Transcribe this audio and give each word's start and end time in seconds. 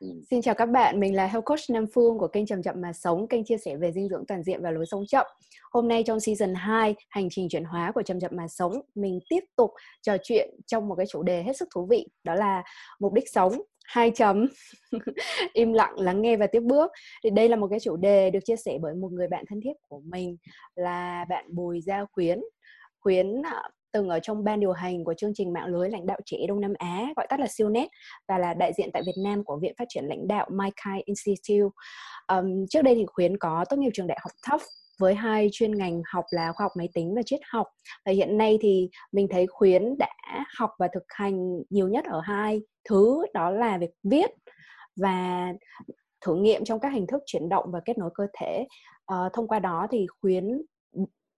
Ừ. 0.00 0.06
Xin 0.30 0.42
chào 0.42 0.54
các 0.54 0.66
bạn, 0.66 1.00
mình 1.00 1.14
là 1.14 1.26
Health 1.26 1.44
Coach 1.44 1.60
Nam 1.70 1.86
Phương 1.94 2.18
của 2.18 2.28
kênh 2.28 2.46
Chậm 2.46 2.62
Chậm 2.62 2.80
Mà 2.80 2.92
Sống, 2.92 3.28
kênh 3.28 3.44
chia 3.44 3.58
sẻ 3.58 3.76
về 3.76 3.92
dinh 3.92 4.08
dưỡng 4.08 4.24
toàn 4.28 4.42
diện 4.42 4.62
và 4.62 4.70
lối 4.70 4.86
sống 4.86 5.06
chậm. 5.06 5.26
Hôm 5.72 5.88
nay 5.88 6.02
trong 6.06 6.20
season 6.20 6.54
2, 6.54 6.94
hành 7.08 7.28
trình 7.30 7.48
chuyển 7.48 7.64
hóa 7.64 7.92
của 7.94 8.02
Chậm 8.02 8.20
Chậm 8.20 8.30
Mà 8.34 8.48
Sống, 8.48 8.72
mình 8.94 9.18
tiếp 9.28 9.40
tục 9.56 9.70
trò 10.02 10.16
chuyện 10.22 10.50
trong 10.66 10.88
một 10.88 10.94
cái 10.94 11.06
chủ 11.06 11.22
đề 11.22 11.42
hết 11.42 11.56
sức 11.56 11.68
thú 11.74 11.86
vị, 11.90 12.06
đó 12.24 12.34
là 12.34 12.62
mục 13.00 13.12
đích 13.12 13.28
sống, 13.32 13.52
hai 13.84 14.10
chấm, 14.10 14.46
im 15.52 15.72
lặng, 15.72 16.00
lắng 16.00 16.22
nghe 16.22 16.36
và 16.36 16.46
tiếp 16.46 16.60
bước. 16.60 16.90
Thì 17.24 17.30
đây 17.30 17.48
là 17.48 17.56
một 17.56 17.68
cái 17.70 17.80
chủ 17.80 17.96
đề 17.96 18.30
được 18.30 18.40
chia 18.44 18.56
sẻ 18.56 18.78
bởi 18.82 18.94
một 18.94 19.12
người 19.12 19.28
bạn 19.28 19.44
thân 19.48 19.60
thiết 19.64 19.74
của 19.88 20.00
mình 20.04 20.36
là 20.74 21.24
bạn 21.28 21.44
Bùi 21.48 21.80
Gia 21.80 22.04
Khuyến. 22.12 22.40
Khuyến 23.00 23.42
à, 23.42 23.62
từng 23.92 24.08
ở 24.08 24.20
trong 24.20 24.44
ban 24.44 24.60
điều 24.60 24.72
hành 24.72 25.04
của 25.04 25.14
chương 25.14 25.34
trình 25.34 25.52
mạng 25.52 25.66
lưới 25.66 25.90
lãnh 25.90 26.06
đạo 26.06 26.18
trẻ 26.24 26.36
Đông 26.48 26.60
Nam 26.60 26.72
Á 26.78 27.12
gọi 27.16 27.26
tắt 27.30 27.40
là 27.40 27.46
SILNET 27.46 27.88
và 28.28 28.38
là 28.38 28.54
đại 28.54 28.72
diện 28.76 28.90
tại 28.92 29.02
Việt 29.06 29.22
Nam 29.24 29.44
của 29.44 29.58
Viện 29.62 29.74
Phát 29.78 29.84
triển 29.88 30.04
lãnh 30.04 30.28
đạo 30.28 30.48
Maikai 30.52 31.02
Institute. 31.04 31.70
Um, 32.28 32.66
trước 32.70 32.82
đây 32.82 32.94
thì 32.94 33.04
Khuyến 33.06 33.36
có 33.38 33.64
tốt 33.68 33.76
nghiệp 33.76 33.90
trường 33.94 34.06
đại 34.06 34.18
học 34.22 34.32
Tufts 34.48 34.66
với 35.00 35.14
hai 35.14 35.48
chuyên 35.52 35.78
ngành 35.78 36.02
học 36.12 36.24
là 36.30 36.52
khoa 36.52 36.64
học 36.64 36.72
máy 36.76 36.88
tính 36.94 37.14
và 37.16 37.22
triết 37.26 37.40
học 37.50 37.66
và 38.06 38.12
hiện 38.12 38.38
nay 38.38 38.58
thì 38.60 38.88
mình 39.12 39.26
thấy 39.30 39.46
khuyến 39.46 39.98
đã 39.98 40.14
học 40.58 40.70
và 40.78 40.88
thực 40.94 41.02
hành 41.08 41.62
nhiều 41.70 41.88
nhất 41.88 42.04
ở 42.04 42.20
hai 42.20 42.60
thứ 42.88 43.24
đó 43.34 43.50
là 43.50 43.78
việc 43.78 43.90
viết 44.02 44.30
và 44.96 45.48
thử 46.20 46.34
nghiệm 46.36 46.64
trong 46.64 46.80
các 46.80 46.88
hình 46.88 47.06
thức 47.06 47.22
chuyển 47.26 47.48
động 47.48 47.64
và 47.72 47.80
kết 47.84 47.98
nối 47.98 48.10
cơ 48.14 48.26
thể 48.40 48.66
uh, 49.12 49.32
thông 49.32 49.48
qua 49.48 49.58
đó 49.58 49.86
thì 49.90 50.06
khuyến 50.20 50.62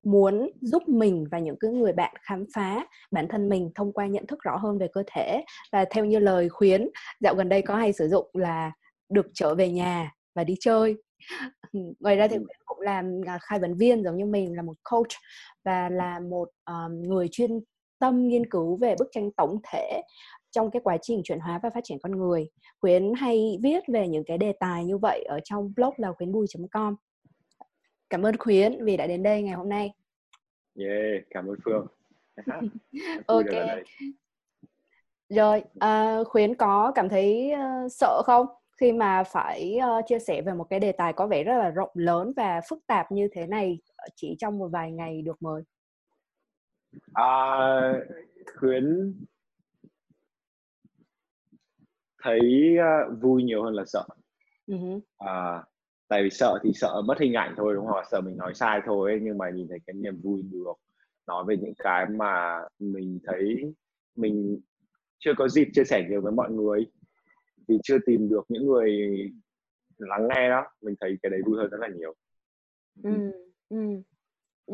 muốn 0.02 0.51
giúp 0.61 0.88
mình 0.88 1.27
và 1.30 1.38
những 1.38 1.56
cái 1.61 1.70
người 1.70 1.92
bạn 1.92 2.15
khám 2.20 2.45
phá 2.55 2.87
bản 3.11 3.29
thân 3.29 3.48
mình 3.48 3.70
thông 3.74 3.92
qua 3.92 4.06
nhận 4.06 4.27
thức 4.27 4.38
rõ 4.42 4.56
hơn 4.56 4.78
về 4.78 4.88
cơ 4.92 5.02
thể. 5.06 5.45
Và 5.73 5.84
theo 5.91 6.05
như 6.05 6.19
lời 6.19 6.48
khuyến 6.48 6.88
dạo 7.20 7.34
gần 7.34 7.48
đây 7.48 7.62
có 7.62 7.77
hay 7.77 7.92
sử 7.92 8.09
dụng 8.09 8.30
là 8.33 8.73
được 9.09 9.27
trở 9.34 9.55
về 9.55 9.69
nhà 9.70 10.12
và 10.34 10.45
đi 10.45 10.55
chơi. 10.61 10.97
Ngoài 12.01 12.16
ra 12.16 12.28
thì 12.28 12.36
khuyến 12.36 12.59
cũng 12.64 12.81
làm 12.81 13.20
à, 13.27 13.39
khai 13.42 13.59
vấn 13.59 13.77
viên 13.77 14.05
giống 14.05 14.17
như 14.17 14.25
mình 14.25 14.56
là 14.56 14.62
một 14.62 14.77
coach 14.91 15.12
và 15.64 15.89
là 15.89 16.20
một 16.20 16.48
um, 16.66 17.03
người 17.03 17.28
chuyên 17.31 17.50
tâm 17.98 18.28
nghiên 18.28 18.50
cứu 18.50 18.77
về 18.77 18.94
bức 18.98 19.09
tranh 19.12 19.31
tổng 19.37 19.59
thể 19.72 20.03
trong 20.50 20.70
cái 20.70 20.83
quá 20.84 20.97
trình 21.03 21.20
chuyển 21.25 21.41
hóa 21.41 21.61
và 21.62 21.70
phát 21.70 21.81
triển 21.84 21.98
con 22.03 22.19
người. 22.19 22.48
Khuyến 22.81 23.14
hay 23.14 23.59
viết 23.62 23.83
về 23.92 24.09
những 24.09 24.25
cái 24.27 24.39
đề 24.39 24.53
tài 24.61 24.84
như 24.84 24.98
vậy 24.98 25.25
ở 25.28 25.41
trong 25.44 25.72
blog 25.77 25.94
là 25.97 26.12
khuyến.bùi.com 26.12 26.97
cảm 28.12 28.27
ơn 28.27 28.36
khuyến 28.36 28.84
vì 28.84 28.96
đã 28.96 29.06
đến 29.06 29.22
đây 29.22 29.42
ngày 29.42 29.55
hôm 29.55 29.68
nay. 29.68 29.92
Yeah 30.78 31.24
cảm 31.30 31.46
ơn 31.46 31.56
phương. 31.64 31.86
Ok. 33.27 33.44
rồi 35.28 35.62
uh, 35.84 36.28
khuyến 36.28 36.54
có 36.54 36.92
cảm 36.94 37.08
thấy 37.08 37.52
uh, 37.54 37.92
sợ 37.92 38.22
không? 38.24 38.46
Khi 38.77 38.92
mà 38.92 39.24
phải 39.24 39.78
uh, 39.98 40.04
chia 40.06 40.19
sẻ 40.19 40.42
về 40.42 40.52
một 40.52 40.64
cái 40.70 40.80
đề 40.80 40.92
tài 40.92 41.12
có 41.12 41.27
vẻ 41.27 41.44
rất 41.44 41.58
là 41.58 41.70
rộng 41.70 41.91
lớn 41.94 42.32
và 42.36 42.60
phức 42.69 42.78
tạp 42.86 43.12
như 43.12 43.28
thế 43.32 43.46
này 43.46 43.78
chỉ 44.14 44.36
trong 44.38 44.58
một 44.58 44.69
vài 44.69 44.92
ngày 44.92 45.22
được 45.22 45.42
mời. 45.42 45.62
À, 47.14 47.92
khuyến 48.58 49.14
thấy 52.22 52.76
uh, 52.78 53.20
vui 53.20 53.42
nhiều 53.42 53.62
hơn 53.62 53.74
là 53.74 53.84
sợ. 53.86 54.04
Uh-huh. 54.66 55.00
à, 55.19 55.64
tại 56.12 56.22
vì 56.22 56.30
sợ 56.30 56.58
thì 56.62 56.70
sợ 56.74 57.02
mất 57.05 57.18
hình 57.20 57.32
ảnh 57.32 57.55
thôi 57.56 57.74
đúng 57.74 57.86
không 57.86 58.05
sợ 58.10 58.20
mình 58.20 58.36
nói 58.36 58.55
sai 58.55 58.80
thôi 58.86 59.10
ấy, 59.10 59.20
nhưng 59.22 59.38
mà 59.38 59.50
nhìn 59.50 59.66
thấy 59.68 59.78
cái 59.86 59.94
niềm 59.94 60.20
vui 60.22 60.42
được. 60.42 60.72
Nói 61.27 61.44
về 61.48 61.56
những 61.56 61.74
cái 61.78 62.06
mà 62.06 62.60
mình 62.78 63.19
thấy 63.27 63.74
mình 64.16 64.60
chưa 65.19 65.32
có 65.38 65.48
dịp 65.48 65.69
chia 65.74 65.84
sẻ 65.84 66.06
nhiều 66.08 66.20
với 66.20 66.32
mọi 66.32 66.50
người 66.50 66.86
vì 67.69 67.78
chưa 67.82 67.98
tìm 68.06 68.28
được 68.28 68.44
những 68.48 68.66
người 68.66 69.16
lắng 69.98 70.28
nghe 70.28 70.48
đó 70.48 70.64
mình 70.82 70.94
thấy 71.00 71.16
cái 71.22 71.30
đấy 71.30 71.41
vui 71.46 71.56
hơn 71.58 71.70
rất 71.70 71.78
là 71.80 71.88
nhiều. 71.88 72.14
Ừ, 73.02 73.32
ừ. 73.69 74.02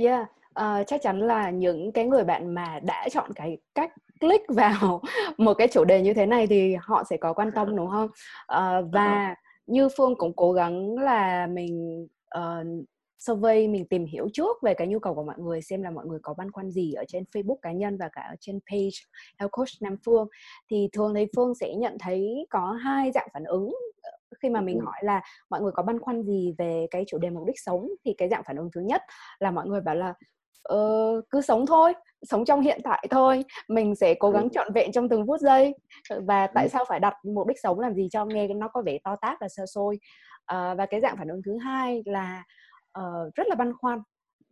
yeah 0.01 0.29
uh, 0.61 0.87
chắc 0.87 1.03
chắn 1.03 1.21
là 1.21 1.51
những 1.51 1.93
cái 1.93 2.05
người 2.05 2.25
bạn 2.25 2.55
mà 2.55 2.81
đã 2.83 3.09
chọn 3.11 3.31
cái 3.35 3.59
cách 3.75 3.93
click 4.21 4.45
vào 4.49 5.03
một 5.39 5.55
cái 5.55 5.69
chủ 5.69 5.85
đề 5.85 6.03
như 6.03 6.15
thế 6.15 6.27
này 6.27 6.47
thì 6.47 6.77
họ 6.81 7.05
sẽ 7.11 7.17
có 7.17 7.33
quan 7.33 7.53
tâm 7.53 7.77
đúng 7.77 7.91
không? 7.91 8.09
Uh, 8.57 8.93
và 8.93 9.35
như 9.69 9.89
phương 9.97 10.15
cũng 10.19 10.33
cố 10.37 10.53
gắng 10.53 10.99
là 10.99 11.47
mình 11.47 12.07
uh, 12.39 12.87
survey 13.19 13.69
mình 13.69 13.89
tìm 13.89 14.07
hiểu 14.07 14.29
trước 14.33 14.57
về 14.63 14.75
cái 14.75 14.87
nhu 14.87 14.99
cầu 14.99 15.15
của 15.15 15.25
mọi 15.25 15.39
người 15.39 15.63
xem 15.63 15.83
là 15.83 15.91
mọi 15.91 16.07
người 16.07 16.19
có 16.23 16.35
băn 16.35 16.51
khoăn 16.51 16.71
gì 16.71 16.93
ở 16.93 17.05
trên 17.09 17.25
Facebook 17.35 17.57
cá 17.63 17.73
nhân 17.73 17.97
và 17.97 18.09
cả 18.13 18.23
ở 18.23 18.35
trên 18.41 18.61
page 18.71 18.99
Health 19.39 19.51
Coach 19.53 19.69
Nam 19.81 19.97
Phương. 20.07 20.29
Thì 20.71 20.89
thường 20.93 21.15
thì 21.15 21.27
Phương 21.37 21.55
sẽ 21.55 21.75
nhận 21.75 21.97
thấy 22.01 22.47
có 22.51 22.73
hai 22.73 23.11
dạng 23.13 23.29
phản 23.35 23.45
ứng. 23.45 23.75
Khi 24.43 24.51
mà 24.51 24.61
mình 24.61 24.81
hỏi 24.81 25.01
là 25.03 25.23
mọi 25.51 25.61
người 25.61 25.73
có 25.73 25.83
băn 25.83 26.01
khoăn 26.01 26.23
gì 26.23 26.55
về 26.59 26.87
cái 26.91 27.05
chủ 27.07 27.19
đề 27.19 27.31
mục 27.31 27.47
đích 27.47 27.61
sống 27.61 27.89
thì 28.05 28.15
cái 28.19 28.29
dạng 28.29 28.43
phản 28.47 28.57
ứng 28.57 28.69
thứ 28.75 28.81
nhất 28.81 29.03
là 29.39 29.51
mọi 29.51 29.67
người 29.67 29.81
bảo 29.81 29.95
là 29.95 30.15
uh, 30.75 31.25
cứ 31.31 31.41
sống 31.41 31.67
thôi 31.67 31.95
sống 32.23 32.45
trong 32.45 32.61
hiện 32.61 32.81
tại 32.85 33.07
thôi. 33.11 33.45
Mình 33.69 33.95
sẽ 33.95 34.15
cố 34.15 34.31
gắng 34.31 34.51
trọn 34.51 34.73
vẹn 34.73 34.93
trong 34.93 35.09
từng 35.09 35.27
phút 35.27 35.41
giây. 35.41 35.75
Và 36.27 36.47
tại 36.47 36.69
sao 36.69 36.85
phải 36.89 37.01
đặt 37.01 37.15
mục 37.25 37.47
đích 37.47 37.61
sống 37.63 37.81
làm 37.81 37.95
gì 37.95 38.09
cho 38.11 38.25
nghe 38.25 38.49
nó 38.49 38.69
có 38.69 38.83
vẻ 38.87 38.99
to 39.05 39.17
tát 39.21 39.39
và 39.41 39.49
sơ 39.49 39.67
sôi 39.67 39.95
uh, 40.53 40.79
và 40.79 40.87
cái 40.91 41.01
dạng 41.01 41.17
phản 41.17 41.29
ứng 41.29 41.41
thứ 41.45 41.59
hai 41.59 42.03
là 42.07 42.45
uh, 42.99 43.35
rất 43.35 43.47
là 43.47 43.55
băn 43.55 43.73
khoăn. 43.81 43.99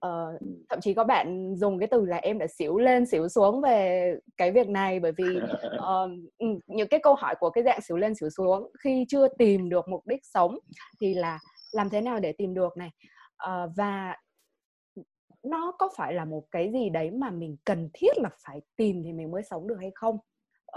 Uh, 0.06 0.40
thậm 0.68 0.80
chí 0.80 0.94
có 0.94 1.04
bạn 1.04 1.54
dùng 1.56 1.78
cái 1.78 1.88
từ 1.90 2.04
là 2.04 2.16
em 2.16 2.38
đã 2.38 2.46
xỉu 2.58 2.78
lên 2.78 3.06
xỉu 3.06 3.28
xuống 3.28 3.60
về 3.60 4.12
cái 4.36 4.52
việc 4.52 4.68
này. 4.68 5.00
Bởi 5.00 5.12
vì 5.18 5.36
uh, 5.76 6.10
những 6.66 6.88
cái 6.88 7.00
câu 7.02 7.14
hỏi 7.14 7.34
của 7.40 7.50
cái 7.50 7.64
dạng 7.64 7.80
xỉu 7.80 7.96
lên 7.96 8.14
xỉu 8.14 8.30
xuống 8.30 8.70
khi 8.84 9.04
chưa 9.08 9.28
tìm 9.38 9.68
được 9.68 9.88
mục 9.88 10.06
đích 10.06 10.20
sống 10.22 10.58
thì 11.00 11.14
là 11.14 11.38
làm 11.72 11.90
thế 11.90 12.00
nào 12.00 12.20
để 12.20 12.32
tìm 12.32 12.54
được 12.54 12.76
này? 12.76 12.90
Uh, 13.46 13.70
và 13.76 14.16
nó 15.50 15.72
có 15.78 15.88
phải 15.96 16.14
là 16.14 16.24
một 16.24 16.50
cái 16.50 16.72
gì 16.72 16.90
đấy 16.90 17.10
mà 17.10 17.30
mình 17.30 17.56
cần 17.64 17.90
thiết 17.94 18.18
là 18.18 18.30
phải 18.46 18.60
tìm 18.76 19.02
thì 19.04 19.12
mình 19.12 19.30
mới 19.30 19.42
sống 19.42 19.66
được 19.66 19.76
hay 19.80 19.90
không? 19.94 20.14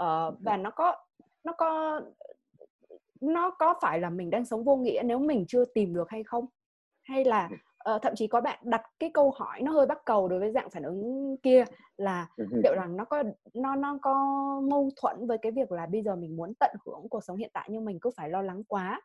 Uh, 0.02 0.34
và 0.40 0.56
nó 0.56 0.70
có 0.70 0.96
nó 1.44 1.52
có 1.52 2.00
nó 3.20 3.50
có 3.50 3.74
phải 3.82 4.00
là 4.00 4.10
mình 4.10 4.30
đang 4.30 4.44
sống 4.44 4.64
vô 4.64 4.76
nghĩa 4.76 5.02
nếu 5.04 5.18
mình 5.18 5.44
chưa 5.48 5.64
tìm 5.64 5.94
được 5.94 6.10
hay 6.10 6.24
không? 6.24 6.46
Hay 7.02 7.24
là 7.24 7.50
uh, 7.94 8.02
thậm 8.02 8.14
chí 8.16 8.26
có 8.26 8.40
bạn 8.40 8.58
đặt 8.62 8.82
cái 8.98 9.10
câu 9.14 9.30
hỏi 9.36 9.62
nó 9.62 9.72
hơi 9.72 9.86
bắt 9.86 9.98
cầu 10.04 10.28
đối 10.28 10.40
với 10.40 10.52
dạng 10.52 10.70
phản 10.70 10.82
ứng 10.82 11.36
kia 11.42 11.64
là 11.96 12.28
liệu 12.36 12.74
rằng 12.74 12.96
nó 12.96 13.04
có 13.04 13.22
nó 13.54 13.76
nó 13.76 13.98
có 14.02 14.14
mâu 14.70 14.90
thuẫn 14.96 15.26
với 15.26 15.38
cái 15.38 15.52
việc 15.52 15.72
là 15.72 15.86
bây 15.86 16.02
giờ 16.02 16.16
mình 16.16 16.36
muốn 16.36 16.52
tận 16.60 16.70
hưởng 16.86 17.08
cuộc 17.10 17.24
sống 17.24 17.36
hiện 17.36 17.50
tại 17.52 17.68
nhưng 17.70 17.84
mình 17.84 17.98
cứ 18.00 18.10
phải 18.16 18.28
lo 18.28 18.42
lắng 18.42 18.64
quá 18.64 19.00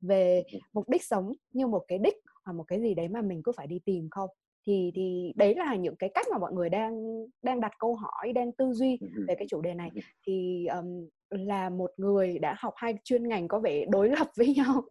về 0.00 0.44
mục 0.72 0.88
đích 0.88 1.04
sống 1.04 1.32
như 1.52 1.66
một 1.66 1.84
cái 1.88 1.98
đích 1.98 2.16
hoặc 2.44 2.52
một 2.52 2.64
cái 2.64 2.80
gì 2.80 2.94
đấy 2.94 3.08
mà 3.08 3.22
mình 3.22 3.42
cứ 3.42 3.52
phải 3.52 3.66
đi 3.66 3.78
tìm 3.84 4.08
không 4.10 4.30
thì 4.68 4.92
thì 4.94 5.32
đấy 5.36 5.54
là 5.54 5.74
những 5.74 5.96
cái 5.96 6.10
cách 6.14 6.26
mà 6.30 6.38
mọi 6.38 6.52
người 6.52 6.68
đang 6.68 7.24
đang 7.42 7.60
đặt 7.60 7.72
câu 7.78 7.94
hỏi 7.94 8.32
đang 8.32 8.52
tư 8.52 8.72
duy 8.72 8.98
về 9.28 9.34
cái 9.34 9.46
chủ 9.50 9.60
đề 9.60 9.74
này. 9.74 9.90
Thì 10.26 10.66
um, 10.66 11.08
là 11.30 11.70
một 11.70 11.90
người 11.96 12.38
đã 12.38 12.56
học 12.58 12.74
hai 12.76 12.94
chuyên 13.04 13.28
ngành 13.28 13.48
có 13.48 13.58
vẻ 13.58 13.84
đối 13.90 14.08
lập 14.18 14.26
với 14.36 14.54
nhau 14.56 14.82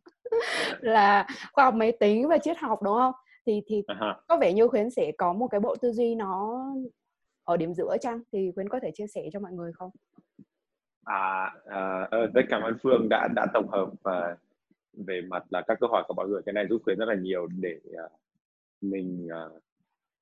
là 0.80 1.28
khoa 1.54 1.66
học 1.66 1.74
máy 1.74 1.92
tính 1.92 2.28
và 2.28 2.38
triết 2.38 2.58
học 2.58 2.80
đúng 2.84 2.96
không? 2.96 3.14
Thì 3.46 3.62
thì 3.68 3.82
uh-huh. 3.82 4.16
có 4.28 4.38
vẻ 4.38 4.54
như 4.54 4.68
khuyến 4.68 4.90
sẽ 4.90 5.12
có 5.18 5.34
một 5.34 5.48
cái 5.48 5.60
bộ 5.60 5.76
tư 5.76 5.92
duy 5.92 6.16
nó 6.16 6.66
ở 7.44 7.58
điểm 7.58 7.74
giữa 7.74 7.98
chăng? 8.02 8.20
Thì 8.32 8.52
khuyến 8.56 8.70
có 8.70 8.80
thể 8.80 8.92
chia 8.94 9.08
sẻ 9.08 9.30
cho 9.34 9.40
mọi 9.40 9.52
người 9.52 9.72
không? 9.74 9.92
À 11.04 11.52
uh, 11.66 12.34
rất 12.34 12.46
cảm 12.50 12.62
ơn 12.62 12.78
phương 12.84 13.08
đã 13.10 13.28
đã 13.36 13.46
tổng 13.54 13.68
hợp 13.68 13.90
uh, 13.92 14.38
về 14.94 15.22
mặt 15.22 15.44
là 15.50 15.62
các 15.68 15.78
câu 15.80 15.90
hỏi 15.90 16.04
của 16.08 16.14
mọi 16.14 16.28
người. 16.28 16.42
Cái 16.46 16.54
này 16.54 16.68
giúp 16.70 16.82
khuyến 16.86 17.00
rất 17.00 17.06
là 17.06 17.16
nhiều 17.16 17.48
để 17.48 17.80
uh, 18.06 18.12
mình 18.82 19.28
uh, 19.46 19.62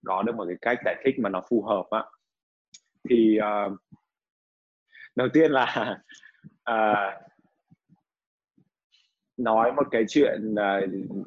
có 0.05 0.23
được 0.23 0.35
một 0.35 0.45
cái 0.47 0.57
cách 0.61 0.77
giải 0.85 0.95
thích 1.03 1.19
mà 1.19 1.29
nó 1.29 1.41
phù 1.49 1.61
hợp 1.61 1.85
á 1.89 2.03
thì 3.09 3.37
uh, 3.39 3.79
đầu 5.15 5.27
tiên 5.33 5.51
là 5.51 5.97
uh, 6.71 7.23
nói 9.37 9.71
một 9.71 9.87
cái 9.91 10.05
chuyện 10.09 10.53
uh, 10.53 11.25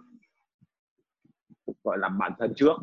gọi 1.85 1.99
là 1.99 2.08
bản 2.08 2.32
thân 2.38 2.52
trước. 2.56 2.76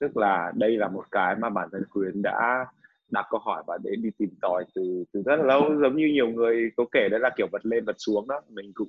Tức 0.00 0.16
là 0.16 0.52
đây 0.56 0.76
là 0.76 0.88
một 0.88 1.04
cái 1.10 1.36
mà 1.36 1.50
bản 1.50 1.68
thân 1.72 1.84
khuyến 1.90 2.22
đã 2.22 2.66
đặt 3.10 3.26
câu 3.30 3.40
hỏi 3.40 3.62
và 3.66 3.78
đến 3.82 4.02
đi 4.02 4.10
tìm 4.18 4.30
tòi 4.42 4.64
từ 4.74 5.04
từ 5.12 5.22
rất 5.22 5.36
là 5.36 5.42
lâu. 5.42 5.76
Giống 5.82 5.96
như 5.96 6.06
nhiều 6.06 6.28
người 6.28 6.70
có 6.76 6.84
kể 6.92 7.08
đấy 7.10 7.20
là 7.20 7.30
kiểu 7.36 7.46
vật 7.52 7.66
lên 7.66 7.84
vật 7.84 7.96
xuống 7.98 8.28
đó. 8.28 8.40
Mình 8.48 8.72
cũng 8.74 8.88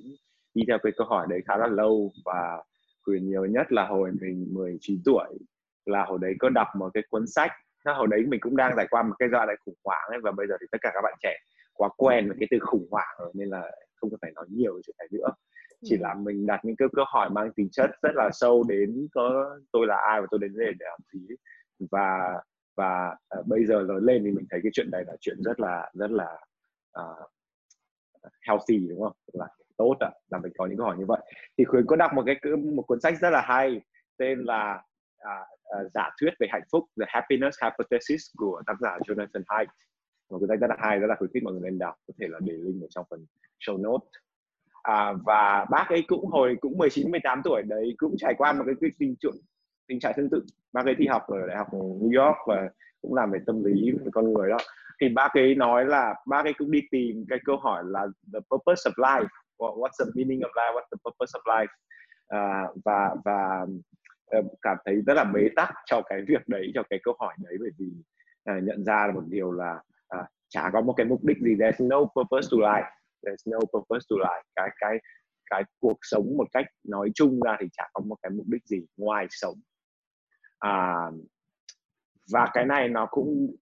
đi 0.54 0.62
theo 0.68 0.78
cái 0.82 0.92
câu 0.96 1.06
hỏi 1.06 1.26
đấy 1.30 1.40
khá 1.46 1.56
là 1.56 1.66
lâu 1.66 2.12
và 2.24 2.62
Quyền 3.04 3.28
nhiều 3.28 3.44
nhất 3.44 3.72
là 3.72 3.86
hồi 3.86 4.12
mình 4.20 4.48
19 4.50 5.02
tuổi 5.04 5.38
là 5.86 6.04
hồi 6.04 6.18
đấy 6.22 6.34
có 6.38 6.48
đọc 6.48 6.68
một 6.76 6.90
cái 6.94 7.02
cuốn 7.10 7.26
sách. 7.26 7.50
Hồi 7.84 8.06
đấy 8.10 8.24
mình 8.28 8.40
cũng 8.40 8.56
đang 8.56 8.72
trải 8.76 8.86
qua 8.90 9.02
một 9.02 9.14
cái 9.18 9.28
giai 9.32 9.46
đoạn 9.46 9.58
khủng 9.64 9.78
hoảng 9.84 10.08
ấy 10.08 10.20
và 10.22 10.32
bây 10.32 10.46
giờ 10.46 10.54
thì 10.60 10.66
tất 10.72 10.78
cả 10.80 10.90
các 10.94 11.00
bạn 11.02 11.14
trẻ 11.22 11.36
quá 11.72 11.88
quen 11.96 12.28
với 12.28 12.36
cái 12.40 12.48
từ 12.50 12.58
khủng 12.60 12.88
hoảng 12.90 13.16
rồi 13.18 13.30
nên 13.34 13.48
là 13.48 13.70
không 13.94 14.10
cần 14.10 14.18
phải 14.22 14.32
nói 14.34 14.46
nhiều 14.48 14.74
về 14.74 14.80
chuyện 14.86 14.96
này 14.98 15.08
nữa. 15.12 15.28
Chỉ 15.84 15.96
là 15.96 16.14
mình 16.14 16.46
đặt 16.46 16.64
những 16.64 16.76
cái 16.76 16.88
câu 16.96 17.04
hỏi 17.08 17.30
mang 17.30 17.52
tính 17.52 17.68
chất 17.72 17.90
rất 18.02 18.14
là 18.14 18.30
sâu 18.32 18.64
đến 18.68 19.08
có 19.12 19.56
tôi 19.72 19.86
là 19.86 19.96
ai 19.96 20.20
và 20.20 20.26
tôi 20.30 20.40
đến 20.40 20.52
đây 20.58 20.72
để 20.78 20.86
làm 20.90 20.98
gì 21.12 21.36
và 21.90 22.40
và 22.76 23.16
uh, 23.38 23.46
bây 23.46 23.66
giờ 23.66 23.80
lớn 23.80 24.04
lên 24.04 24.22
thì 24.24 24.30
mình 24.30 24.46
thấy 24.50 24.60
cái 24.62 24.70
chuyện 24.74 24.88
này 24.92 25.04
là 25.06 25.16
chuyện 25.20 25.36
rất 25.44 25.60
là 25.60 25.90
rất 25.94 26.10
là 26.10 26.38
uh, 27.00 27.30
healthy 28.48 28.86
đúng 28.88 29.00
không? 29.00 29.16
Là 29.32 29.48
tốt 29.76 29.96
ạ 30.00 30.10
là 30.30 30.38
mình 30.38 30.52
có 30.58 30.66
những 30.66 30.78
câu 30.78 30.86
hỏi 30.86 30.96
như 30.98 31.04
vậy. 31.08 31.20
Thì 31.58 31.64
khuyến 31.64 31.86
có 31.86 31.96
đọc 31.96 32.12
một 32.14 32.22
cái 32.26 32.36
một 32.56 32.82
cuốn 32.82 33.00
sách 33.00 33.14
rất 33.20 33.30
là 33.30 33.40
hay 33.40 33.80
tên 34.18 34.38
là 34.44 34.82
à, 35.18 35.46
à, 35.76 35.78
giả 35.94 36.10
thuyết 36.20 36.30
về 36.40 36.46
hạnh 36.50 36.66
phúc 36.72 36.84
The 37.00 37.06
Happiness 37.08 37.58
Hypothesis 37.62 38.22
của 38.36 38.62
tác 38.66 38.74
giả 38.80 38.98
Jonathan 38.98 39.42
Haidt. 39.48 39.70
Một 40.30 40.38
cuốn 40.38 40.48
sách 40.48 40.60
rất 40.60 40.70
là 40.70 40.76
hay 40.78 40.98
rất 40.98 41.06
là 41.06 41.14
khuyến 41.18 41.30
khích 41.34 41.42
mọi 41.42 41.52
người 41.52 41.62
nên 41.64 41.78
đọc 41.78 41.94
có 42.06 42.14
thể 42.20 42.26
là 42.28 42.38
để 42.42 42.52
link 42.52 42.82
ở 42.82 42.86
trong 42.90 43.06
phần 43.10 43.26
show 43.60 43.82
note 43.82 44.06
à, 44.82 45.12
và 45.24 45.66
bác 45.70 45.88
ấy 45.88 46.04
cũng 46.08 46.26
hồi 46.26 46.56
cũng 46.60 46.78
19 46.78 47.10
18 47.10 47.40
tuổi 47.44 47.62
đấy 47.62 47.94
cũng 47.98 48.14
trải 48.18 48.34
qua 48.34 48.52
một 48.52 48.64
cái, 48.66 48.74
cái 48.80 48.90
tình 48.98 49.14
trạng 49.20 49.32
tình 49.88 50.00
trạng 50.00 50.12
tương 50.16 50.30
tự. 50.30 50.44
Bác 50.72 50.86
ấy 50.86 50.94
thi 50.98 51.06
học 51.06 51.22
ở 51.28 51.46
đại 51.46 51.56
học 51.56 51.66
New 51.72 52.24
York 52.24 52.36
và 52.46 52.68
cũng 53.02 53.14
làm 53.14 53.30
về 53.30 53.38
tâm 53.46 53.64
lý 53.64 53.90
về 53.90 54.10
con 54.12 54.32
người 54.32 54.50
đó. 54.50 54.56
Thì 55.00 55.08
bác 55.08 55.34
ấy 55.34 55.54
nói 55.54 55.84
là 55.84 56.14
bác 56.26 56.44
ấy 56.44 56.52
cũng 56.58 56.70
đi 56.70 56.80
tìm 56.90 57.24
cái 57.28 57.38
câu 57.44 57.56
hỏi 57.56 57.82
là 57.86 58.06
the 58.32 58.40
purpose 58.50 58.90
of 58.90 58.92
life 58.96 59.26
what's 59.58 59.98
the 59.98 60.10
meaning 60.14 60.40
of 60.40 60.50
life 60.54 60.74
what's 60.74 60.90
the 60.90 60.98
purpose 61.04 61.32
of 61.38 61.42
life? 61.44 61.72
À, 62.28 62.66
và 62.84 63.14
và 63.24 63.66
cảm 64.62 64.76
thấy 64.84 65.02
rất 65.06 65.14
là 65.14 65.24
bế 65.24 65.48
tắc 65.56 65.70
cho 65.86 66.02
cái 66.06 66.22
việc 66.28 66.48
đấy 66.48 66.72
cho 66.74 66.82
cái 66.90 66.98
câu 67.02 67.14
hỏi 67.18 67.34
đấy 67.38 67.56
bởi 67.60 67.70
vì 67.78 67.86
uh, 68.50 68.62
nhận 68.62 68.84
ra 68.84 69.06
là 69.06 69.12
một 69.12 69.24
điều 69.28 69.52
là 69.52 69.80
uh, 70.18 70.26
chả 70.48 70.70
có 70.72 70.80
một 70.80 70.94
cái 70.96 71.06
mục 71.06 71.24
đích 71.24 71.38
gì 71.38 71.54
there's 71.54 71.88
no 71.88 71.98
purpose 71.98 72.48
to 72.50 72.56
life 72.56 72.90
there's 73.26 73.44
no 73.46 73.58
purpose 73.58 74.06
to 74.10 74.16
life. 74.16 74.42
Cái 74.54 74.70
cái 74.80 74.98
cái 75.50 75.64
cuộc 75.80 75.98
sống 76.02 76.36
một 76.36 76.46
cách 76.52 76.66
nói 76.84 77.10
chung 77.14 77.40
ra 77.40 77.56
thì 77.60 77.66
chả 77.72 77.88
có 77.92 78.00
một 78.06 78.16
cái 78.22 78.30
mục 78.30 78.46
đích 78.48 78.66
gì 78.66 78.86
ngoài 78.96 79.26
sống. 79.30 79.54
À, 80.58 80.94
và 82.32 82.48
cái 82.52 82.64
này 82.64 82.88
nó 82.88 83.06
cũng 83.10 83.56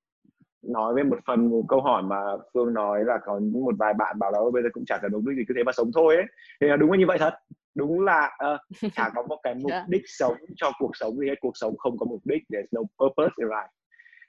nói 0.63 0.95
với 0.95 1.05
một 1.05 1.19
phần 1.27 1.51
một 1.51 1.65
câu 1.69 1.81
hỏi 1.81 2.03
mà 2.03 2.17
phương 2.55 2.75
nói 2.75 3.05
là 3.05 3.19
có 3.25 3.41
một 3.53 3.75
vài 3.79 3.95
bạn 3.95 4.19
bảo 4.19 4.33
là 4.33 4.39
bây 4.53 4.63
giờ 4.63 4.69
cũng 4.73 4.85
chả 4.85 4.99
cần 5.03 5.13
mục 5.13 5.23
đích 5.27 5.37
gì 5.37 5.45
cứ 5.49 5.55
thế 5.57 5.65
mà 5.65 5.73
sống 5.73 5.91
thôi 5.95 6.17
ấy. 6.17 6.25
Thì 6.61 6.67
là 6.67 6.77
đúng 6.77 6.91
là 6.91 6.99
như 6.99 7.07
vậy 7.07 7.19
thật 7.19 7.35
đúng 7.75 8.01
là 8.01 8.31
uh, 8.55 8.61
chả 8.95 9.11
có 9.15 9.23
một 9.23 9.41
cái 9.43 9.55
mục 9.55 9.71
dạ. 9.71 9.85
đích 9.89 10.03
sống 10.07 10.37
cho 10.57 10.71
cuộc 10.79 10.91
sống 10.95 11.19
hết 11.19 11.35
cuộc 11.41 11.57
sống 11.57 11.77
không 11.79 11.99
có 11.99 12.07
mục 12.07 12.21
đích 12.25 12.43
there's 12.49 12.67
no 12.73 12.81
purpose 12.81 13.35
in 13.37 13.49
life. 13.49 13.69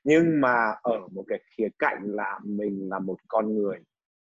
Nhưng 0.04 0.42
mà 0.42 0.76
ở 0.82 1.08
một 1.12 1.24
cái 1.28 1.40
khía 1.58 1.68
cạnh 1.80 2.04
là 2.04 2.40
mình 2.44 2.90
là 2.90 3.00
một 3.00 3.18
con 3.28 3.54
người 3.56 3.78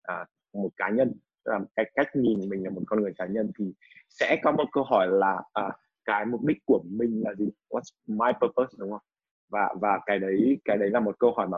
à, 0.03 0.25
một 0.53 0.69
cá 0.77 0.89
nhân 0.89 1.13
là 1.45 1.59
cái 1.75 1.91
cách 1.95 2.07
nhìn 2.15 2.49
mình 2.49 2.63
là 2.63 2.69
một 2.69 2.81
con 2.87 3.01
người 3.01 3.13
cá 3.17 3.25
nhân 3.25 3.51
thì 3.59 3.73
sẽ 4.09 4.39
có 4.43 4.51
một 4.51 4.65
câu 4.71 4.83
hỏi 4.83 5.07
là 5.11 5.41
à, 5.53 5.69
cái 6.05 6.25
mục 6.25 6.43
đích 6.43 6.57
của 6.65 6.83
mình 6.85 7.21
là 7.25 7.33
gì? 7.33 7.49
What's 7.69 7.91
my 8.07 8.31
purpose 8.41 8.75
đúng 8.77 8.91
không? 8.91 9.01
Và 9.49 9.75
và 9.81 9.99
cái 10.05 10.19
đấy 10.19 10.57
cái 10.65 10.77
đấy 10.77 10.89
là 10.89 10.99
một 10.99 11.15
câu 11.19 11.33
hỏi 11.33 11.47
mà 11.47 11.57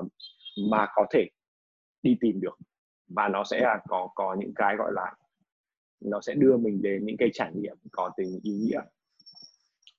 mà 0.71 0.87
có 0.95 1.05
thể 1.11 1.27
đi 2.03 2.17
tìm 2.21 2.39
được. 2.41 2.57
Và 3.07 3.27
nó 3.27 3.43
sẽ 3.43 3.59
là 3.61 3.79
có 3.87 4.09
có 4.15 4.35
những 4.39 4.53
cái 4.55 4.75
gọi 4.75 4.91
là 4.93 5.13
nó 6.01 6.21
sẽ 6.21 6.33
đưa 6.33 6.57
mình 6.57 6.81
đến 6.81 7.05
những 7.05 7.17
cái 7.17 7.29
trải 7.33 7.51
nghiệm 7.55 7.77
có 7.91 8.11
tính 8.17 8.39
ý 8.43 8.51
nghĩa. 8.51 8.81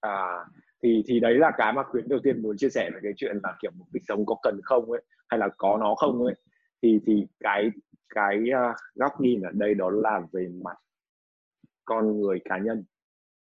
À, 0.00 0.45
thì 0.83 1.03
thì 1.06 1.21
đấy 1.21 1.35
là 1.35 1.50
cái 1.56 1.73
mà 1.73 1.83
khuyến 1.83 2.09
đầu 2.09 2.19
tiên 2.23 2.43
muốn 2.43 2.56
chia 2.56 2.69
sẻ 2.69 2.91
về 2.95 3.00
cái 3.03 3.12
chuyện 3.17 3.37
là 3.43 3.56
kiểu 3.62 3.71
một 3.79 3.85
cuộc 3.93 3.99
sống 4.09 4.27
có 4.27 4.37
cần 4.43 4.61
không 4.62 4.91
ấy 4.91 5.03
hay 5.29 5.39
là 5.39 5.49
có 5.56 5.79
nó 5.81 5.95
không 5.95 6.25
ấy. 6.25 6.35
Thì 6.83 7.00
thì 7.06 7.27
cái 7.41 7.71
cái 8.15 8.39
uh, 8.39 8.77
góc 8.95 9.21
nhìn 9.21 9.41
ở 9.41 9.50
đây 9.53 9.75
đó 9.75 9.91
là 9.91 10.21
về 10.33 10.49
mặt 10.65 10.77
con 11.85 12.21
người 12.21 12.41
cá 12.45 12.59
nhân 12.59 12.85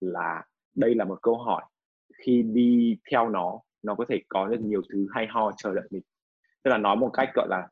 là 0.02 0.44
đây 0.75 0.96
là 0.96 1.06
một 1.06 1.19
câu 1.22 1.38
hỏi. 1.38 1.63
Khi 2.18 2.42
đi 2.42 2.98
theo 3.12 3.30
nó 3.30 3.60
nó 3.84 3.96
có 3.96 4.06
thể 4.10 4.22
có 4.30 4.48
rất 4.52 4.62
nhiều 4.62 4.81
thứ 4.94 5.07
hay 5.12 5.28
ho 5.30 5.52
chờ 5.57 5.74
đợi 5.74 5.88
mình. 5.90 6.04
Tức 6.63 6.72
là 6.72 6.78
nói 6.78 6.96
một 6.96 7.10
cách 7.13 7.30
gọi 7.36 7.48
là 7.50 7.68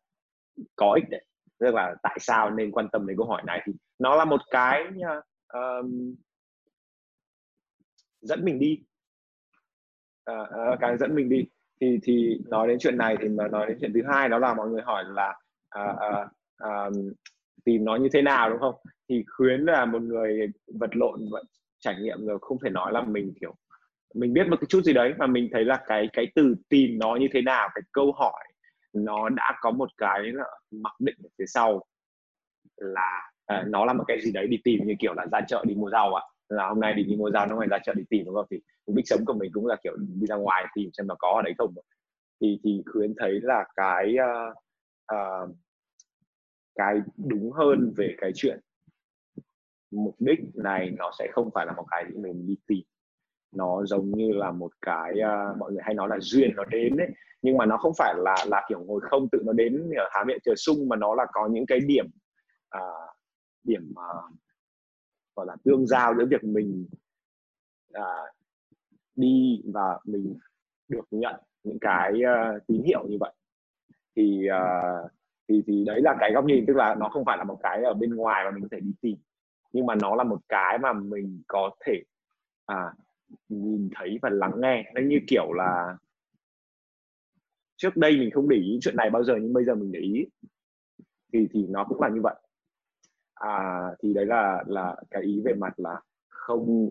có 0.76 0.94
ích 0.94 1.10
đấy 1.10 1.26
tức 1.64 1.76
là 1.76 1.96
tại 2.04 2.18
sao 2.20 2.52
nên 2.52 2.72
quan 2.72 2.90
tâm 2.92 3.08
đến 3.08 3.18
câu 3.18 3.26
hỏi 3.26 3.42
này 3.46 3.62
thì 3.66 3.74
nó 4.00 4.16
là 4.16 4.26
một 4.26 4.42
cái 4.52 4.84
uh, 5.58 5.86
dẫn 8.22 8.46
mình 8.46 8.60
đi. 8.60 8.84
Uh, 10.32 10.48
uh, 10.74 10.80
cái 10.80 10.98
dẫn 10.98 11.16
mình 11.16 11.30
đi 11.30 11.46
thì 11.82 12.00
thì 12.04 12.40
nói 12.48 12.68
đến 12.68 12.78
chuyện 12.80 12.98
này 12.98 13.18
thì 13.22 13.30
mà 13.30 13.48
nói 13.48 13.68
đến 13.68 13.78
chuyện 13.82 13.94
thứ 13.94 14.02
hai 14.08 14.30
đó 14.30 14.40
là 14.40 14.54
mọi 14.54 14.70
người 14.70 14.82
hỏi 14.82 15.04
là 15.08 15.36
uh, 15.80 15.96
uh, 15.96 16.28
uh, 16.64 17.16
tìm 17.66 17.86
nó 17.86 17.96
như 17.96 18.10
thế 18.14 18.22
nào 18.22 18.50
đúng 18.50 18.60
không? 18.60 18.76
Thì 19.10 19.24
khuyến 19.28 19.62
là 19.62 19.86
một 19.86 20.02
người 20.02 20.48
vật 20.80 20.96
lộn 20.96 21.30
và 21.32 21.42
trải 21.80 21.96
nghiệm 22.02 22.26
rồi 22.26 22.38
không 22.42 22.58
thể 22.64 22.70
nói 22.70 22.92
là 22.92 23.02
mình 23.02 23.34
kiểu 23.42 23.56
mình 24.16 24.34
biết 24.34 24.48
một 24.48 24.58
cái 24.62 24.68
chút 24.70 24.82
gì 24.84 24.94
đấy 24.94 25.14
mà 25.18 25.28
mình 25.28 25.50
thấy 25.52 25.66
là 25.66 25.84
cái 25.88 26.10
cái 26.14 26.32
từ 26.36 26.56
tìm 26.70 27.00
nó 27.00 27.16
như 27.16 27.28
thế 27.34 27.42
nào 27.42 27.70
cái 27.76 27.82
câu 27.92 28.12
hỏi 28.12 28.44
nó 28.94 29.30
đã 29.30 29.58
có 29.62 29.72
một 29.72 29.90
cái 29.98 30.22
là 30.24 30.46
mặc 30.72 30.94
định 31.00 31.16
ở 31.24 31.30
phía 31.38 31.46
sau 31.48 31.86
là 32.78 33.32
uh, 33.54 33.68
nó 33.68 33.86
là 33.86 33.94
một 33.94 34.04
cái 34.08 34.22
gì 34.22 34.32
đấy 34.32 34.48
đi 34.48 34.58
tìm 34.64 34.80
như 34.86 34.94
kiểu 35.00 35.14
là 35.14 35.26
ra 35.32 35.42
chợ 35.48 35.64
đi 35.68 35.76
mua 35.76 35.90
rau 35.90 36.14
ạ. 36.14 36.24
Là 36.50 36.68
hôm 36.68 36.80
nay 36.80 36.94
đi 36.94 37.04
đi 37.04 37.16
mua 37.16 37.32
rau 37.32 37.48
nó 37.48 37.56
phải 37.60 37.68
ra 37.68 37.78
chợ 37.84 37.94
đi 37.94 38.04
tìm 38.10 38.26
đúng 38.26 38.36
không? 38.36 38.46
Thì 38.52 38.62
mục 38.88 38.96
đích 38.96 39.08
sống 39.08 39.26
của 39.26 39.34
mình 39.34 39.52
cũng 39.54 39.66
là 39.66 39.76
kiểu 39.84 39.96
đi 39.98 40.26
ra 40.28 40.36
ngoài 40.36 40.66
tìm 40.76 40.90
xem 40.94 41.08
nó 41.08 41.16
có 41.20 41.34
ở 41.36 41.42
đấy 41.42 41.54
không 41.58 41.74
thì 42.42 42.60
thì 42.64 42.84
khuyến 42.86 43.14
thấy 43.18 43.40
là 43.42 43.66
cái 43.76 44.16
uh, 44.16 44.58
uh, 45.16 45.56
cái 46.76 47.00
đúng 47.18 47.52
hơn 47.52 47.94
về 47.98 48.16
cái 48.18 48.32
chuyện 48.36 48.60
mục 49.92 50.16
đích 50.20 50.40
này 50.54 50.92
nó 50.98 51.12
sẽ 51.20 51.28
không 51.32 51.50
phải 51.54 51.66
là 51.66 51.74
một 51.74 51.86
cái 51.92 52.06
gì 52.10 52.18
mình 52.18 52.48
đi 52.48 52.58
tìm 52.68 52.84
nó 53.56 53.86
giống 53.86 54.12
như 54.12 54.32
là 54.32 54.52
một 54.52 54.72
cái 54.82 55.12
uh, 55.14 55.58
mọi 55.58 55.72
người 55.72 55.82
hay 55.84 55.94
nói 55.94 56.10
là 56.10 56.18
duyên 56.20 56.52
nó 56.56 56.66
đến 56.66 56.98
đấy 56.98 57.08
nhưng 57.42 57.58
mà 57.58 57.66
nó 57.66 57.78
không 57.78 57.94
phải 57.98 58.14
là 58.18 58.36
là 58.48 58.66
kiểu 58.70 58.80
ngồi 58.80 59.02
không 59.04 59.30
tự 59.32 59.42
nó 59.46 59.54
đến 59.54 59.90
ở 59.98 60.10
há 60.12 60.24
miệng 60.24 60.40
chờ 60.44 60.54
sung 60.56 60.90
mà 60.90 60.96
nó 60.96 61.16
là 61.16 61.26
có 61.34 61.48
những 61.48 61.66
cái 61.66 61.80
điểm 61.80 62.06
uh, 62.78 63.10
điểm 63.64 63.92
uh, 63.92 64.34
gọi 65.36 65.46
là 65.46 65.56
tương 65.64 65.88
giao 65.88 66.16
giữa 66.18 66.26
việc 66.26 66.44
mình 66.44 66.88
uh, 67.98 68.30
đi 69.16 69.62
và 69.74 70.00
mình 70.06 70.38
được 70.88 71.06
nhận 71.12 71.36
những 71.64 71.80
cái 71.82 72.14
uh, 72.14 72.68
tín 72.68 72.84
hiệu 72.84 73.08
như 73.08 73.18
vậy. 73.20 73.34
Thì 74.16 74.48
uh, 74.50 75.12
thì 75.50 75.64
thì 75.68 75.84
đấy 75.86 76.02
là 76.02 76.16
cái 76.20 76.32
góc 76.34 76.46
nhìn 76.46 76.66
tức 76.68 76.76
là 76.76 76.96
nó 76.96 77.10
không 77.10 77.26
phải 77.26 77.38
là 77.38 77.44
một 77.44 77.60
cái 77.64 77.84
ở 77.84 77.94
bên 77.94 78.16
ngoài 78.16 78.44
mà 78.46 78.52
mình 78.52 78.62
có 78.62 78.68
thể 78.72 78.80
đi 78.80 78.92
tìm. 79.02 79.18
Nhưng 79.72 79.86
mà 79.86 79.96
nó 80.02 80.16
là 80.16 80.24
một 80.24 80.40
cái 80.50 80.78
mà 80.78 80.94
mình 80.94 81.44
có 81.48 81.70
thể 81.86 82.04
à, 82.66 82.94
nhìn 83.50 83.90
thấy 83.96 84.20
và 84.22 84.30
lắng 84.30 84.54
nghe. 84.62 84.92
Nó 84.96 85.02
như 85.02 85.20
kiểu 85.28 85.54
là 85.54 85.98
trước 87.76 87.98
đây 87.98 88.18
mình 88.18 88.30
không 88.34 88.50
để 88.50 88.58
ý 88.58 88.80
chuyện 88.82 88.96
này 88.96 89.10
bao 89.10 89.24
giờ 89.24 89.36
nhưng 89.42 89.54
bây 89.54 89.66
giờ 89.66 89.76
mình 89.76 89.92
để 89.92 90.00
ý. 90.00 90.26
Thì 91.34 91.48
thì 91.52 91.66
nó 91.70 91.86
cũng 91.90 92.02
là 92.02 92.10
như 92.10 92.22
vậy. 92.24 92.36
À 93.34 93.82
thì 94.00 94.14
đấy 94.14 94.26
là 94.26 94.64
là 94.68 94.96
cái 95.10 95.22
ý 95.22 95.42
về 95.46 95.54
mặt 95.54 95.80
là 95.80 96.02
không 96.30 96.90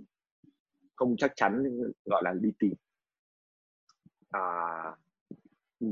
không 0.95 1.17
chắc 1.17 1.33
chắn 1.37 1.65
gọi 2.05 2.23
là 2.25 2.33
đi 2.41 2.53
tìm. 2.59 2.75
À 4.31 4.97
ừ. 5.81 5.87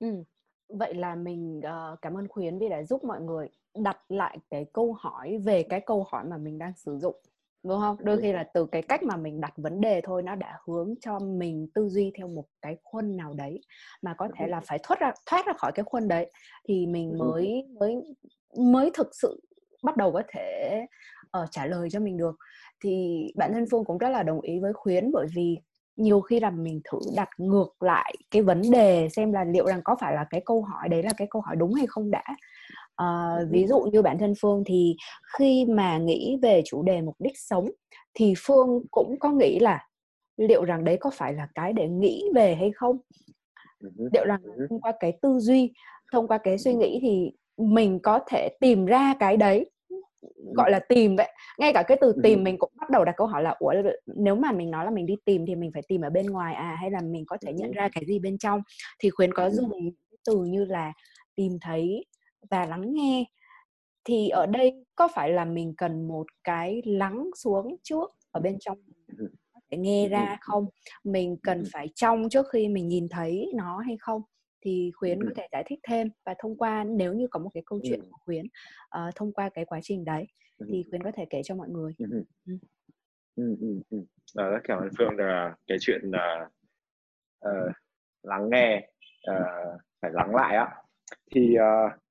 Ừ. 0.00 0.24
vậy 0.68 0.94
là 0.94 1.14
mình 1.14 1.58
uh, 1.58 2.00
cảm 2.02 2.14
ơn 2.14 2.28
khuyến 2.28 2.58
vì 2.58 2.68
đã 2.68 2.82
giúp 2.82 3.04
mọi 3.04 3.20
người 3.20 3.48
đặt 3.74 3.98
lại 4.08 4.38
cái 4.50 4.66
câu 4.72 4.92
hỏi 4.92 5.38
về 5.44 5.62
cái 5.62 5.80
câu 5.86 6.06
hỏi 6.10 6.24
mà 6.24 6.36
mình 6.38 6.58
đang 6.58 6.72
sử 6.76 6.98
dụng 6.98 7.16
đúng 7.62 7.80
không? 7.80 7.96
Đôi 8.00 8.20
khi 8.20 8.32
là 8.32 8.44
từ 8.54 8.66
cái 8.66 8.82
cách 8.82 9.02
mà 9.02 9.16
mình 9.16 9.40
đặt 9.40 9.52
vấn 9.56 9.80
đề 9.80 10.00
thôi 10.04 10.22
nó 10.22 10.34
đã 10.34 10.58
hướng 10.66 10.94
cho 11.00 11.18
mình 11.18 11.68
tư 11.74 11.88
duy 11.88 12.12
theo 12.18 12.28
một 12.28 12.44
cái 12.62 12.76
khuôn 12.82 13.16
nào 13.16 13.34
đấy 13.36 13.60
mà 14.02 14.14
có 14.18 14.28
thể 14.38 14.46
là 14.46 14.60
phải 14.60 14.78
thoát 14.82 15.00
ra 15.00 15.12
thoát 15.26 15.46
ra 15.46 15.52
khỏi 15.52 15.72
cái 15.74 15.84
khuôn 15.84 16.08
đấy 16.08 16.32
thì 16.68 16.86
mình 16.86 17.18
mới 17.18 17.66
mới 17.78 17.96
mới 18.58 18.90
thực 18.94 19.08
sự 19.12 19.40
bắt 19.82 19.96
đầu 19.96 20.12
có 20.12 20.22
thể 20.28 20.80
uh, 21.42 21.48
trả 21.50 21.66
lời 21.66 21.88
cho 21.90 22.00
mình 22.00 22.16
được. 22.16 22.36
Thì 22.84 23.24
bản 23.36 23.52
thân 23.52 23.66
phương 23.70 23.84
cũng 23.84 23.98
rất 23.98 24.08
là 24.08 24.22
đồng 24.22 24.40
ý 24.40 24.60
với 24.60 24.72
khuyến 24.72 25.12
bởi 25.12 25.26
vì 25.34 25.58
nhiều 25.96 26.20
khi 26.20 26.40
là 26.40 26.50
mình 26.50 26.80
thử 26.84 26.98
đặt 27.16 27.28
ngược 27.38 27.82
lại 27.82 28.14
cái 28.30 28.42
vấn 28.42 28.62
đề 28.70 29.08
xem 29.08 29.32
là 29.32 29.44
liệu 29.44 29.66
rằng 29.66 29.80
có 29.84 29.96
phải 30.00 30.14
là 30.14 30.26
cái 30.30 30.42
câu 30.46 30.62
hỏi 30.62 30.88
đấy 30.88 31.02
là 31.02 31.10
cái 31.16 31.28
câu 31.30 31.42
hỏi 31.42 31.56
đúng 31.56 31.74
hay 31.74 31.86
không 31.86 32.10
đã 32.10 32.24
uh, 33.02 33.50
ví 33.50 33.66
dụ 33.66 33.80
như 33.92 34.02
bản 34.02 34.18
thân 34.18 34.34
phương 34.40 34.62
thì 34.66 34.96
khi 35.38 35.64
mà 35.68 35.98
nghĩ 35.98 36.38
về 36.42 36.62
chủ 36.64 36.82
đề 36.82 37.00
mục 37.00 37.16
đích 37.18 37.38
sống 37.38 37.70
thì 38.14 38.34
phương 38.38 38.82
cũng 38.90 39.16
có 39.20 39.30
nghĩ 39.30 39.58
là 39.58 39.86
liệu 40.36 40.64
rằng 40.64 40.84
đấy 40.84 40.96
có 41.00 41.10
phải 41.10 41.34
là 41.34 41.48
cái 41.54 41.72
để 41.72 41.88
nghĩ 41.88 42.24
về 42.34 42.54
hay 42.54 42.70
không? 42.74 42.98
Liệu 44.12 44.24
rằng 44.24 44.40
thông 44.70 44.80
qua 44.80 44.92
cái 45.00 45.18
tư 45.22 45.38
duy 45.38 45.72
thông 46.12 46.28
qua 46.28 46.38
cái 46.38 46.58
suy 46.58 46.74
nghĩ 46.74 46.98
thì 47.02 47.32
mình 47.56 48.00
có 48.02 48.20
thể 48.30 48.48
tìm 48.60 48.86
ra 48.86 49.14
cái 49.20 49.36
đấy 49.36 49.70
gọi 50.54 50.70
là 50.70 50.78
tìm 50.88 51.16
vậy. 51.16 51.28
Ngay 51.58 51.72
cả 51.72 51.82
cái 51.88 51.98
từ 52.00 52.14
tìm 52.22 52.44
mình 52.44 52.58
cũng 52.58 52.72
bắt 52.80 52.90
đầu 52.90 53.04
đặt 53.04 53.14
câu 53.16 53.26
hỏi 53.26 53.42
là 53.42 53.56
ủa 53.58 53.72
nếu 54.06 54.34
mà 54.34 54.52
mình 54.52 54.70
nói 54.70 54.84
là 54.84 54.90
mình 54.90 55.06
đi 55.06 55.16
tìm 55.24 55.46
thì 55.46 55.54
mình 55.54 55.70
phải 55.74 55.82
tìm 55.88 56.00
ở 56.00 56.10
bên 56.10 56.26
ngoài 56.26 56.54
à? 56.54 56.76
Hay 56.80 56.90
là 56.90 57.00
mình 57.00 57.24
có 57.26 57.36
thể 57.46 57.52
nhận 57.52 57.72
ra 57.72 57.88
cái 57.92 58.04
gì 58.06 58.18
bên 58.18 58.38
trong? 58.38 58.62
Thì 58.98 59.10
khuyến 59.10 59.34
có 59.34 59.50
dùng 59.50 59.70
từ 60.24 60.44
như 60.44 60.64
là 60.64 60.92
tìm 61.34 61.58
thấy 61.60 62.04
và 62.50 62.66
lắng 62.66 62.94
nghe 62.94 63.24
thì 64.04 64.28
ở 64.28 64.46
đây 64.46 64.84
có 64.94 65.08
phải 65.14 65.30
là 65.30 65.44
mình 65.44 65.74
cần 65.76 66.08
một 66.08 66.26
cái 66.44 66.82
lắng 66.84 67.30
xuống 67.36 67.76
trước 67.82 68.10
ở 68.30 68.40
bên 68.40 68.56
trong 68.60 68.78
để 69.70 69.78
nghe 69.78 70.08
ra 70.08 70.36
không 70.40 70.66
mình 71.04 71.36
cần 71.42 71.62
phải 71.72 71.88
trong 71.94 72.28
trước 72.28 72.46
khi 72.52 72.68
mình 72.68 72.88
nhìn 72.88 73.08
thấy 73.08 73.52
nó 73.54 73.78
hay 73.78 73.96
không 74.00 74.22
thì 74.60 74.90
khuyến 74.94 75.24
có 75.24 75.30
thể 75.36 75.48
giải 75.52 75.64
thích 75.66 75.80
thêm 75.88 76.08
và 76.24 76.34
thông 76.38 76.56
qua 76.56 76.84
nếu 76.84 77.12
như 77.14 77.26
có 77.30 77.40
một 77.40 77.50
cái 77.54 77.62
câu 77.66 77.80
chuyện 77.82 78.00
của 78.10 78.18
khuyến 78.24 78.46
uh, 78.98 79.14
thông 79.14 79.32
qua 79.32 79.48
cái 79.48 79.64
quá 79.64 79.80
trình 79.82 80.04
đấy 80.04 80.26
thì 80.68 80.84
khuyến 80.90 81.02
có 81.02 81.12
thể 81.14 81.26
kể 81.30 81.40
cho 81.44 81.54
mọi 81.54 81.68
người 81.68 81.94
ừ. 81.98 82.24
Ừ. 83.36 83.56
Ừ. 83.90 83.98
À, 84.34 84.48
rất 84.48 84.58
cảm 84.64 84.78
ơn 84.78 84.88
phương 84.98 85.16
là 85.16 85.54
cái 85.66 85.78
chuyện 85.80 86.00
là 86.04 86.48
uh, 87.48 87.72
lắng 88.22 88.48
nghe 88.50 88.88
uh, 89.30 89.80
phải 90.02 90.10
lắng 90.14 90.34
lại 90.34 90.56
á 90.56 90.68
thì 91.30 91.56
uh, 91.56 92.01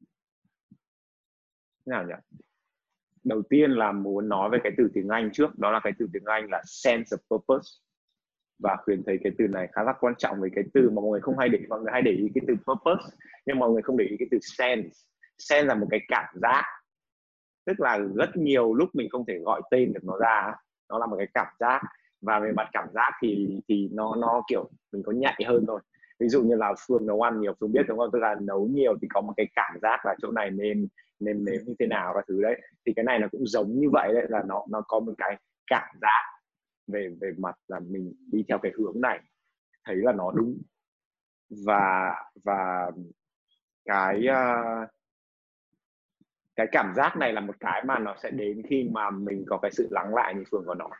nào 1.85 2.05
nhỉ? 2.07 2.37
Đầu 3.23 3.41
tiên 3.49 3.71
là 3.71 3.91
muốn 3.91 4.29
nói 4.29 4.49
về 4.49 4.59
cái 4.63 4.71
từ 4.77 4.89
tiếng 4.93 5.07
Anh 5.09 5.29
trước. 5.33 5.59
Đó 5.59 5.71
là 5.71 5.79
cái 5.83 5.93
từ 5.99 6.07
tiếng 6.13 6.25
Anh 6.25 6.49
là 6.49 6.61
sense 6.65 7.17
of 7.17 7.37
purpose. 7.37 7.69
Và 8.59 8.77
khuyến 8.83 9.03
thấy 9.03 9.19
cái 9.23 9.33
từ 9.37 9.47
này 9.47 9.67
khá 9.71 9.83
là 9.83 9.93
quan 9.99 10.13
trọng 10.17 10.41
với 10.41 10.49
cái 10.55 10.63
từ 10.73 10.89
mà 10.89 11.01
mọi 11.01 11.11
người 11.11 11.21
không 11.21 11.37
hay 11.37 11.49
để 11.49 11.59
mọi 11.69 11.81
người 11.81 11.91
hay 11.91 12.01
để 12.01 12.11
ý 12.11 12.31
cái 12.35 12.43
từ 12.47 12.55
purpose, 12.55 13.17
nhưng 13.45 13.59
mọi 13.59 13.69
người 13.69 13.81
không 13.81 13.97
để 13.97 14.05
ý 14.05 14.15
cái 14.19 14.27
từ 14.31 14.37
sense. 14.41 14.89
Sense 15.37 15.67
là 15.67 15.75
một 15.75 15.87
cái 15.89 15.99
cảm 16.07 16.25
giác. 16.41 16.63
Tức 17.65 17.79
là 17.79 17.99
rất 18.15 18.37
nhiều 18.37 18.73
lúc 18.73 18.89
mình 18.93 19.09
không 19.09 19.25
thể 19.25 19.39
gọi 19.39 19.61
tên 19.71 19.93
được 19.93 20.03
nó 20.03 20.17
ra. 20.17 20.53
Nó 20.89 20.97
là 20.99 21.05
một 21.05 21.15
cái 21.17 21.27
cảm 21.33 21.47
giác. 21.59 21.81
Và 22.21 22.39
về 22.39 22.51
mặt 22.51 22.69
cảm 22.71 22.87
giác 22.93 23.11
thì 23.21 23.59
thì 23.67 23.89
nó 23.93 24.15
nó 24.15 24.43
kiểu 24.49 24.69
mình 24.91 25.03
có 25.03 25.11
nhạy 25.11 25.43
hơn 25.45 25.63
thôi. 25.67 25.81
Ví 26.19 26.27
dụ 26.29 26.43
như 26.43 26.55
là 26.55 26.73
phương 26.87 27.05
nấu 27.05 27.21
ăn, 27.21 27.41
nhiều 27.41 27.53
phương 27.59 27.71
biết, 27.71 27.85
đúng 27.87 27.97
không? 27.97 28.09
Tức 28.13 28.19
là 28.19 28.35
nấu 28.41 28.67
nhiều 28.67 28.97
thì 29.01 29.07
có 29.13 29.21
một 29.21 29.33
cái 29.37 29.47
cảm 29.55 29.79
giác 29.81 30.05
là 30.05 30.15
chỗ 30.21 30.31
này 30.31 30.51
nên 30.51 30.87
nên 31.21 31.45
nếm 31.45 31.61
như 31.65 31.75
thế 31.79 31.87
nào 31.87 32.11
và 32.15 32.21
thứ 32.27 32.41
đấy. 32.41 32.61
Thì 32.85 32.93
cái 32.95 33.05
này 33.05 33.19
nó 33.19 33.27
cũng 33.31 33.45
giống 33.45 33.79
như 33.79 33.89
vậy 33.89 34.13
đấy 34.13 34.25
là 34.29 34.43
nó 34.47 34.65
nó 34.69 34.81
có 34.87 34.99
một 34.99 35.13
cái 35.17 35.37
cảm 35.67 35.95
giác 36.01 36.31
về 36.87 37.15
về 37.21 37.31
mặt 37.37 37.55
là 37.67 37.79
mình 37.79 38.13
đi 38.31 38.43
theo 38.47 38.57
cái 38.57 38.71
hướng 38.77 39.01
này 39.01 39.19
thấy 39.85 39.95
là 39.95 40.11
nó 40.11 40.31
đúng. 40.31 40.57
Và 41.65 42.15
và 42.43 42.91
cái 43.85 44.25
uh, 44.29 44.89
cái 46.55 46.67
cảm 46.71 46.93
giác 46.95 47.17
này 47.17 47.33
là 47.33 47.41
một 47.41 47.55
cái 47.59 47.83
mà 47.85 47.99
nó 47.99 48.15
sẽ 48.23 48.31
đến 48.31 48.61
khi 48.69 48.89
mà 48.91 49.09
mình 49.09 49.45
có 49.47 49.57
cái 49.57 49.71
sự 49.71 49.87
lắng 49.91 50.15
lại 50.15 50.35
như 50.35 50.43
phương 50.51 50.63
có 50.67 50.75
nói. 50.75 50.97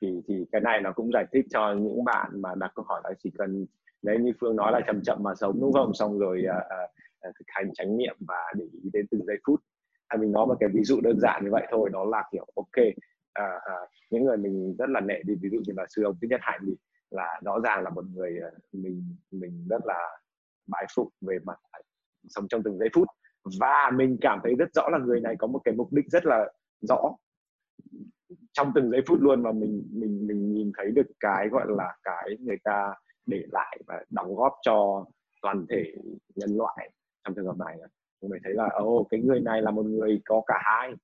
Thì 0.00 0.22
thì 0.28 0.46
cái 0.52 0.60
này 0.60 0.80
nó 0.80 0.92
cũng 0.92 1.10
giải 1.12 1.24
thích 1.32 1.46
cho 1.50 1.74
những 1.74 2.04
bạn 2.04 2.42
mà 2.42 2.54
đặt 2.54 2.72
câu 2.74 2.84
hỏi 2.88 3.00
là 3.04 3.10
chỉ 3.18 3.30
cần 3.38 3.66
đấy 4.02 4.18
như 4.18 4.32
phương 4.40 4.56
nói 4.56 4.72
là 4.72 4.80
chậm 4.86 5.02
chậm 5.02 5.22
mà 5.22 5.34
sống 5.34 5.60
đúng 5.60 5.72
không? 5.72 5.94
Xong 5.94 6.18
rồi 6.18 6.44
uh, 6.50 6.56
uh, 6.56 6.90
thực 7.38 7.44
hành 7.46 7.72
chánh 7.74 7.96
niệm 7.96 8.16
và 8.28 8.52
để 8.56 8.64
ý 8.72 8.90
đến 8.92 9.06
từng 9.10 9.26
giây 9.26 9.36
phút. 9.46 9.60
À, 10.08 10.16
mình 10.16 10.32
nói 10.32 10.46
một 10.46 10.56
cái 10.60 10.68
ví 10.74 10.84
dụ 10.84 11.00
đơn 11.00 11.20
giản 11.20 11.44
như 11.44 11.50
vậy 11.52 11.66
thôi 11.70 11.90
đó 11.92 12.04
là 12.04 12.24
kiểu 12.32 12.46
ok 12.56 12.84
à, 13.32 13.44
à, 13.64 13.74
những 14.10 14.24
người 14.24 14.36
mình 14.36 14.76
rất 14.78 14.88
là 14.88 15.00
nệ 15.00 15.22
đi 15.24 15.34
ví 15.42 15.48
dụ 15.52 15.58
như 15.66 15.72
là 15.76 15.86
sư 15.88 16.02
ông 16.04 16.16
thích 16.20 16.30
nhất 16.30 16.40
hạnh 16.42 16.60
thì 16.66 16.72
là 17.10 17.40
rõ 17.44 17.60
ràng 17.64 17.82
là 17.82 17.90
một 17.90 18.04
người 18.14 18.38
à, 18.42 18.50
mình 18.72 19.16
mình 19.30 19.66
rất 19.70 19.86
là 19.86 20.18
bái 20.66 20.86
phục 20.94 21.08
về 21.20 21.38
mặt 21.44 21.58
à, 21.70 21.80
sống 22.28 22.48
trong 22.48 22.62
từng 22.62 22.78
giây 22.78 22.88
phút. 22.94 23.08
Và 23.60 23.90
mình 23.94 24.16
cảm 24.20 24.40
thấy 24.42 24.54
rất 24.58 24.68
rõ 24.74 24.88
là 24.92 24.98
người 24.98 25.20
này 25.20 25.34
có 25.38 25.46
một 25.46 25.60
cái 25.64 25.74
mục 25.74 25.92
đích 25.92 26.04
rất 26.10 26.26
là 26.26 26.52
rõ 26.80 27.16
trong 28.52 28.72
từng 28.74 28.90
giây 28.90 29.00
phút 29.06 29.18
luôn 29.22 29.42
mà 29.42 29.52
mình 29.52 29.88
mình 29.92 30.26
mình 30.26 30.52
nhìn 30.52 30.72
thấy 30.76 30.90
được 30.90 31.06
cái 31.20 31.48
gọi 31.48 31.66
là 31.68 31.96
cái 32.02 32.36
người 32.40 32.56
ta 32.64 32.94
để 33.26 33.42
lại 33.52 33.78
và 33.86 34.04
đóng 34.10 34.34
góp 34.34 34.52
cho 34.62 35.04
toàn 35.42 35.66
thể 35.70 35.94
nhân 36.34 36.56
loại 36.56 36.90
trong 37.26 37.34
trường 37.34 37.46
hợp 37.46 37.56
này 37.58 37.78
chúng 38.20 38.30
mình 38.30 38.40
thấy 38.44 38.54
là 38.54 38.68
ô 38.68 38.84
oh, 38.84 39.06
cái 39.10 39.20
người 39.20 39.40
này 39.40 39.62
là 39.62 39.70
một 39.70 39.82
người 39.82 40.22
có 40.24 40.42
cả 40.46 40.58
hai. 40.64 40.94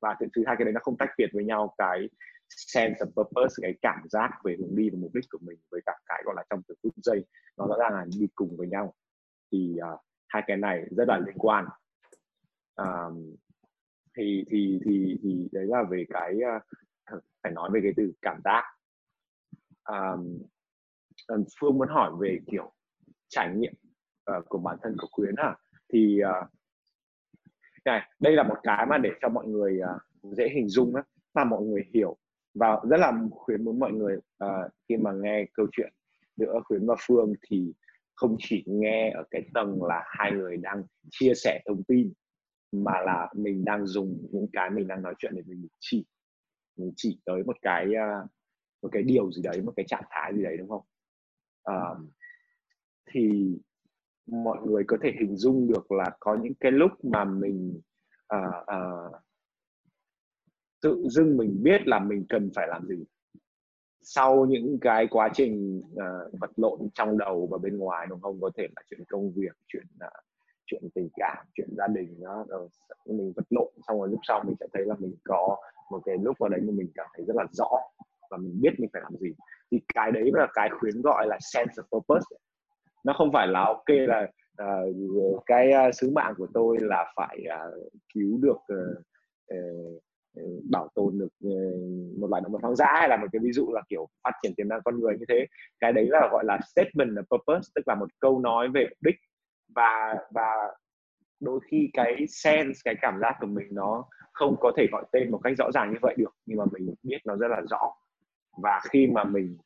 Và 0.00 0.16
thứ 0.20 0.42
hai 0.46 0.56
cái 0.58 0.64
đấy 0.64 0.72
nó 0.72 0.80
không 0.82 0.96
tách 0.96 1.10
biệt 1.18 1.30
với 1.32 1.44
nhau. 1.44 1.74
Cái 1.78 2.08
sense 2.48 3.04
of 3.04 3.06
purpose 3.06 3.54
cái 3.62 3.74
cảm 3.82 3.98
giác 4.10 4.30
về 4.44 4.56
hướng 4.58 4.76
đi 4.76 4.90
và 4.90 4.98
mục 5.00 5.14
đích 5.14 5.24
của 5.30 5.38
mình 5.40 5.58
với 5.70 5.80
cả 5.86 5.92
cái 6.06 6.22
gọi 6.24 6.34
là 6.36 6.44
trong 6.50 6.62
từng 6.68 6.78
phút 6.82 6.92
giây 6.96 7.24
nó 7.56 7.66
rõ 7.66 7.76
ràng 7.78 7.92
là 7.92 8.04
đi 8.18 8.28
cùng 8.34 8.56
với 8.56 8.66
nhau. 8.66 8.94
Thì 9.52 9.76
uh, 9.94 10.00
hai 10.28 10.42
cái 10.46 10.56
này 10.56 10.84
rất 10.90 11.08
là 11.08 11.18
liên 11.18 11.38
quan. 11.38 11.64
Um, 12.76 13.36
thì 14.16 14.44
thì 14.50 14.80
thì 14.84 15.18
thì 15.22 15.48
đấy 15.52 15.66
là 15.66 15.82
về 15.90 16.04
cái 16.08 16.34
uh, 16.56 17.22
phải 17.42 17.52
nói 17.52 17.70
về 17.72 17.80
cái 17.82 17.92
từ 17.96 18.12
cảm 18.22 18.40
giác. 18.44 18.64
Um, 19.88 20.38
phương 21.60 21.78
muốn 21.78 21.88
hỏi 21.88 22.12
về 22.20 22.38
kiểu 22.50 22.72
trải 23.28 23.54
nghiệm 23.56 23.72
uh, 24.38 24.44
của 24.48 24.58
bản 24.58 24.76
thân 24.82 24.96
của 24.98 25.08
Quyến 25.12 25.34
à 25.36 25.56
thì 25.94 26.20
uh, 26.22 26.50
này 27.84 28.10
đây 28.20 28.32
là 28.32 28.42
một 28.42 28.56
cái 28.62 28.86
mà 28.86 28.98
để 28.98 29.10
cho 29.20 29.28
mọi 29.28 29.46
người 29.46 29.78
uh, 29.80 30.34
dễ 30.36 30.48
hình 30.48 30.68
dung 30.68 30.94
á 30.94 31.02
mà 31.34 31.44
mọi 31.44 31.62
người 31.62 31.82
hiểu. 31.94 32.16
Và 32.54 32.80
rất 32.90 32.96
là 32.96 33.12
khuyến 33.30 33.64
muốn 33.64 33.78
mọi 33.78 33.92
người 33.92 34.16
uh, 34.16 34.72
khi 34.88 34.96
mà 34.96 35.12
nghe 35.12 35.46
câu 35.54 35.66
chuyện 35.72 35.92
giữa 36.36 36.60
khuyến 36.64 36.86
và 36.86 36.94
phương 37.06 37.32
thì 37.48 37.72
không 38.14 38.36
chỉ 38.38 38.64
nghe 38.66 39.10
ở 39.10 39.24
cái 39.30 39.42
tầng 39.54 39.82
là 39.82 40.02
hai 40.06 40.32
người 40.32 40.56
đang 40.56 40.82
chia 41.10 41.32
sẻ 41.34 41.60
thông 41.66 41.84
tin 41.84 42.12
mà 42.72 42.92
là 43.00 43.28
mình 43.34 43.64
đang 43.64 43.86
dùng 43.86 44.28
những 44.32 44.46
cái 44.52 44.70
mình 44.70 44.88
đang 44.88 45.02
nói 45.02 45.14
chuyện 45.18 45.32
để 45.36 45.42
mình 45.46 45.68
chỉ 45.80 46.04
mình 46.76 46.92
chỉ 46.96 47.20
tới 47.24 47.42
một 47.44 47.56
cái 47.62 47.86
uh, 47.86 48.30
một 48.82 48.88
cái 48.92 49.02
điều 49.02 49.32
gì 49.32 49.42
đấy 49.42 49.62
một 49.62 49.72
cái 49.76 49.84
trạng 49.88 50.04
thái 50.10 50.32
gì 50.36 50.42
đấy 50.42 50.56
đúng 50.56 50.68
không? 50.68 50.82
Uh, 51.70 51.98
thì 53.10 53.54
mọi 54.26 54.58
người 54.66 54.84
có 54.86 54.96
thể 55.02 55.12
hình 55.20 55.36
dung 55.36 55.68
được 55.68 55.92
là 55.92 56.10
có 56.20 56.36
những 56.42 56.54
cái 56.60 56.72
lúc 56.72 56.90
mà 57.04 57.24
mình 57.24 57.80
à, 58.28 58.38
à, 58.66 58.78
tự 60.82 61.04
dưng 61.08 61.36
mình 61.36 61.62
biết 61.62 61.86
là 61.86 61.98
mình 61.98 62.26
cần 62.28 62.50
phải 62.54 62.68
làm 62.68 62.86
gì. 62.86 63.04
Sau 64.02 64.46
những 64.46 64.78
cái 64.80 65.06
quá 65.10 65.30
trình 65.32 65.82
uh, 65.92 66.40
vật 66.40 66.50
lộn 66.56 66.88
trong 66.94 67.18
đầu 67.18 67.48
và 67.50 67.58
bên 67.58 67.78
ngoài 67.78 68.06
đúng 68.10 68.20
không? 68.20 68.40
Có 68.40 68.50
thể 68.56 68.68
là 68.76 68.82
chuyện 68.90 69.00
công 69.08 69.32
việc 69.32 69.56
chuyện 69.66 69.86
uh, 70.04 70.24
chuyện 70.66 70.82
tình 70.94 71.08
cảm 71.16 71.46
chuyện 71.54 71.68
gia 71.76 71.86
đình 71.86 72.20
đó 72.20 72.44
rồi 72.48 72.68
mình 73.06 73.32
vật 73.36 73.46
lộn 73.50 73.72
xong 73.88 73.98
rồi 73.98 74.08
lúc 74.08 74.20
sau 74.28 74.42
mình 74.46 74.56
sẽ 74.60 74.66
thấy 74.72 74.84
là 74.86 74.94
mình 74.98 75.14
có 75.24 75.56
một 75.90 76.00
cái 76.04 76.16
lúc 76.22 76.36
vào 76.38 76.48
đấy 76.48 76.60
mà 76.60 76.72
mình 76.72 76.88
cảm 76.94 77.06
thấy 77.16 77.24
rất 77.26 77.36
là 77.36 77.46
rõ 77.52 77.70
và 78.30 78.36
mình 78.36 78.60
biết 78.60 78.70
mình 78.78 78.90
phải 78.92 79.02
làm 79.02 79.16
gì. 79.16 79.34
Thì 79.70 79.80
cái 79.94 80.12
đấy 80.12 80.30
là 80.34 80.46
cái 80.54 80.68
khuyến 80.80 81.02
gọi 81.02 81.26
là 81.26 81.38
sense 81.40 81.74
of 81.74 81.82
purpose 81.82 82.36
nó 83.04 83.12
không 83.12 83.32
phải 83.32 83.46
là 83.48 83.64
ok 83.64 83.88
là 83.88 84.28
uh, 84.62 85.42
cái 85.46 85.72
uh, 85.88 85.94
sứ 85.94 86.10
mạng 86.10 86.34
của 86.36 86.46
tôi 86.54 86.78
là 86.80 87.12
phải 87.16 87.44
uh, 87.68 87.92
cứu 88.14 88.38
được 88.42 88.56
uh, 88.56 88.98
uh, 89.54 90.02
bảo 90.70 90.88
tồn 90.94 91.18
được 91.18 91.48
một 92.20 92.30
loài 92.30 92.42
động 92.42 92.52
vật 92.52 92.58
hoang 92.62 92.76
dã 92.76 92.86
hay 92.92 93.08
là 93.08 93.16
một 93.16 93.26
cái 93.32 93.40
ví 93.42 93.52
dụ 93.52 93.72
là 93.72 93.82
kiểu 93.88 94.08
phát 94.24 94.30
triển 94.42 94.54
tiềm 94.56 94.68
năng 94.68 94.80
con 94.84 95.00
người 95.00 95.16
như 95.18 95.24
thế. 95.28 95.46
Cái 95.80 95.92
đấy 95.92 96.06
là 96.10 96.28
gọi 96.32 96.44
là 96.44 96.58
statement 96.66 97.16
of 97.16 97.22
purpose 97.22 97.70
tức 97.74 97.88
là 97.88 97.94
một 97.94 98.08
câu 98.20 98.40
nói 98.40 98.68
về 98.68 98.86
mục 98.88 98.98
đích. 99.00 99.14
Và 99.74 100.14
và 100.30 100.50
đôi 101.40 101.60
khi 101.70 101.90
cái 101.92 102.26
sense 102.28 102.80
cái 102.84 102.94
cảm 103.00 103.18
giác 103.20 103.36
của 103.40 103.46
mình 103.46 103.66
nó 103.70 104.04
không 104.32 104.56
có 104.60 104.72
thể 104.76 104.86
gọi 104.92 105.04
tên 105.12 105.30
một 105.30 105.40
cách 105.44 105.54
rõ 105.58 105.70
ràng 105.74 105.92
như 105.92 105.98
vậy 106.02 106.14
được 106.18 106.34
nhưng 106.46 106.58
mà 106.58 106.64
mình 106.72 106.94
biết 107.02 107.18
nó 107.24 107.36
rất 107.36 107.48
là 107.48 107.60
rõ. 107.70 107.92
Và 108.62 108.80
khi 108.90 109.06
mà 109.06 109.24
mình 109.24 109.58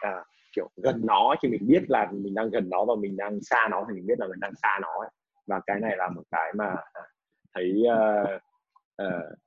à, 0.00 0.24
kiểu 0.56 0.70
gần 0.76 1.00
nó 1.04 1.34
thì 1.42 1.48
mình 1.48 1.66
biết 1.66 1.90
là 1.90 2.10
mình 2.12 2.34
đang 2.34 2.50
gần 2.50 2.70
nó 2.70 2.84
và 2.84 2.94
mình 3.00 3.16
đang 3.16 3.40
xa 3.42 3.68
nó 3.70 3.84
thì 3.88 3.94
mình 3.94 4.06
biết 4.06 4.18
là 4.18 4.26
mình 4.26 4.40
đang 4.40 4.52
xa 4.62 4.78
nó 4.82 5.00
ấy. 5.00 5.10
và 5.46 5.60
cái 5.66 5.80
này 5.80 5.96
là 5.96 6.08
một 6.08 6.22
cái 6.30 6.52
mà 6.54 6.76
thấy 7.54 7.82
uh, 7.82 8.42
uh, 9.02 9.38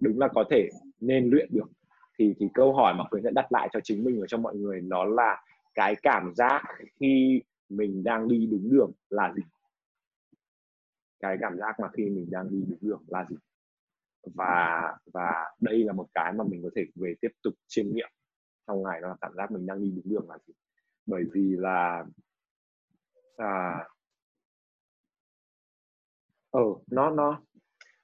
đúng 0.00 0.18
là 0.18 0.28
có 0.28 0.44
thể 0.50 0.68
nên 1.00 1.30
luyện 1.30 1.48
được. 1.52 1.70
Thì 2.18 2.34
thì 2.38 2.48
câu 2.54 2.74
hỏi 2.74 2.94
mà 2.98 3.04
khuyến 3.10 3.22
sẽ 3.22 3.30
đặt 3.30 3.52
lại 3.52 3.68
cho 3.72 3.80
chính 3.80 4.04
mình 4.04 4.20
và 4.20 4.26
cho 4.28 4.38
mọi 4.38 4.56
người 4.56 4.80
nó 4.80 5.04
là 5.04 5.42
cái 5.74 5.94
cảm 6.02 6.32
giác 6.34 6.62
khi 7.00 7.42
mình 7.68 8.04
đang 8.04 8.28
đi 8.28 8.46
đúng 8.50 8.70
đường 8.70 8.92
là 9.10 9.32
gì? 9.36 9.42
Cái 11.20 11.36
cảm 11.40 11.58
giác 11.58 11.80
mà 11.80 11.88
khi 11.92 12.04
mình 12.04 12.26
đang 12.30 12.50
đi 12.50 12.64
đúng 12.68 12.78
đường 12.80 13.02
là 13.06 13.26
gì? 13.30 13.36
Và 14.34 14.82
và 15.12 15.54
đây 15.60 15.84
là 15.84 15.92
một 15.92 16.06
cái 16.14 16.32
mà 16.32 16.44
mình 16.48 16.62
có 16.62 16.68
thể 16.76 16.84
về 16.94 17.14
tiếp 17.20 17.30
tục 17.42 17.54
chiêm 17.66 17.86
nghiệm 17.88 18.08
trong 18.66 18.82
ngày 18.82 19.00
nó 19.02 19.08
là 19.08 19.16
cảm 19.20 19.32
giác 19.36 19.50
mình 19.50 19.66
đang 19.66 19.82
đi 19.82 19.90
đúng 19.90 20.14
đường 20.14 20.30
là 20.30 20.38
gì 20.46 20.54
bởi 21.06 21.24
vì 21.32 21.56
là 21.56 22.04
à, 23.36 23.86
ờ 26.50 26.60
nó 26.90 27.10
nó 27.10 27.40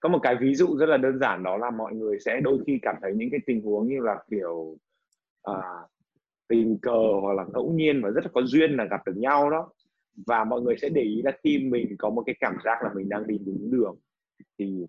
có 0.01 0.09
một 0.09 0.19
cái 0.23 0.37
ví 0.41 0.55
dụ 0.55 0.77
rất 0.79 0.87
là 0.87 0.97
đơn 0.97 1.19
giản 1.19 1.43
đó 1.43 1.57
là 1.57 1.71
mọi 1.71 1.95
người 1.95 2.21
sẽ 2.21 2.41
đôi 2.45 2.59
khi 2.67 2.79
cảm 2.83 2.97
thấy 3.03 3.13
những 3.17 3.29
cái 3.31 3.41
tình 3.47 3.63
huống 3.63 3.89
như 3.89 4.01
là 4.01 4.25
kiểu 4.31 4.77
à, 5.43 5.55
tình 6.49 6.79
cờ 6.83 6.99
hoặc 7.23 7.35
là 7.35 7.45
ngẫu 7.55 7.73
nhiên 7.73 8.03
và 8.03 8.11
rất 8.11 8.25
là 8.25 8.31
có 8.35 8.43
duyên 8.43 8.77
là 8.77 8.85
gặp 8.85 9.01
được 9.07 9.17
nhau 9.17 9.51
đó. 9.51 9.71
Và 10.27 10.45
mọi 10.45 10.61
người 10.63 10.77
sẽ 10.83 10.89
để 10.89 11.03
ý 11.03 11.23
là 11.23 11.33
khi 11.45 11.59
mình 11.59 11.97
có 11.99 12.11
một 12.11 12.23
cái 12.27 12.35
cảm 12.41 12.57
giác 12.65 12.79
là 12.83 12.91
mình 12.95 13.09
đang 13.09 13.27
đi 13.27 13.39
đúng 13.47 13.71
đường 13.71 13.99
thì 14.59 14.87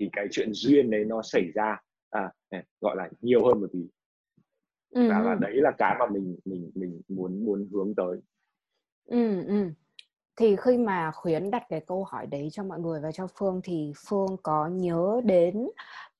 thì 0.00 0.08
cái 0.12 0.28
chuyện 0.30 0.48
duyên 0.52 0.90
đấy 0.90 1.04
nó 1.04 1.22
xảy 1.22 1.50
ra 1.54 1.78
à, 2.10 2.32
à 2.50 2.64
gọi 2.80 2.96
là 2.96 3.10
nhiều 3.20 3.46
hơn 3.46 3.60
một 3.60 3.66
tí 3.72 3.80
ừ. 4.90 5.08
và, 5.10 5.22
và 5.22 5.34
đấy 5.34 5.54
là 5.54 5.70
cái 5.78 5.96
mà 5.98 6.06
mình 6.06 6.36
mình 6.44 6.70
mình 6.74 7.00
muốn 7.08 7.44
muốn 7.44 7.68
hướng 7.72 7.94
tới 7.94 8.20
ừ, 9.06 9.44
ừ. 9.46 9.70
thì 10.36 10.56
khi 10.56 10.78
mà 10.78 11.10
khuyến 11.10 11.50
đặt 11.50 11.62
cái 11.68 11.80
câu 11.86 12.04
hỏi 12.04 12.26
đấy 12.26 12.48
cho 12.52 12.64
mọi 12.64 12.80
người 12.80 13.00
và 13.00 13.12
cho 13.12 13.26
phương 13.38 13.60
thì 13.64 13.92
phương 14.08 14.36
có 14.42 14.66
nhớ 14.66 15.20
đến 15.24 15.68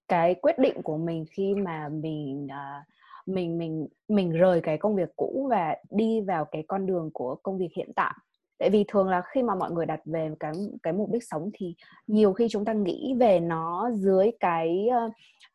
cái 0.08 0.34
quyết 0.34 0.58
định 0.58 0.82
của 0.82 0.96
mình 0.96 1.24
khi 1.30 1.54
mà 1.54 1.88
mình 1.88 2.46
uh, 2.46 2.86
mình 3.26 3.58
mình 3.58 3.88
mình 4.08 4.32
rời 4.32 4.60
cái 4.60 4.78
công 4.78 4.96
việc 4.96 5.16
cũ 5.16 5.46
và 5.50 5.76
đi 5.90 6.20
vào 6.20 6.44
cái 6.44 6.64
con 6.68 6.86
đường 6.86 7.10
của 7.14 7.34
công 7.34 7.58
việc 7.58 7.68
hiện 7.76 7.92
tại 7.96 8.14
tại 8.58 8.70
vì 8.70 8.84
thường 8.88 9.08
là 9.08 9.22
khi 9.26 9.42
mà 9.42 9.54
mọi 9.54 9.70
người 9.70 9.86
đặt 9.86 10.00
về 10.04 10.30
cái 10.40 10.52
cái 10.82 10.92
mục 10.92 11.10
đích 11.12 11.24
sống 11.24 11.50
thì 11.54 11.74
nhiều 12.06 12.32
khi 12.32 12.48
chúng 12.50 12.64
ta 12.64 12.72
nghĩ 12.72 13.14
về 13.18 13.40
nó 13.40 13.90
dưới 13.94 14.30
cái 14.40 14.88
uh, 15.06 15.12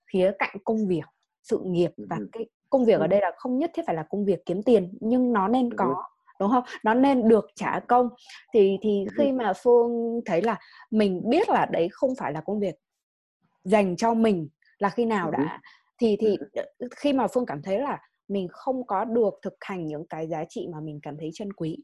khía 0.07 0.31
cạnh 0.39 0.55
công 0.63 0.87
việc 0.87 1.05
sự 1.43 1.59
nghiệp 1.65 1.91
và 1.97 2.17
cái 2.31 2.45
công 2.71 2.85
việc 2.85 2.99
ở 2.99 3.07
đây 3.07 3.21
là 3.21 3.31
không 3.37 3.57
nhất 3.57 3.71
thiết 3.73 3.81
phải 3.85 3.95
là 3.95 4.03
công 4.09 4.25
việc 4.25 4.45
kiếm 4.45 4.63
tiền 4.63 4.93
nhưng 4.99 5.33
nó 5.33 5.47
nên 5.47 5.73
có 5.73 6.03
đúng 6.39 6.51
không? 6.51 6.63
Nó 6.83 6.93
nên 6.93 7.27
được 7.27 7.45
trả 7.55 7.79
công. 7.87 8.09
Thì 8.53 8.77
thì 8.81 9.05
khi 9.17 9.31
mà 9.31 9.53
phương 9.63 10.21
thấy 10.25 10.41
là 10.41 10.59
mình 10.91 11.21
biết 11.29 11.49
là 11.49 11.65
đấy 11.65 11.87
không 11.91 12.15
phải 12.19 12.33
là 12.33 12.41
công 12.41 12.59
việc 12.59 12.75
dành 13.63 13.95
cho 13.95 14.13
mình 14.13 14.49
là 14.79 14.89
khi 14.89 15.05
nào 15.05 15.31
đã 15.31 15.59
thì 16.01 16.17
thì 16.19 16.37
khi 16.95 17.13
mà 17.13 17.27
phương 17.27 17.45
cảm 17.45 17.61
thấy 17.61 17.79
là 17.79 17.99
mình 18.27 18.47
không 18.51 18.87
có 18.87 19.05
được 19.05 19.33
thực 19.41 19.53
hành 19.61 19.87
những 19.87 20.07
cái 20.07 20.27
giá 20.27 20.43
trị 20.49 20.67
mà 20.71 20.79
mình 20.79 20.99
cảm 21.03 21.17
thấy 21.19 21.29
chân 21.33 21.53
quý. 21.53 21.77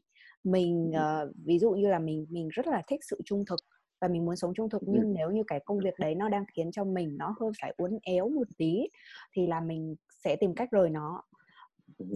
Mình 0.44 0.92
uh, 0.94 1.34
ví 1.44 1.58
dụ 1.58 1.70
như 1.70 1.88
là 1.88 1.98
mình 1.98 2.26
mình 2.30 2.48
rất 2.48 2.66
là 2.66 2.82
thích 2.88 3.00
sự 3.10 3.20
trung 3.24 3.44
thực 3.44 3.60
và 4.00 4.08
mình 4.08 4.24
muốn 4.24 4.36
sống 4.36 4.54
trung 4.54 4.70
thực 4.70 4.82
nhưng 4.86 5.14
nếu 5.14 5.30
như 5.30 5.42
cái 5.46 5.60
công 5.64 5.78
việc 5.78 5.94
đấy 5.98 6.14
nó 6.14 6.28
đang 6.28 6.44
khiến 6.56 6.70
cho 6.72 6.84
mình 6.84 7.16
nó 7.18 7.34
hơi 7.40 7.50
phải 7.62 7.74
uốn 7.76 7.98
éo 8.02 8.28
một 8.28 8.48
tí 8.58 8.88
thì 9.36 9.46
là 9.46 9.60
mình 9.60 9.96
sẽ 10.24 10.36
tìm 10.36 10.54
cách 10.54 10.70
rời 10.70 10.90
nó. 10.90 11.22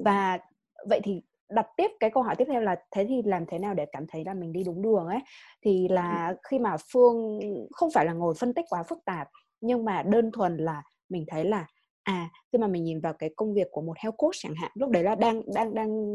Và 0.04 0.38
vậy 0.88 1.00
thì 1.04 1.22
đặt 1.48 1.66
tiếp 1.76 1.90
cái 2.00 2.10
câu 2.10 2.22
hỏi 2.22 2.36
tiếp 2.36 2.44
theo 2.48 2.60
là 2.60 2.76
thế 2.90 3.06
thì 3.08 3.22
làm 3.24 3.46
thế 3.46 3.58
nào 3.58 3.74
để 3.74 3.86
cảm 3.92 4.06
thấy 4.06 4.24
là 4.24 4.34
mình 4.34 4.52
đi 4.52 4.62
đúng 4.64 4.82
đường 4.82 5.06
ấy? 5.06 5.20
Thì 5.62 5.88
là 5.88 6.34
khi 6.50 6.58
mà 6.58 6.76
phương 6.92 7.40
không 7.72 7.90
phải 7.94 8.04
là 8.04 8.12
ngồi 8.12 8.34
phân 8.38 8.54
tích 8.54 8.64
quá 8.68 8.82
phức 8.82 8.98
tạp 9.04 9.28
nhưng 9.60 9.84
mà 9.84 10.02
đơn 10.02 10.30
thuần 10.32 10.56
là 10.56 10.82
mình 11.08 11.24
thấy 11.28 11.44
là 11.44 11.66
à 12.02 12.28
khi 12.52 12.58
mà 12.58 12.66
mình 12.66 12.84
nhìn 12.84 13.00
vào 13.00 13.12
cái 13.12 13.30
công 13.36 13.54
việc 13.54 13.68
của 13.70 13.80
một 13.80 13.98
health 13.98 14.16
coach 14.16 14.34
chẳng 14.38 14.54
hạn 14.54 14.70
lúc 14.74 14.90
đấy 14.90 15.02
là 15.02 15.14
đang 15.14 15.42
đang 15.54 15.74
đang 15.74 16.08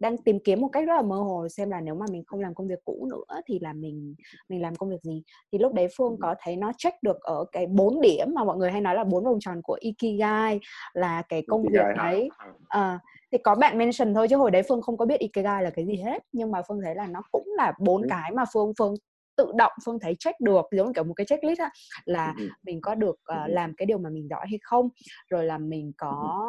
đang 0.00 0.16
tìm 0.16 0.38
kiếm 0.44 0.60
một 0.60 0.68
cách 0.68 0.86
rất 0.86 0.94
là 0.94 1.02
mơ 1.02 1.16
hồ 1.16 1.48
xem 1.48 1.70
là 1.70 1.80
nếu 1.80 1.94
mà 1.94 2.06
mình 2.10 2.22
không 2.26 2.40
làm 2.40 2.54
công 2.54 2.68
việc 2.68 2.84
cũ 2.84 3.08
nữa 3.10 3.40
thì 3.46 3.58
là 3.58 3.72
mình 3.72 4.14
mình 4.48 4.62
làm 4.62 4.74
công 4.76 4.90
việc 4.90 5.02
gì. 5.02 5.22
Thì 5.52 5.58
lúc 5.58 5.72
đấy 5.72 5.88
phương 5.96 6.16
có 6.20 6.34
thấy 6.40 6.56
nó 6.56 6.72
check 6.78 7.02
được 7.02 7.20
ở 7.20 7.44
cái 7.52 7.66
bốn 7.66 8.00
điểm 8.00 8.34
mà 8.34 8.44
mọi 8.44 8.56
người 8.56 8.70
hay 8.70 8.80
nói 8.80 8.94
là 8.94 9.04
bốn 9.04 9.24
vòng 9.24 9.38
tròn 9.40 9.62
của 9.62 9.78
ikigai 9.80 10.60
là 10.92 11.22
cái 11.28 11.42
công 11.48 11.62
ikigai 11.62 11.84
việc 11.86 11.96
đấy. 11.96 12.28
À, 12.68 12.98
thì 13.32 13.38
có 13.38 13.54
bạn 13.54 13.78
mention 13.78 14.14
thôi 14.14 14.28
chứ 14.30 14.36
hồi 14.36 14.50
đấy 14.50 14.62
phương 14.68 14.82
không 14.82 14.96
có 14.96 15.06
biết 15.06 15.20
ikigai 15.20 15.62
là 15.62 15.70
cái 15.70 15.86
gì 15.86 15.96
hết 15.96 16.22
nhưng 16.32 16.50
mà 16.50 16.62
phương 16.68 16.80
thấy 16.84 16.94
là 16.94 17.06
nó 17.06 17.22
cũng 17.32 17.48
là 17.56 17.72
bốn 17.80 18.08
cái 18.08 18.32
mà 18.32 18.44
phương 18.52 18.72
phương 18.78 18.94
tự 19.38 19.52
động 19.56 19.72
phương 19.84 19.98
thấy 20.00 20.14
check 20.18 20.40
được 20.40 20.66
giống 20.70 20.94
kiểu 20.94 21.04
một 21.04 21.14
cái 21.14 21.26
checklist 21.26 21.60
á 21.60 21.70
là 22.04 22.34
ừ. 22.38 22.48
mình 22.62 22.80
có 22.80 22.94
được 22.94 23.16
uh, 23.32 23.36
làm 23.46 23.74
cái 23.76 23.86
điều 23.86 23.98
mà 23.98 24.10
mình 24.10 24.28
giỏi 24.30 24.46
hay 24.48 24.58
không 24.62 24.88
rồi 25.30 25.44
là 25.44 25.58
mình 25.58 25.92
có 25.96 26.46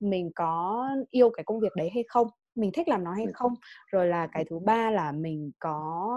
mình 0.00 0.30
có 0.34 0.88
yêu 1.10 1.30
cái 1.30 1.44
công 1.44 1.60
việc 1.60 1.72
đấy 1.76 1.90
hay 1.94 2.04
không 2.08 2.28
mình 2.54 2.70
thích 2.74 2.88
làm 2.88 3.04
nó 3.04 3.12
hay 3.12 3.26
không 3.34 3.54
rồi 3.92 4.06
là 4.06 4.26
cái 4.26 4.44
thứ 4.50 4.58
ba 4.58 4.90
là 4.90 5.12
mình 5.12 5.50
có 5.58 6.10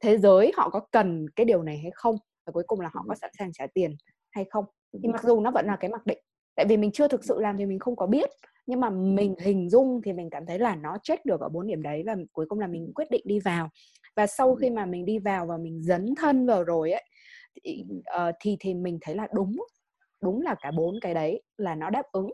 thế 0.00 0.18
giới 0.18 0.52
họ 0.56 0.70
có 0.70 0.80
cần 0.90 1.26
cái 1.36 1.44
điều 1.44 1.62
này 1.62 1.78
hay 1.78 1.90
không 1.94 2.16
và 2.46 2.52
cuối 2.52 2.64
cùng 2.66 2.80
là 2.80 2.90
họ 2.94 3.04
có 3.08 3.14
sẵn 3.14 3.30
sàng 3.38 3.52
trả 3.52 3.66
tiền 3.74 3.96
hay 4.30 4.44
không. 4.50 4.64
Thì 5.02 5.08
mặc 5.08 5.22
dù 5.22 5.40
nó 5.40 5.50
vẫn 5.50 5.66
là 5.66 5.76
cái 5.80 5.90
mặc 5.90 6.06
định 6.06 6.18
tại 6.56 6.66
vì 6.66 6.76
mình 6.76 6.92
chưa 6.92 7.08
thực 7.08 7.24
sự 7.24 7.40
làm 7.40 7.56
thì 7.58 7.66
mình 7.66 7.78
không 7.78 7.96
có 7.96 8.06
biết 8.06 8.30
nhưng 8.66 8.80
mà 8.80 8.90
mình 8.90 9.34
hình 9.38 9.70
dung 9.70 10.00
thì 10.04 10.12
mình 10.12 10.30
cảm 10.30 10.46
thấy 10.46 10.58
là 10.58 10.76
nó 10.76 10.98
check 11.02 11.24
được 11.24 11.40
ở 11.40 11.48
bốn 11.48 11.66
điểm 11.66 11.82
đấy 11.82 12.02
và 12.06 12.16
cuối 12.32 12.46
cùng 12.48 12.60
là 12.60 12.66
mình 12.66 12.92
quyết 12.94 13.10
định 13.10 13.22
đi 13.24 13.40
vào 13.40 13.70
và 14.16 14.26
sau 14.26 14.54
khi 14.54 14.70
mà 14.70 14.86
mình 14.86 15.04
đi 15.04 15.18
vào 15.18 15.46
và 15.46 15.56
mình 15.56 15.82
dấn 15.82 16.14
thân 16.14 16.46
vào 16.46 16.64
rồi 16.64 16.92
ấy 16.92 17.04
thì, 17.64 17.84
uh, 18.00 18.34
thì 18.40 18.56
thì 18.60 18.74
mình 18.74 18.98
thấy 19.00 19.14
là 19.14 19.28
đúng 19.32 19.56
đúng 20.22 20.42
là 20.42 20.54
cả 20.60 20.70
bốn 20.70 20.94
cái 21.00 21.14
đấy 21.14 21.42
là 21.56 21.74
nó 21.74 21.90
đáp 21.90 22.02
ứng. 22.12 22.30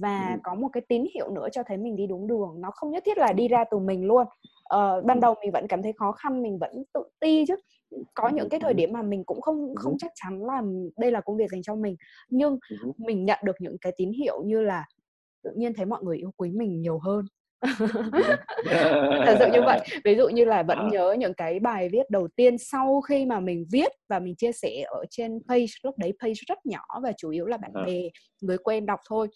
Và 0.00 0.38
có 0.42 0.54
một 0.54 0.68
cái 0.72 0.82
tín 0.88 1.04
hiệu 1.14 1.30
nữa 1.30 1.48
cho 1.52 1.62
thấy 1.66 1.76
mình 1.76 1.96
đi 1.96 2.06
đúng 2.06 2.26
đường 2.26 2.60
nó 2.60 2.70
không 2.70 2.90
nhất 2.90 3.02
thiết 3.06 3.18
là 3.18 3.32
đi 3.32 3.48
ra 3.48 3.64
từ 3.70 3.78
mình 3.78 4.04
luôn. 4.04 4.26
Uh, 4.74 5.04
ban 5.04 5.20
đầu 5.20 5.34
mình 5.40 5.50
vẫn 5.52 5.66
cảm 5.68 5.82
thấy 5.82 5.92
khó 5.96 6.12
khăn 6.12 6.42
mình 6.42 6.58
vẫn 6.58 6.84
tự 6.94 7.02
ti 7.20 7.44
chứ. 7.48 7.54
Có 8.14 8.28
những 8.28 8.48
cái 8.48 8.60
thời 8.60 8.74
điểm 8.74 8.92
mà 8.92 9.02
mình 9.02 9.24
cũng 9.24 9.40
không 9.40 9.74
không 9.74 9.98
chắc 9.98 10.12
chắn 10.14 10.44
là 10.44 10.62
đây 10.96 11.10
là 11.10 11.20
công 11.20 11.36
việc 11.36 11.50
dành 11.50 11.62
cho 11.62 11.74
mình. 11.74 11.96
Nhưng 12.30 12.58
mình 12.98 13.24
nhận 13.24 13.38
được 13.44 13.56
những 13.58 13.76
cái 13.80 13.92
tín 13.96 14.10
hiệu 14.12 14.42
như 14.44 14.62
là 14.62 14.84
tự 15.42 15.50
nhiên 15.56 15.74
thấy 15.74 15.86
mọi 15.86 16.02
người 16.02 16.16
yêu 16.16 16.30
quý 16.36 16.50
mình 16.50 16.80
nhiều 16.80 16.98
hơn 16.98 17.24
thật 19.26 19.36
sự 19.38 19.46
như 19.52 19.62
vậy. 19.62 19.80
Ví 20.04 20.16
dụ 20.16 20.28
như 20.28 20.44
là 20.44 20.62
vẫn 20.62 20.78
ờ. 20.78 20.88
nhớ 20.92 21.16
những 21.18 21.34
cái 21.34 21.60
bài 21.60 21.88
viết 21.92 22.10
đầu 22.10 22.28
tiên 22.36 22.58
sau 22.58 23.00
khi 23.00 23.26
mà 23.26 23.40
mình 23.40 23.64
viết 23.72 23.92
và 24.08 24.18
mình 24.18 24.34
chia 24.36 24.52
sẻ 24.52 24.84
ở 24.86 25.04
trên 25.10 25.38
page 25.48 25.66
lúc 25.82 25.98
đấy 25.98 26.12
page 26.20 26.34
rất 26.48 26.66
nhỏ 26.66 26.84
và 27.02 27.12
chủ 27.16 27.30
yếu 27.30 27.46
là 27.46 27.56
bạn 27.56 27.70
ờ. 27.74 27.84
bè 27.86 28.00
người 28.40 28.58
quen 28.58 28.86
đọc 28.86 29.00
thôi. 29.08 29.28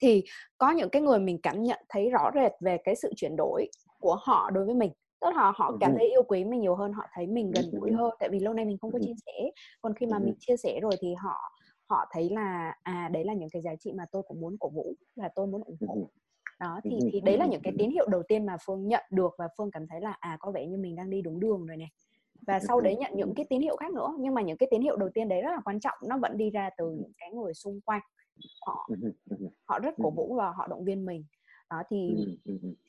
Thì 0.00 0.24
có 0.58 0.70
những 0.70 0.90
cái 0.90 1.02
người 1.02 1.18
mình 1.18 1.38
cảm 1.42 1.62
nhận 1.62 1.80
thấy 1.88 2.10
rõ 2.10 2.30
rệt 2.34 2.52
về 2.60 2.78
cái 2.84 2.94
sự 2.94 3.12
chuyển 3.16 3.36
đổi 3.36 3.68
của 4.00 4.16
họ 4.20 4.50
đối 4.50 4.64
với 4.64 4.74
mình. 4.74 4.92
Tức 5.20 5.28
là 5.36 5.52
họ 5.56 5.76
cảm 5.80 5.94
thấy 5.98 6.08
yêu 6.10 6.22
quý 6.22 6.44
mình 6.44 6.60
nhiều 6.60 6.74
hơn 6.74 6.92
họ 6.92 7.06
thấy 7.14 7.26
mình 7.26 7.52
gần 7.54 7.64
gũi 7.72 7.92
hơn 7.92 8.10
tại 8.20 8.28
vì 8.28 8.40
lâu 8.40 8.54
nay 8.54 8.64
mình 8.64 8.78
không 8.80 8.92
có 8.92 8.98
chia 9.02 9.14
sẻ. 9.26 9.50
Còn 9.80 9.94
khi 9.94 10.06
mà 10.06 10.18
mình 10.18 10.34
chia 10.38 10.56
sẻ 10.56 10.78
rồi 10.82 10.92
thì 11.00 11.14
họ 11.14 11.36
họ 11.90 12.06
thấy 12.12 12.30
là 12.30 12.74
à 12.82 13.08
đấy 13.12 13.24
là 13.24 13.34
những 13.34 13.48
cái 13.52 13.62
giá 13.62 13.70
trị 13.80 13.92
mà 13.92 14.04
tôi 14.12 14.22
cũng 14.28 14.40
muốn 14.40 14.56
cổ 14.60 14.68
vũ 14.68 14.94
và 15.16 15.28
tôi 15.34 15.46
muốn 15.46 15.62
ủng 15.64 15.76
hộ 15.88 16.10
đó 16.60 16.80
thì 16.84 16.98
thì 17.12 17.20
đấy 17.20 17.36
là 17.38 17.46
những 17.46 17.62
cái 17.62 17.72
tín 17.78 17.90
hiệu 17.90 18.08
đầu 18.08 18.22
tiên 18.28 18.46
mà 18.46 18.56
phương 18.66 18.88
nhận 18.88 19.04
được 19.10 19.34
và 19.38 19.48
phương 19.58 19.70
cảm 19.70 19.86
thấy 19.86 20.00
là 20.00 20.16
à 20.20 20.36
có 20.40 20.50
vẻ 20.50 20.66
như 20.66 20.76
mình 20.78 20.96
đang 20.96 21.10
đi 21.10 21.22
đúng 21.22 21.40
đường 21.40 21.66
rồi 21.66 21.76
này 21.76 21.88
và 22.46 22.60
sau 22.60 22.80
đấy 22.80 22.96
nhận 22.96 23.12
những 23.14 23.34
cái 23.34 23.46
tín 23.50 23.60
hiệu 23.60 23.76
khác 23.76 23.92
nữa 23.92 24.14
nhưng 24.18 24.34
mà 24.34 24.42
những 24.42 24.56
cái 24.56 24.68
tín 24.70 24.82
hiệu 24.82 24.96
đầu 24.96 25.08
tiên 25.14 25.28
đấy 25.28 25.42
rất 25.42 25.50
là 25.50 25.60
quan 25.64 25.80
trọng 25.80 25.98
nó 26.08 26.18
vẫn 26.18 26.36
đi 26.36 26.50
ra 26.50 26.70
từ 26.78 26.90
những 26.90 27.12
cái 27.18 27.30
người 27.32 27.54
xung 27.54 27.80
quanh. 27.80 28.00
Họ 28.66 28.88
họ 29.68 29.78
rất 29.78 29.94
cổ 30.02 30.10
vũ 30.10 30.34
và 30.34 30.50
họ 30.50 30.66
động 30.66 30.84
viên 30.84 31.04
mình. 31.04 31.24
Đó 31.70 31.82
thì 31.88 32.14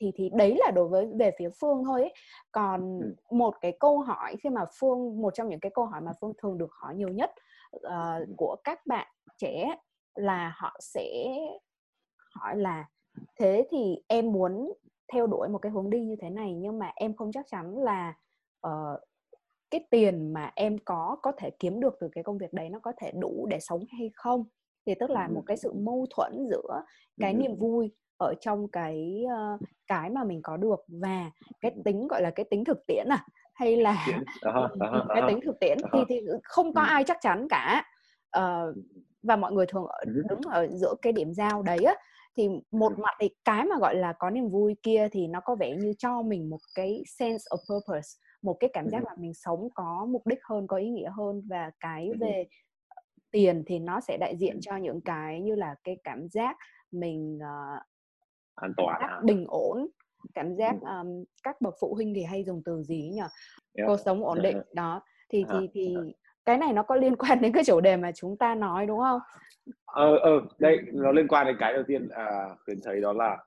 thì 0.00 0.12
thì 0.14 0.30
đấy 0.34 0.56
là 0.58 0.70
đối 0.70 0.88
với 0.88 1.08
về 1.18 1.30
phía 1.38 1.48
phương 1.60 1.84
thôi 1.84 2.00
ấy. 2.02 2.12
còn 2.52 3.00
một 3.30 3.54
cái 3.60 3.76
câu 3.80 4.00
hỏi 4.00 4.36
khi 4.42 4.50
mà 4.50 4.64
phương 4.80 5.22
một 5.22 5.34
trong 5.34 5.48
những 5.48 5.60
cái 5.60 5.70
câu 5.74 5.86
hỏi 5.86 6.00
mà 6.00 6.12
phương 6.20 6.32
thường 6.42 6.58
được 6.58 6.70
hỏi 6.72 6.94
nhiều 6.94 7.08
nhất 7.08 7.30
uh, 7.76 8.28
của 8.36 8.56
các 8.64 8.86
bạn 8.86 9.06
trẻ 9.38 9.74
là 10.14 10.54
họ 10.56 10.76
sẽ 10.80 11.36
hỏi 12.34 12.56
là 12.56 12.84
thế 13.38 13.66
thì 13.70 13.96
em 14.08 14.32
muốn 14.32 14.72
theo 15.12 15.26
đuổi 15.26 15.48
một 15.48 15.58
cái 15.58 15.72
hướng 15.72 15.90
đi 15.90 16.00
như 16.00 16.16
thế 16.20 16.30
này 16.30 16.54
nhưng 16.54 16.78
mà 16.78 16.92
em 16.94 17.16
không 17.16 17.32
chắc 17.32 17.46
chắn 17.48 17.78
là 17.78 18.14
uh, 18.66 19.00
cái 19.70 19.86
tiền 19.90 20.32
mà 20.32 20.52
em 20.54 20.78
có 20.84 21.16
có 21.22 21.32
thể 21.38 21.50
kiếm 21.58 21.80
được 21.80 21.96
từ 22.00 22.08
cái 22.12 22.24
công 22.24 22.38
việc 22.38 22.52
đấy 22.52 22.68
nó 22.68 22.78
có 22.78 22.92
thể 23.00 23.12
đủ 23.20 23.46
để 23.50 23.58
sống 23.60 23.84
hay 23.98 24.10
không. 24.14 24.44
Thì 24.86 24.94
tức 25.00 25.10
là 25.10 25.28
một 25.28 25.42
cái 25.46 25.56
sự 25.56 25.72
mâu 25.72 26.06
thuẫn 26.16 26.46
giữa 26.50 26.82
cái 27.20 27.34
niềm 27.34 27.56
vui 27.56 27.92
ở 28.16 28.34
trong 28.40 28.68
cái 28.68 29.24
uh, 29.24 29.60
cái 29.86 30.10
mà 30.10 30.24
mình 30.24 30.40
có 30.42 30.56
được 30.56 30.84
và 30.88 31.30
cái 31.60 31.72
tính 31.84 32.08
gọi 32.08 32.22
là 32.22 32.30
cái 32.30 32.46
tính 32.50 32.64
thực 32.64 32.86
tiễn 32.86 33.06
à 33.08 33.26
hay 33.54 33.76
là 33.76 34.06
cái 35.08 35.22
tính 35.28 35.40
thực 35.44 35.60
tiễn 35.60 35.78
thì 35.92 35.98
thì 36.08 36.20
không 36.42 36.74
có 36.74 36.80
ai 36.80 37.04
chắc 37.04 37.18
chắn 37.20 37.46
cả. 37.50 37.84
Uh, 38.38 38.76
và 39.22 39.36
mọi 39.36 39.52
người 39.52 39.66
thường 39.66 39.86
ở, 39.86 40.04
đứng 40.04 40.40
ở 40.50 40.68
giữa 40.70 40.94
cái 41.02 41.12
điểm 41.12 41.34
giao 41.34 41.62
đấy 41.62 41.78
á 41.78 41.94
thì 42.36 42.48
một 42.70 42.98
mặt 42.98 43.14
thì 43.20 43.30
cái 43.44 43.64
mà 43.64 43.78
gọi 43.78 43.94
là 43.94 44.12
có 44.12 44.30
niềm 44.30 44.48
vui 44.48 44.76
kia 44.82 45.08
thì 45.12 45.26
nó 45.26 45.40
có 45.44 45.54
vẻ 45.54 45.76
như 45.76 45.92
cho 45.98 46.22
mình 46.22 46.50
một 46.50 46.60
cái 46.74 47.02
sense 47.06 47.44
of 47.50 47.74
purpose 47.74 48.08
một 48.42 48.56
cái 48.60 48.70
cảm 48.72 48.88
giác 48.88 49.04
là 49.04 49.14
mình 49.18 49.34
sống 49.34 49.68
có 49.74 50.06
mục 50.10 50.26
đích 50.26 50.38
hơn 50.42 50.66
có 50.66 50.76
ý 50.76 50.90
nghĩa 50.90 51.10
hơn 51.16 51.42
và 51.48 51.70
cái 51.80 52.10
về 52.20 52.44
tiền 53.30 53.62
thì 53.66 53.78
nó 53.78 54.00
sẽ 54.00 54.16
đại 54.20 54.36
diện 54.36 54.58
cho 54.60 54.76
những 54.76 55.00
cái 55.00 55.40
như 55.40 55.54
là 55.54 55.74
cái 55.84 55.96
cảm 56.04 56.28
giác 56.28 56.56
mình 56.90 57.38
uh, 57.38 57.82
an 58.54 58.72
toàn 58.76 59.00
giác 59.00 59.20
bình 59.24 59.44
ổn 59.48 59.88
cảm 60.34 60.54
giác 60.54 60.74
um, 60.80 61.24
các 61.42 61.60
bậc 61.60 61.74
phụ 61.80 61.94
huynh 61.94 62.14
thì 62.14 62.22
hay 62.22 62.44
dùng 62.44 62.62
từ 62.64 62.82
gì 62.82 63.10
nhỉ? 63.14 63.18
Yeah. 63.18 63.86
cuộc 63.86 63.96
sống 64.04 64.24
ổn 64.24 64.42
định 64.42 64.60
đó. 64.74 65.02
Thì 65.28 65.44
thì 65.50 65.68
thì 65.72 65.96
cái 66.46 66.58
này 66.58 66.72
nó 66.72 66.82
có 66.82 66.96
liên 66.96 67.16
quan 67.18 67.40
đến 67.40 67.52
cái 67.52 67.64
chủ 67.64 67.80
đề 67.80 67.96
mà 67.96 68.12
chúng 68.12 68.36
ta 68.36 68.54
nói 68.54 68.86
đúng 68.86 68.98
không? 68.98 69.20
Ờ 69.84 70.16
ờ 70.16 70.40
đây 70.58 70.78
nó 70.92 71.12
liên 71.12 71.28
quan 71.28 71.46
đến 71.46 71.56
cái 71.58 71.72
đầu 71.72 71.82
tiên 71.86 72.08
à, 72.08 72.48
khuyến 72.64 72.78
thấy 72.84 73.00
đó 73.00 73.12
là 73.12 73.38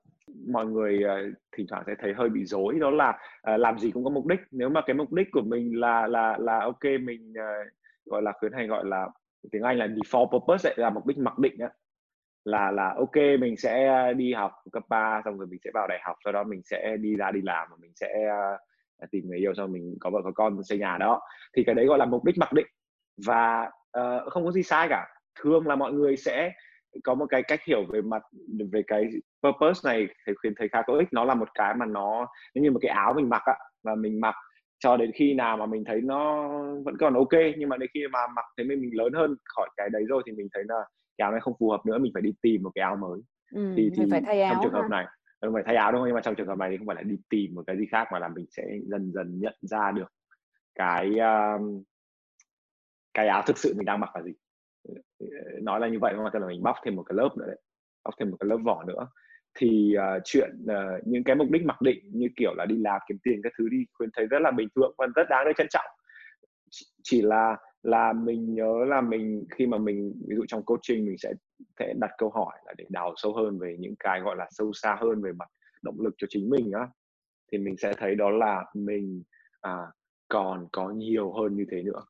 mọi 0.47 0.65
người 0.65 0.99
uh, 1.03 1.33
thỉnh 1.57 1.65
thoảng 1.69 1.83
sẽ 1.87 1.95
thấy 1.99 2.13
hơi 2.13 2.29
bị 2.29 2.45
dối 2.45 2.79
đó 2.79 2.89
là 2.89 3.09
uh, 3.53 3.59
làm 3.59 3.79
gì 3.79 3.91
cũng 3.91 4.03
có 4.03 4.09
mục 4.09 4.25
đích. 4.25 4.39
Nếu 4.51 4.69
mà 4.69 4.81
cái 4.85 4.93
mục 4.93 5.13
đích 5.13 5.27
của 5.31 5.41
mình 5.41 5.79
là 5.79 6.07
là 6.07 6.37
là 6.39 6.59
ok 6.59 6.83
mình 7.01 7.33
uh, 7.33 7.67
gọi 8.05 8.21
là 8.21 8.31
khuyến 8.39 8.53
hay 8.53 8.67
gọi 8.67 8.85
là 8.85 9.07
tiếng 9.51 9.63
anh 9.63 9.77
là 9.77 9.87
default 9.87 10.29
purpose 10.31 10.69
ấy, 10.69 10.73
là 10.77 10.89
mục 10.89 11.05
đích 11.05 11.17
mặc 11.17 11.39
định 11.39 11.57
đó 11.57 11.67
là 12.45 12.71
là 12.71 12.93
ok 12.97 13.15
mình 13.39 13.57
sẽ 13.57 14.13
đi 14.17 14.33
học 14.33 14.51
cấp 14.71 14.83
3 14.89 15.21
xong 15.25 15.37
rồi 15.37 15.47
mình 15.47 15.59
sẽ 15.63 15.71
vào 15.73 15.87
đại 15.87 15.99
học 16.03 16.15
sau 16.23 16.33
đó 16.33 16.43
mình 16.43 16.61
sẽ 16.63 16.97
đi 16.97 17.15
ra 17.15 17.31
đi 17.31 17.41
làm 17.41 17.67
và 17.71 17.77
mình 17.81 17.91
sẽ 17.95 18.07
uh, 18.27 18.59
tìm 19.11 19.27
người 19.27 19.37
yêu 19.37 19.53
xong 19.53 19.71
mình 19.71 19.95
có 19.99 20.09
vợ 20.09 20.21
có 20.23 20.31
con 20.31 20.63
xây 20.63 20.77
nhà 20.77 20.97
đó. 20.97 21.21
Thì 21.55 21.63
cái 21.63 21.75
đấy 21.75 21.85
gọi 21.85 21.97
là 21.97 22.05
mục 22.05 22.25
đích 22.25 22.37
mặc 22.37 22.53
định 22.53 22.67
và 23.25 23.71
uh, 23.99 24.31
không 24.31 24.45
có 24.45 24.51
gì 24.51 24.63
sai 24.63 24.87
cả. 24.89 25.07
Thường 25.39 25.67
là 25.67 25.75
mọi 25.75 25.93
người 25.93 26.17
sẽ 26.17 26.51
có 27.03 27.15
một 27.15 27.25
cái 27.29 27.43
cách 27.43 27.59
hiểu 27.63 27.85
về 27.89 28.01
mặt 28.01 28.23
về 28.71 28.81
cái 28.87 29.09
purpose 29.43 29.89
này 29.89 30.07
thầy 30.25 30.35
khuyên 30.35 30.53
thầy 30.57 30.67
khá 30.67 30.81
có 30.87 30.93
ích. 30.93 31.07
Nó 31.11 31.23
là 31.23 31.33
một 31.33 31.49
cái 31.53 31.75
mà 31.75 31.85
nó 31.85 32.27
như 32.55 32.71
một 32.71 32.79
cái 32.81 32.91
áo 32.91 33.13
mình 33.13 33.29
mặc 33.29 33.41
á 33.45 33.55
và 33.83 33.95
mình 33.95 34.21
mặc 34.21 34.35
cho 34.79 34.97
đến 34.97 35.11
khi 35.15 35.33
nào 35.33 35.57
mà 35.57 35.65
mình 35.65 35.83
thấy 35.83 36.01
nó 36.01 36.47
vẫn 36.85 36.97
còn 36.99 37.13
ok 37.13 37.33
nhưng 37.57 37.69
mà 37.69 37.77
đến 37.77 37.89
khi 37.93 38.07
mà 38.11 38.19
mặc 38.35 38.45
thấy 38.57 38.65
mình 38.65 38.81
mình 38.81 38.97
lớn 38.97 39.13
hơn 39.13 39.35
khỏi 39.55 39.69
cái 39.77 39.89
đấy 39.89 40.03
rồi 40.07 40.23
thì 40.25 40.31
mình 40.31 40.47
thấy 40.53 40.63
là 40.67 40.83
cái 41.17 41.23
áo 41.25 41.31
này 41.31 41.41
không 41.41 41.53
phù 41.59 41.69
hợp 41.69 41.85
nữa 41.85 41.97
mình 41.97 42.11
phải 42.13 42.21
đi 42.21 42.33
tìm 42.41 42.63
một 42.63 42.71
cái 42.75 42.83
áo 42.83 42.95
mới. 42.95 43.19
Ừ, 43.53 43.73
thì, 43.77 43.89
thì 43.95 44.03
phải 44.11 44.21
thay 44.25 44.41
áo 44.41 44.53
trong 44.53 44.63
trường 44.63 44.81
hợp 44.81 44.89
này 44.89 45.05
không 45.41 45.53
phải 45.53 45.63
thay 45.65 45.75
áo 45.75 45.91
đúng 45.91 46.01
không? 46.01 46.07
Nhưng 46.07 46.15
mà 46.15 46.21
trong 46.21 46.35
trường 46.35 46.47
hợp 46.47 46.57
này 46.57 46.69
thì 46.71 46.77
không 46.77 46.87
phải 46.87 46.95
là 46.95 47.01
đi 47.01 47.15
tìm 47.29 47.55
một 47.55 47.63
cái 47.67 47.77
gì 47.77 47.85
khác 47.91 48.07
mà 48.11 48.19
là 48.19 48.27
mình 48.27 48.45
sẽ 48.49 48.63
dần 48.83 49.11
dần 49.13 49.39
nhận 49.39 49.55
ra 49.61 49.91
được 49.91 50.11
cái 50.75 51.05
um, 51.05 51.83
cái 53.19 53.27
áo 53.27 53.43
thực 53.45 53.57
sự 53.57 53.73
mình 53.77 53.85
đang 53.85 53.99
mặc 53.99 54.15
là 54.15 54.21
gì? 54.21 54.31
Ờ, 55.19 55.25
nói 55.61 55.79
là 55.79 55.87
như 55.87 55.99
vậy 55.99 56.13
mà 56.13 56.29
tức 56.33 56.39
là 56.39 56.47
mình 56.47 56.63
bóc 56.63 56.75
thêm 56.85 56.95
một 56.95 57.03
cái 57.03 57.15
lớp 57.15 57.29
nữa 57.37 57.45
đấy 57.47 57.59
bóc 58.03 58.13
thêm 58.19 58.29
một 58.31 58.37
cái 58.39 58.47
lớp 58.47 58.57
vỏ 58.63 58.83
nữa. 58.83 59.07
Thì 59.57 59.95
uh, 59.97 60.21
chuyện 60.25 60.49
uh, 60.63 61.07
những 61.07 61.23
cái 61.23 61.35
mục 61.35 61.47
đích 61.51 61.65
mặc 61.65 61.81
định 61.81 61.99
như 62.13 62.27
kiểu 62.35 62.53
là 62.57 62.65
đi 62.65 62.77
làm 62.77 63.01
kiếm 63.07 63.17
tiền 63.23 63.41
các 63.43 63.53
thứ 63.57 63.69
đi 63.69 63.77
khuyên 63.93 64.09
thấy 64.15 64.25
rất 64.25 64.39
là 64.41 64.51
bình 64.51 64.67
thường 64.75 64.93
và 64.97 65.07
rất 65.15 65.29
đáng 65.29 65.45
để 65.45 65.51
trân 65.57 65.67
trọng. 65.69 65.85
Chỉ 67.03 67.21
là 67.21 67.57
là 67.83 68.13
mình 68.13 68.53
nhớ 68.53 68.85
là 68.87 69.01
mình 69.01 69.45
khi 69.57 69.67
mà 69.67 69.77
mình 69.77 70.13
ví 70.27 70.35
dụ 70.35 70.45
trong 70.47 70.63
coaching 70.65 71.05
mình 71.05 71.17
sẽ 71.17 71.33
sẽ 71.79 71.93
đặt 71.99 72.11
câu 72.17 72.29
hỏi 72.29 72.57
là 72.65 72.73
để 72.77 72.85
đào 72.89 73.13
sâu 73.15 73.33
hơn 73.33 73.59
về 73.59 73.75
những 73.79 73.95
cái 73.99 74.21
gọi 74.21 74.35
là 74.35 74.47
sâu 74.51 74.71
xa 74.73 74.97
hơn 74.99 75.21
về 75.21 75.31
mặt 75.31 75.49
động 75.81 75.95
lực 75.99 76.13
cho 76.17 76.27
chính 76.29 76.49
mình 76.49 76.71
á 76.71 76.87
thì 77.51 77.57
mình 77.57 77.77
sẽ 77.77 77.93
thấy 77.97 78.15
đó 78.15 78.29
là 78.29 78.65
mình 78.73 79.23
à, 79.61 79.77
còn 80.27 80.67
có 80.71 80.89
nhiều 80.89 81.33
hơn 81.33 81.55
như 81.55 81.65
thế 81.71 81.83
nữa 81.83 82.01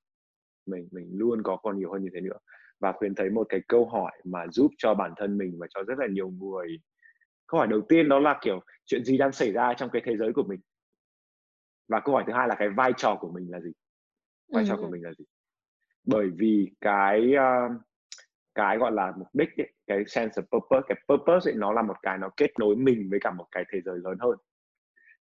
mình 0.69 0.87
mình 0.91 1.09
luôn 1.11 1.43
có 1.43 1.55
còn 1.55 1.77
nhiều 1.77 1.91
hơn 1.91 2.03
như 2.03 2.09
thế 2.13 2.21
nữa. 2.21 2.37
Và 2.79 2.91
khuyến 2.91 3.15
thấy 3.15 3.29
một 3.29 3.45
cái 3.49 3.61
câu 3.67 3.89
hỏi 3.89 4.11
mà 4.23 4.47
giúp 4.47 4.71
cho 4.77 4.93
bản 4.93 5.13
thân 5.17 5.37
mình 5.37 5.57
và 5.59 5.67
cho 5.69 5.83
rất 5.83 5.99
là 5.99 6.07
nhiều 6.07 6.29
người. 6.29 6.79
Câu 7.47 7.57
hỏi 7.57 7.67
đầu 7.67 7.81
tiên 7.81 8.09
đó 8.09 8.19
là 8.19 8.39
kiểu 8.41 8.59
chuyện 8.85 9.05
gì 9.05 9.17
đang 9.17 9.31
xảy 9.31 9.51
ra 9.51 9.73
trong 9.73 9.89
cái 9.89 10.01
thế 10.05 10.17
giới 10.17 10.33
của 10.33 10.43
mình? 10.43 10.59
Và 11.87 11.99
câu 11.99 12.15
hỏi 12.15 12.23
thứ 12.27 12.33
hai 12.33 12.47
là 12.47 12.55
cái 12.59 12.69
vai 12.69 12.93
trò 12.97 13.17
của 13.19 13.31
mình 13.31 13.51
là 13.51 13.59
gì? 13.59 13.71
Vai 14.53 14.65
trò 14.67 14.77
của 14.77 14.89
mình 14.89 15.03
là 15.03 15.13
gì? 15.17 15.25
Bởi 16.05 16.29
vì 16.37 16.71
cái 16.81 17.33
uh, 17.33 17.81
cái 18.55 18.77
gọi 18.77 18.91
là 18.91 19.13
mục 19.17 19.27
đích 19.33 19.49
ấy, 19.57 19.73
cái 19.87 20.03
sense 20.07 20.41
of 20.41 20.59
purpose 20.59 20.85
cái 20.87 20.97
purpose 21.07 21.51
ấy, 21.51 21.55
nó 21.57 21.73
là 21.73 21.81
một 21.81 21.95
cái 22.01 22.17
nó 22.17 22.29
kết 22.37 22.51
nối 22.59 22.75
mình 22.75 23.07
với 23.09 23.19
cả 23.19 23.31
một 23.31 23.45
cái 23.51 23.63
thế 23.71 23.81
giới 23.81 23.99
lớn 24.03 24.17
hơn. 24.19 24.37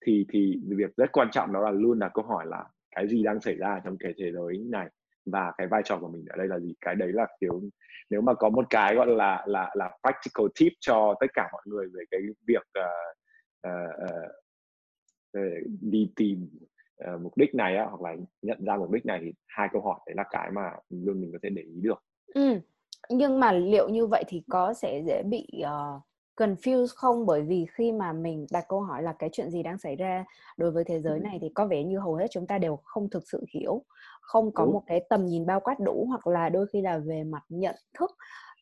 Thì 0.06 0.26
thì 0.28 0.60
việc 0.68 0.96
rất 0.96 1.12
quan 1.12 1.28
trọng 1.30 1.52
đó 1.52 1.60
là 1.60 1.70
luôn 1.70 1.98
là 1.98 2.08
câu 2.14 2.24
hỏi 2.24 2.46
là 2.46 2.64
cái 2.90 3.08
gì 3.08 3.22
đang 3.22 3.40
xảy 3.40 3.56
ra 3.56 3.80
trong 3.84 3.96
cái 3.98 4.12
thế 4.16 4.32
giới 4.32 4.58
này 4.58 4.88
và 5.26 5.52
cái 5.58 5.66
vai 5.66 5.82
trò 5.84 5.98
của 5.98 6.08
mình 6.08 6.24
ở 6.30 6.36
đây 6.36 6.48
là 6.48 6.58
gì 6.58 6.74
cái 6.80 6.94
đấy 6.94 7.12
là 7.12 7.26
kiểu 7.40 7.62
nếu 8.10 8.20
mà 8.20 8.34
có 8.34 8.48
một 8.48 8.66
cái 8.70 8.94
gọi 8.94 9.06
là 9.06 9.44
là 9.46 9.70
là 9.74 9.90
practical 10.02 10.46
tip 10.60 10.72
cho 10.80 11.14
tất 11.20 11.26
cả 11.34 11.48
mọi 11.52 11.62
người 11.64 11.86
về 11.94 12.04
cái 12.10 12.20
việc 12.46 12.62
uh, 12.78 13.68
uh, 13.68 14.30
uh, 15.38 15.66
đi 15.80 16.12
tìm 16.16 16.48
uh, 17.14 17.20
mục 17.20 17.36
đích 17.36 17.54
này 17.54 17.76
á, 17.76 17.84
hoặc 17.84 18.00
là 18.02 18.16
nhận 18.42 18.64
ra 18.64 18.76
mục 18.76 18.90
đích 18.90 19.06
này 19.06 19.20
thì 19.22 19.32
hai 19.46 19.68
câu 19.72 19.82
hỏi 19.82 20.00
đấy 20.06 20.14
là 20.16 20.24
cái 20.30 20.50
mà 20.50 20.70
luôn 20.90 21.20
mình 21.20 21.32
có 21.32 21.38
thể 21.42 21.48
để 21.48 21.62
ý 21.62 21.80
được. 21.80 22.02
Ừ. 22.34 22.60
Nhưng 23.08 23.40
mà 23.40 23.52
liệu 23.52 23.88
như 23.88 24.06
vậy 24.06 24.24
thì 24.28 24.42
có 24.50 24.74
sẽ 24.74 25.02
dễ 25.06 25.22
bị 25.22 25.48
uh, 25.62 26.02
confuse 26.36 26.86
không 26.96 27.26
bởi 27.26 27.42
vì 27.42 27.66
khi 27.72 27.92
mà 27.92 28.12
mình 28.12 28.46
đặt 28.52 28.64
câu 28.68 28.80
hỏi 28.80 29.02
là 29.02 29.14
cái 29.18 29.30
chuyện 29.32 29.50
gì 29.50 29.62
đang 29.62 29.78
xảy 29.78 29.96
ra 29.96 30.24
đối 30.56 30.70
với 30.70 30.84
thế 30.84 31.00
giới 31.00 31.20
này 31.20 31.38
thì 31.40 31.48
có 31.54 31.66
vẻ 31.66 31.84
như 31.84 31.98
hầu 31.98 32.14
hết 32.14 32.26
chúng 32.30 32.46
ta 32.46 32.58
đều 32.58 32.76
không 32.76 33.10
thực 33.10 33.22
sự 33.28 33.44
hiểu 33.54 33.82
không 34.24 34.52
có 34.54 34.66
một 34.66 34.82
cái 34.86 35.04
tầm 35.08 35.26
nhìn 35.26 35.46
bao 35.46 35.60
quát 35.60 35.80
đủ 35.80 36.06
hoặc 36.08 36.26
là 36.26 36.48
đôi 36.48 36.66
khi 36.72 36.80
là 36.80 36.98
về 36.98 37.24
mặt 37.24 37.42
nhận 37.48 37.74
thức 37.98 38.10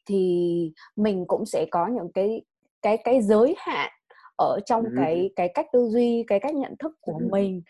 thì 0.07 0.73
mình 0.97 1.25
cũng 1.27 1.47
sẽ 1.47 1.67
có 1.71 1.87
những 1.87 2.13
cái 2.13 2.43
cái 2.83 2.97
cái 2.97 3.23
giới 3.23 3.55
hạn 3.59 3.91
ở 4.37 4.59
trong 4.67 4.85
ừ. 4.85 4.91
cái 4.97 5.31
cái 5.37 5.49
cách 5.55 5.67
tư 5.73 5.89
duy 5.91 6.25
cái 6.27 6.41
cách 6.41 6.55
nhận 6.55 6.75
thức 6.79 6.93
của 7.01 7.19
ừ. 7.21 7.29
mình. 7.31 7.63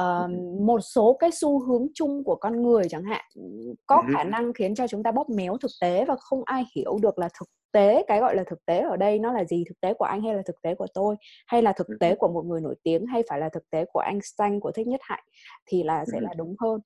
Uh, 0.00 0.30
một 0.60 0.80
số 0.80 1.16
cái 1.20 1.30
xu 1.32 1.66
hướng 1.66 1.86
chung 1.94 2.24
của 2.24 2.36
con 2.36 2.62
người 2.62 2.88
chẳng 2.88 3.04
hạn 3.04 3.24
có 3.86 4.02
khả 4.12 4.24
năng 4.24 4.52
khiến 4.52 4.74
cho 4.74 4.86
chúng 4.86 5.02
ta 5.02 5.12
bóp 5.12 5.28
méo 5.30 5.56
thực 5.56 5.70
tế 5.80 6.04
và 6.04 6.16
không 6.16 6.42
ai 6.44 6.64
hiểu 6.74 6.98
được 7.02 7.18
là 7.18 7.28
thực 7.38 7.48
tế 7.72 8.04
cái 8.08 8.20
gọi 8.20 8.36
là 8.36 8.44
thực 8.46 8.66
tế 8.66 8.80
ở 8.80 8.96
đây 8.96 9.18
nó 9.18 9.32
là 9.32 9.44
gì 9.44 9.64
thực 9.68 9.80
tế 9.80 9.94
của 9.94 10.04
anh 10.04 10.22
hay 10.22 10.34
là 10.34 10.42
thực 10.46 10.62
tế 10.62 10.74
của 10.74 10.86
tôi 10.94 11.16
hay 11.46 11.62
là 11.62 11.72
thực 11.72 11.86
tế 12.00 12.14
của 12.14 12.28
một 12.28 12.44
người 12.46 12.60
nổi 12.60 12.74
tiếng 12.82 13.06
hay 13.06 13.22
phải 13.30 13.38
là 13.38 13.48
thực 13.48 13.70
tế 13.70 13.84
của 13.92 14.00
anh 14.00 14.18
Stan 14.22 14.60
của 14.60 14.72
thích 14.72 14.86
nhất 14.86 15.00
hạnh 15.02 15.24
thì 15.66 15.82
là 15.82 16.04
sẽ 16.12 16.20
là 16.20 16.34
đúng 16.36 16.54
hơn 16.58 16.80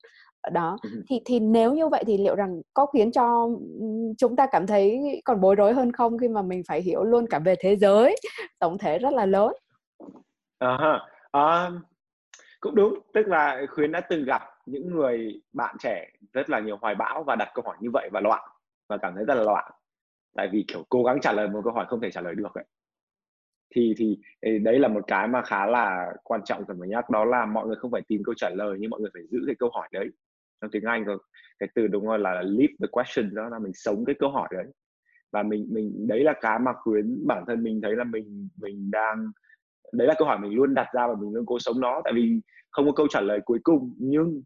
đó. 0.51 0.77
Thì 1.09 1.21
thì 1.25 1.39
nếu 1.39 1.73
như 1.73 1.87
vậy 1.87 2.03
thì 2.07 2.17
liệu 2.17 2.35
rằng 2.35 2.61
có 2.73 2.85
khiến 2.85 3.11
cho 3.11 3.49
chúng 4.17 4.35
ta 4.35 4.47
cảm 4.51 4.67
thấy 4.67 5.01
còn 5.25 5.41
bối 5.41 5.55
rối 5.55 5.73
hơn 5.73 5.91
không 5.91 6.17
khi 6.17 6.27
mà 6.27 6.41
mình 6.41 6.61
phải 6.67 6.81
hiểu 6.81 7.03
luôn 7.03 7.27
cả 7.27 7.39
về 7.39 7.55
thế 7.59 7.75
giới 7.75 8.15
tổng 8.59 8.77
thể 8.77 8.97
rất 8.97 9.13
là 9.13 9.25
lớn? 9.25 9.53
Uh-huh. 10.59 10.99
uh, 11.37 11.81
cũng 12.59 12.75
đúng. 12.75 12.99
Tức 13.13 13.27
là 13.27 13.65
khuyến 13.69 13.91
đã 13.91 14.01
từng 14.01 14.25
gặp 14.25 14.41
những 14.65 14.89
người 14.89 15.41
bạn 15.53 15.75
trẻ 15.79 16.07
rất 16.33 16.49
là 16.49 16.59
nhiều 16.59 16.77
hoài 16.81 16.95
bão 16.95 17.23
và 17.23 17.35
đặt 17.35 17.49
câu 17.53 17.63
hỏi 17.65 17.77
như 17.79 17.89
vậy 17.93 18.09
và 18.11 18.19
loạn 18.19 18.49
và 18.89 18.97
cảm 18.97 19.15
thấy 19.15 19.25
rất 19.25 19.35
là 19.35 19.43
loạn. 19.43 19.71
Tại 20.35 20.49
vì 20.51 20.65
kiểu 20.67 20.83
cố 20.89 21.03
gắng 21.03 21.21
trả 21.21 21.33
lời 21.33 21.47
một 21.47 21.61
câu 21.63 21.73
hỏi 21.73 21.85
không 21.89 22.01
thể 22.01 22.11
trả 22.11 22.21
lời 22.21 22.35
được 22.35 22.53
ấy. 22.53 22.65
Thì 23.75 23.93
thì 23.97 24.19
đấy 24.59 24.79
là 24.79 24.87
một 24.87 25.01
cái 25.07 25.27
mà 25.27 25.41
khá 25.41 25.65
là 25.65 26.13
quan 26.23 26.41
trọng 26.45 26.65
cần 26.65 26.79
phải 26.79 26.89
nhắc. 26.89 27.09
Đó 27.09 27.25
là 27.25 27.45
mọi 27.45 27.67
người 27.67 27.75
không 27.75 27.91
phải 27.91 28.01
tìm 28.07 28.21
câu 28.25 28.35
trả 28.37 28.49
lời 28.49 28.77
nhưng 28.79 28.89
mọi 28.89 28.99
người 28.99 29.09
phải 29.13 29.23
giữ 29.31 29.39
cái 29.45 29.55
câu 29.59 29.69
hỏi 29.73 29.87
đấy 29.91 30.09
trong 30.61 30.71
tiếng 30.71 30.83
Anh 30.83 31.05
có 31.05 31.17
cái 31.59 31.69
từ 31.75 31.87
đúng 31.87 32.05
rồi 32.05 32.19
là 32.19 32.41
live 32.41 32.73
the 32.79 32.87
question 32.91 33.35
đó 33.35 33.49
là 33.49 33.59
mình 33.59 33.73
sống 33.73 34.05
cái 34.05 34.15
câu 34.19 34.29
hỏi 34.29 34.49
đấy. 34.51 34.65
Và 35.31 35.43
mình 35.43 35.67
mình 35.71 36.07
đấy 36.07 36.23
là 36.23 36.33
cái 36.41 36.59
mà 36.59 36.73
khuyến 36.73 37.27
bản 37.27 37.43
thân 37.47 37.63
mình 37.63 37.81
thấy 37.81 37.95
là 37.95 38.03
mình 38.03 38.49
mình 38.57 38.91
đang 38.91 39.31
đấy 39.93 40.07
là 40.07 40.15
câu 40.17 40.27
hỏi 40.27 40.39
mình 40.39 40.53
luôn 40.53 40.73
đặt 40.73 40.87
ra 40.93 41.07
và 41.07 41.15
mình 41.15 41.33
luôn 41.33 41.45
cố 41.45 41.59
sống 41.59 41.79
nó. 41.79 42.01
Tại 42.03 42.13
vì 42.13 42.41
không 42.71 42.85
có 42.85 42.91
câu 42.91 43.07
trả 43.07 43.21
lời 43.21 43.39
cuối 43.45 43.59
cùng 43.63 43.95
nhưng 43.97 44.43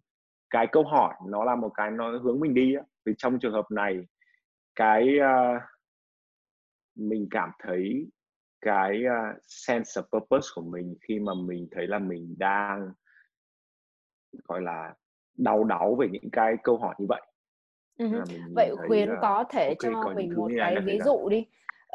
cái 0.50 0.68
câu 0.72 0.84
hỏi 0.84 1.14
nó 1.28 1.44
là 1.44 1.56
một 1.56 1.70
cái 1.70 1.92
nó 1.92 2.18
hướng 2.18 2.40
mình 2.40 2.54
đi 2.54 2.76
á. 2.76 2.82
Vì 3.06 3.14
trong 3.18 3.40
trường 3.40 3.54
hợp 3.54 3.66
này 3.72 4.08
cái 4.76 5.18
uh, 5.20 5.62
mình 6.96 7.28
cảm 7.32 7.52
thấy 7.64 8.08
cái 8.62 9.04
uh, 9.06 9.38
sense 9.42 10.02
of 10.02 10.20
purpose 10.20 10.48
của 10.56 10.62
mình 10.62 10.96
khi 11.02 11.20
mà 11.20 11.34
mình 11.34 11.68
thấy 11.72 11.88
là 11.88 12.00
mình 12.00 12.36
đang 12.38 12.92
gọi 14.44 14.62
là 14.62 14.94
đau 15.38 15.64
đáu 15.64 15.96
về 15.96 16.08
những 16.12 16.30
cái 16.32 16.56
câu 16.64 16.78
hỏi 16.78 16.96
như 16.98 17.06
vậy 17.10 17.22
uh-huh. 18.00 18.54
vậy 18.56 18.76
khuyến 18.88 19.10
là, 19.10 19.16
có 19.22 19.44
thể 19.50 19.68
okay, 19.68 19.76
cho 19.94 20.14
mình 20.16 20.34
một 20.36 20.50
cái 20.58 20.76
ví 20.86 21.00
dụ 21.06 21.30
đi 21.30 21.46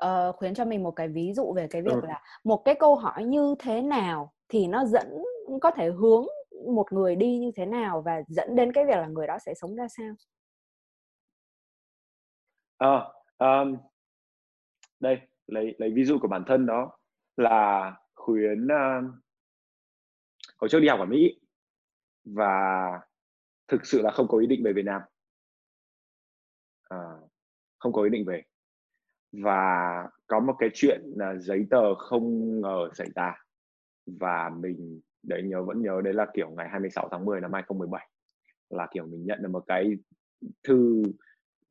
uh, 0.04 0.36
khuyến 0.36 0.54
cho 0.54 0.64
mình 0.64 0.82
một 0.82 0.90
cái 0.90 1.08
ví 1.08 1.32
dụ 1.32 1.52
về 1.56 1.66
cái 1.70 1.82
việc 1.82 1.92
ừ. 1.92 2.00
là 2.08 2.22
một 2.44 2.62
cái 2.64 2.74
câu 2.74 2.94
hỏi 2.94 3.24
như 3.24 3.54
thế 3.58 3.82
nào 3.82 4.32
thì 4.48 4.66
nó 4.66 4.84
dẫn 4.84 5.24
có 5.60 5.70
thể 5.70 5.90
hướng 5.90 6.26
một 6.74 6.92
người 6.92 7.16
đi 7.16 7.38
như 7.38 7.50
thế 7.56 7.66
nào 7.66 8.02
và 8.02 8.22
dẫn 8.28 8.56
đến 8.56 8.72
cái 8.72 8.84
việc 8.84 8.96
là 8.96 9.06
người 9.06 9.26
đó 9.26 9.38
sẽ 9.38 9.54
sống 9.54 9.76
ra 9.76 9.86
sao 9.88 10.14
à, 12.78 13.04
um, 13.38 13.76
đây 15.00 15.18
lấy 15.46 15.74
lấy 15.78 15.90
ví 15.90 16.04
dụ 16.04 16.18
của 16.18 16.28
bản 16.28 16.44
thân 16.46 16.66
đó 16.66 16.98
là 17.36 17.92
khuyến 18.14 18.64
uh, 18.64 19.04
hồi 20.56 20.68
trước 20.68 20.80
đi 20.80 20.88
học 20.88 21.00
ở 21.00 21.06
mỹ 21.06 21.40
và 22.24 23.00
thực 23.70 23.86
sự 23.86 24.02
là 24.02 24.10
không 24.10 24.28
có 24.28 24.38
ý 24.38 24.46
định 24.46 24.62
về 24.64 24.72
việt 24.72 24.84
nam. 24.84 25.02
À, 26.88 26.98
không 27.78 27.92
có 27.92 28.02
ý 28.02 28.10
định 28.10 28.24
về. 28.26 28.42
Và 29.32 30.08
có 30.26 30.40
một 30.40 30.54
cái 30.58 30.70
chuyện 30.74 31.00
là 31.16 31.34
giấy 31.36 31.66
tờ 31.70 31.94
không 31.94 32.60
ngờ 32.60 32.88
xảy 32.94 33.08
ra. 33.14 33.44
Và 34.06 34.50
mình 34.60 35.00
đấy 35.22 35.42
nhớ 35.42 35.62
vẫn 35.62 35.82
nhớ 35.82 36.00
đấy 36.04 36.14
là 36.14 36.26
kiểu 36.34 36.50
ngày 36.50 36.68
26 36.68 37.08
tháng 37.10 37.24
10 37.24 37.40
năm 37.40 37.52
2017 37.52 38.08
là 38.70 38.88
kiểu 38.94 39.06
mình 39.06 39.26
nhận 39.26 39.42
được 39.42 39.48
một 39.48 39.64
cái 39.66 39.92
thư 40.64 41.02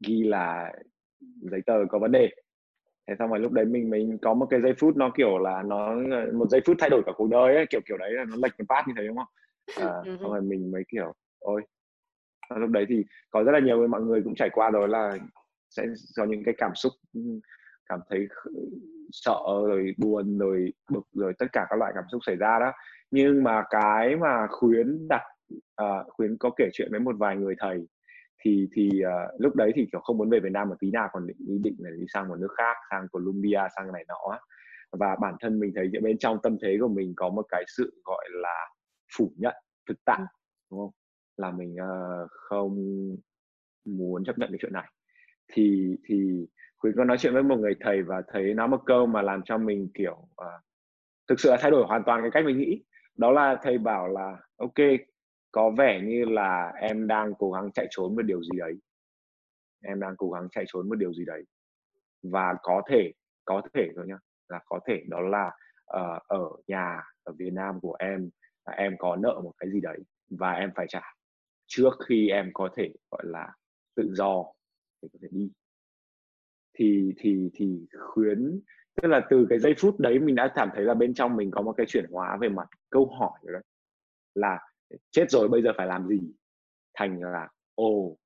ghi 0.07 0.23
là 0.23 0.73
giấy 1.41 1.61
tờ 1.65 1.73
có 1.89 1.99
vấn 1.99 2.11
đề. 2.11 2.29
Thế 3.07 3.15
xong 3.19 3.29
rồi 3.29 3.39
lúc 3.39 3.51
đấy 3.51 3.65
mình 3.65 3.89
mình 3.89 4.17
có 4.21 4.33
một 4.33 4.47
cái 4.49 4.61
giây 4.61 4.73
phút 4.79 4.97
nó 4.97 5.11
kiểu 5.17 5.37
là 5.37 5.63
nó 5.63 5.95
một 6.33 6.49
giây 6.49 6.61
phút 6.65 6.77
thay 6.79 6.89
đổi 6.89 7.03
cả 7.05 7.11
cuộc 7.15 7.29
đời 7.29 7.55
ấy 7.55 7.65
kiểu 7.69 7.81
kiểu 7.85 7.97
đấy 7.97 8.11
là 8.13 8.25
nó 8.25 8.35
lệch 8.35 8.59
một 8.59 8.65
phát 8.69 8.83
như 8.87 8.93
thế 8.97 9.07
đúng 9.07 9.17
không? 9.17 9.27
À, 9.75 9.93
ừ. 10.05 10.17
xong 10.21 10.31
rồi 10.31 10.41
mình 10.41 10.71
mới 10.71 10.83
kiểu 10.87 11.13
ôi 11.39 11.61
lúc 12.55 12.69
đấy 12.69 12.85
thì 12.89 13.05
có 13.29 13.43
rất 13.43 13.51
là 13.51 13.59
nhiều 13.59 13.87
mọi 13.87 14.01
người 14.01 14.21
cũng 14.23 14.35
trải 14.35 14.49
qua 14.49 14.69
rồi 14.69 14.87
là 14.87 15.17
sẽ 15.69 15.85
có 16.17 16.25
những 16.25 16.43
cái 16.45 16.53
cảm 16.57 16.71
xúc 16.75 16.91
cảm 17.89 17.99
thấy 18.09 18.27
sợ 19.11 19.39
rồi 19.45 19.93
buồn 19.97 20.37
rồi 20.37 20.73
bực 20.91 21.03
rồi 21.13 21.33
tất 21.39 21.45
cả 21.53 21.67
các 21.69 21.75
loại 21.79 21.91
cảm 21.95 22.03
xúc 22.11 22.21
xảy 22.25 22.35
ra 22.35 22.59
đó. 22.59 22.71
Nhưng 23.11 23.43
mà 23.43 23.63
cái 23.69 24.15
mà 24.15 24.47
khuyến 24.47 25.07
đặt 25.09 25.21
uh, 25.83 26.07
khuyến 26.07 26.37
có 26.37 26.49
kể 26.57 26.69
chuyện 26.73 26.87
với 26.91 26.99
một 26.99 27.15
vài 27.19 27.35
người 27.35 27.55
thầy 27.59 27.87
thì 28.43 28.67
thì 28.75 28.89
uh, 29.05 29.41
lúc 29.41 29.55
đấy 29.55 29.71
thì 29.75 29.87
kiểu 29.91 30.01
không 30.01 30.17
muốn 30.17 30.29
về 30.29 30.39
Việt 30.39 30.51
Nam 30.51 30.69
một 30.69 30.75
tí 30.79 30.91
nào 30.91 31.09
còn 31.11 31.27
định 31.27 31.37
ý 31.47 31.57
định 31.63 31.75
là 31.79 31.89
đi 31.89 32.05
sang 32.13 32.27
một 32.27 32.35
nước 32.39 32.51
khác 32.57 32.77
sang 32.91 33.07
Colombia 33.11 33.61
sang 33.75 33.91
này 33.91 34.05
nọ. 34.07 34.39
Và 34.91 35.15
bản 35.21 35.35
thân 35.39 35.59
mình 35.59 35.71
thấy 35.75 35.91
bên 36.01 36.17
trong 36.17 36.37
tâm 36.43 36.57
thế 36.61 36.77
của 36.81 36.87
mình 36.87 37.13
có 37.15 37.29
một 37.29 37.45
cái 37.49 37.63
sự 37.77 38.01
gọi 38.05 38.25
là 38.31 38.67
phủ 39.17 39.31
nhận 39.37 39.55
thực 39.87 39.97
tại 40.05 40.19
đúng 40.71 40.79
không 40.79 40.91
là 41.39 41.51
mình 41.51 41.75
uh, 41.75 42.31
không 42.31 42.75
muốn 43.85 44.23
chấp 44.25 44.37
nhận 44.37 44.49
cái 44.51 44.57
chuyện 44.61 44.73
này. 44.73 44.91
Thì 45.53 45.95
thì 46.03 46.47
quý 46.79 46.91
có 46.97 47.03
nói 47.03 47.17
chuyện 47.17 47.33
với 47.33 47.43
một 47.43 47.59
người 47.59 47.75
thầy 47.79 48.01
và 48.03 48.21
thấy 48.27 48.53
nói 48.53 48.67
một 48.67 48.81
câu 48.85 49.05
mà 49.05 49.21
làm 49.21 49.41
cho 49.45 49.57
mình 49.57 49.89
kiểu 49.93 50.17
uh, 50.41 50.61
thực 51.27 51.39
sự 51.39 51.49
là 51.51 51.57
thay 51.61 51.71
đổi 51.71 51.85
hoàn 51.87 52.03
toàn 52.05 52.21
cái 52.21 52.31
cách 52.33 52.45
mình 52.45 52.57
nghĩ. 52.57 52.83
Đó 53.17 53.31
là 53.31 53.59
thầy 53.63 53.77
bảo 53.77 54.07
là 54.07 54.37
ok 54.57 54.87
có 55.51 55.71
vẻ 55.77 56.01
như 56.01 56.25
là 56.25 56.73
em 56.81 57.07
đang 57.07 57.33
cố 57.39 57.51
gắng 57.51 57.71
chạy 57.71 57.87
trốn 57.89 58.15
một 58.15 58.21
điều 58.21 58.43
gì 58.43 58.57
đấy. 58.57 58.73
Em 59.83 59.99
đang 59.99 60.15
cố 60.17 60.31
gắng 60.31 60.47
chạy 60.51 60.63
trốn 60.67 60.89
một 60.89 60.95
điều 60.95 61.13
gì 61.13 61.25
đấy. 61.25 61.43
Và 62.23 62.55
có 62.61 62.81
thể 62.89 63.11
có 63.45 63.61
thể 63.73 63.89
thôi 63.95 64.05
nhá 64.07 64.17
là 64.47 64.59
có 64.65 64.79
thể 64.87 65.03
đó 65.07 65.19
là 65.21 65.47
uh, 65.97 66.27
ở 66.27 66.49
nhà 66.67 67.01
ở 67.23 67.33
Việt 67.37 67.53
Nam 67.53 67.79
của 67.79 67.95
em 67.99 68.29
là 68.65 68.73
em 68.73 68.95
có 68.99 69.15
nợ 69.15 69.41
một 69.43 69.53
cái 69.57 69.69
gì 69.71 69.81
đấy 69.81 69.97
và 70.29 70.51
em 70.51 70.71
phải 70.75 70.85
trả 70.89 71.13
trước 71.69 71.91
khi 72.09 72.29
em 72.29 72.51
có 72.53 72.69
thể, 72.77 72.89
gọi 73.11 73.23
là, 73.25 73.47
tự 73.95 74.09
do 74.13 74.45
để 75.01 75.09
có 75.13 75.19
thể 75.23 75.29
đi. 75.31 75.51
Thì 76.79 77.13
thì 77.17 77.49
thì 77.53 77.79
khuyến, 77.99 78.61
tức 79.01 79.07
là 79.07 79.21
từ 79.29 79.47
cái 79.49 79.59
giây 79.59 79.75
phút 79.79 79.99
đấy 79.99 80.19
mình 80.19 80.35
đã 80.35 80.51
cảm 80.55 80.69
thấy 80.75 80.85
là 80.85 80.93
bên 80.93 81.13
trong 81.13 81.35
mình 81.35 81.51
có 81.51 81.61
một 81.61 81.73
cái 81.77 81.85
chuyển 81.85 82.05
hóa 82.11 82.37
về 82.41 82.49
mặt 82.49 82.67
câu 82.89 83.05
hỏi 83.19 83.39
rồi 83.43 83.53
đấy, 83.53 83.63
là 84.35 84.59
chết 85.11 85.25
rồi, 85.31 85.49
bây 85.49 85.61
giờ 85.61 85.71
phải 85.77 85.87
làm 85.87 86.07
gì? 86.07 86.19
Thành 86.93 87.21
là, 87.21 87.49
ồ, 87.75 88.17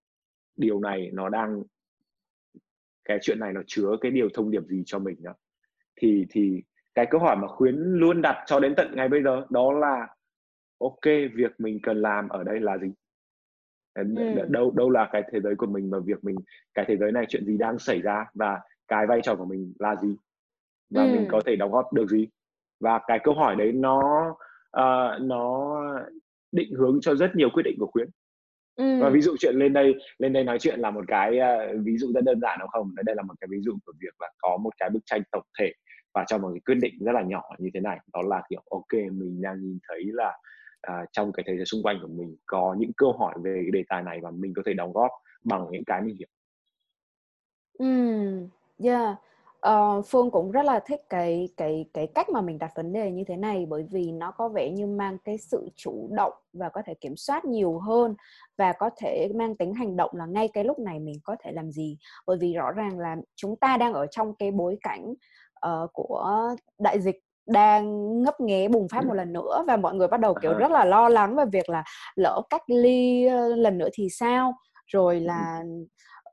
điều 0.57 0.79
này 0.79 1.09
nó 1.13 1.29
đang, 1.29 1.63
cái 3.05 3.19
chuyện 3.21 3.39
này 3.39 3.53
nó 3.53 3.61
chứa 3.67 3.89
cái 4.01 4.11
điều 4.11 4.29
thông 4.33 4.51
điệp 4.51 4.63
gì 4.69 4.83
cho 4.85 4.99
mình 4.99 5.17
đó 5.23 5.33
thì 6.01 6.25
thì 6.29 6.63
cái 6.95 7.07
câu 7.11 7.21
hỏi 7.21 7.37
mà 7.41 7.47
khuyến 7.47 7.75
luôn 7.75 8.21
đặt 8.21 8.43
cho 8.47 8.59
đến 8.61 8.73
tận 8.77 8.93
ngày 8.95 9.09
bây 9.09 9.23
giờ 9.23 9.47
đó 9.51 9.73
là, 9.73 10.07
ok, 10.79 11.05
việc 11.35 11.51
mình 11.59 11.79
cần 11.83 12.01
làm 12.01 12.29
ở 12.29 12.43
đây 12.43 12.61
là 12.61 12.77
gì? 12.77 12.87
Ừ. 13.95 14.45
đâu 14.49 14.71
đâu 14.71 14.89
là 14.89 15.09
cái 15.11 15.23
thế 15.31 15.39
giới 15.41 15.55
của 15.55 15.67
mình 15.67 15.89
và 15.89 15.99
việc 16.05 16.23
mình 16.23 16.35
cái 16.73 16.85
thế 16.87 16.97
giới 16.97 17.11
này 17.11 17.25
chuyện 17.29 17.45
gì 17.45 17.57
đang 17.57 17.79
xảy 17.79 18.01
ra 18.01 18.25
và 18.33 18.59
cái 18.87 19.07
vai 19.07 19.21
trò 19.23 19.35
của 19.35 19.45
mình 19.45 19.73
là 19.79 19.95
gì 19.95 20.15
và 20.89 21.03
ừ. 21.03 21.07
mình 21.07 21.27
có 21.31 21.41
thể 21.45 21.55
đóng 21.55 21.71
góp 21.71 21.93
được 21.93 22.09
gì 22.09 22.27
và 22.79 22.99
cái 23.07 23.19
câu 23.23 23.33
hỏi 23.33 23.55
đấy 23.55 23.71
nó 23.71 24.29
uh, 24.77 25.21
nó 25.21 25.77
định 26.51 26.73
hướng 26.73 26.99
cho 27.01 27.15
rất 27.15 27.35
nhiều 27.35 27.49
quyết 27.53 27.63
định 27.63 27.75
của 27.79 27.89
khuyến 27.91 28.07
ừ. 28.75 29.01
và 29.01 29.09
ví 29.09 29.21
dụ 29.21 29.35
chuyện 29.39 29.55
lên 29.55 29.73
đây 29.73 29.95
lên 30.19 30.33
đây 30.33 30.43
nói 30.43 30.59
chuyện 30.59 30.79
là 30.79 30.91
một 30.91 31.03
cái 31.07 31.39
uh, 31.39 31.85
ví 31.85 31.97
dụ 31.97 32.11
rất 32.13 32.23
đơn 32.23 32.39
giản 32.41 32.57
đúng 32.59 32.69
không 32.69 32.95
đây 33.05 33.15
là 33.15 33.23
một 33.23 33.33
cái 33.39 33.47
ví 33.51 33.57
dụ 33.61 33.77
của 33.85 33.93
việc 33.99 34.21
là 34.21 34.29
có 34.37 34.57
một 34.57 34.73
cái 34.77 34.89
bức 34.89 35.05
tranh 35.05 35.21
tổng 35.31 35.45
thể 35.59 35.73
và 36.13 36.25
cho 36.27 36.37
một 36.37 36.49
cái 36.53 36.61
quyết 36.65 36.75
định 36.81 36.93
rất 36.99 37.11
là 37.11 37.21
nhỏ 37.21 37.43
như 37.59 37.69
thế 37.73 37.79
này 37.79 37.99
đó 38.13 38.21
là 38.21 38.41
kiểu 38.49 38.63
ok 38.71 38.93
mình 38.93 39.41
đang 39.41 39.61
nhìn 39.61 39.79
thấy 39.87 40.03
là 40.05 40.37
uh, 40.91 41.09
trong 41.11 41.31
cái 41.31 41.43
thế 41.47 41.55
giới 41.55 41.65
xung 41.65 41.83
quanh 41.83 41.99
của 42.01 42.07
mình 42.07 42.37
có 42.45 42.75
những 42.79 42.91
câu 42.97 43.11
hỏi 43.11 43.33
về 43.43 43.53
cái 43.55 43.71
đề 43.71 43.83
tài 43.89 44.03
này 44.03 44.19
và 44.21 44.31
mình 44.31 44.53
có 44.55 44.61
thể 44.65 44.73
đóng 44.73 44.93
góp 44.93 45.11
bằng 45.43 45.67
những 45.71 45.83
cái 45.85 46.01
mình 46.01 46.15
hiểu. 46.15 46.27
Ừ, 47.79 47.87
yeah. 48.83 49.17
Uh, 49.69 50.05
Phương 50.05 50.31
cũng 50.31 50.51
rất 50.51 50.65
là 50.65 50.79
thích 50.79 51.01
cái 51.09 51.49
cái 51.57 51.85
cái 51.93 52.07
cách 52.07 52.29
mà 52.29 52.41
mình 52.41 52.59
đặt 52.59 52.71
vấn 52.75 52.93
đề 52.93 53.11
như 53.11 53.23
thế 53.27 53.37
này 53.37 53.65
bởi 53.65 53.85
vì 53.91 54.11
nó 54.11 54.31
có 54.31 54.49
vẻ 54.49 54.69
như 54.69 54.87
mang 54.87 55.17
cái 55.23 55.37
sự 55.37 55.69
chủ 55.75 56.09
động 56.11 56.33
và 56.53 56.69
có 56.69 56.81
thể 56.85 56.93
kiểm 56.93 57.15
soát 57.15 57.45
nhiều 57.45 57.79
hơn 57.79 58.15
và 58.57 58.73
có 58.73 58.89
thể 58.97 59.27
mang 59.35 59.55
tính 59.55 59.73
hành 59.73 59.95
động 59.95 60.11
là 60.13 60.25
ngay 60.25 60.47
cái 60.47 60.63
lúc 60.63 60.79
này 60.79 60.99
mình 60.99 61.15
có 61.23 61.35
thể 61.39 61.51
làm 61.51 61.71
gì 61.71 61.97
bởi 62.27 62.37
vì 62.37 62.53
rõ 62.53 62.71
ràng 62.71 62.99
là 62.99 63.15
chúng 63.35 63.55
ta 63.55 63.77
đang 63.77 63.93
ở 63.93 64.07
trong 64.07 64.35
cái 64.35 64.51
bối 64.51 64.77
cảnh 64.81 65.13
uh, 65.67 65.89
của 65.93 66.55
đại 66.79 67.01
dịch 67.01 67.19
đang 67.47 68.21
ngấp 68.23 68.39
nghé 68.39 68.67
bùng 68.67 68.87
phát 68.89 69.05
một 69.05 69.13
lần 69.13 69.33
nữa 69.33 69.63
và 69.67 69.77
mọi 69.77 69.95
người 69.95 70.07
bắt 70.07 70.19
đầu 70.19 70.33
kiểu 70.41 70.53
rất 70.53 70.71
là 70.71 70.85
lo 70.85 71.09
lắng 71.09 71.35
về 71.35 71.45
việc 71.51 71.69
là 71.69 71.83
lỡ 72.15 72.41
cách 72.49 72.61
ly 72.67 73.29
lần 73.55 73.77
nữa 73.77 73.89
thì 73.93 74.09
sao? 74.09 74.53
Rồi 74.87 75.19
là 75.19 75.63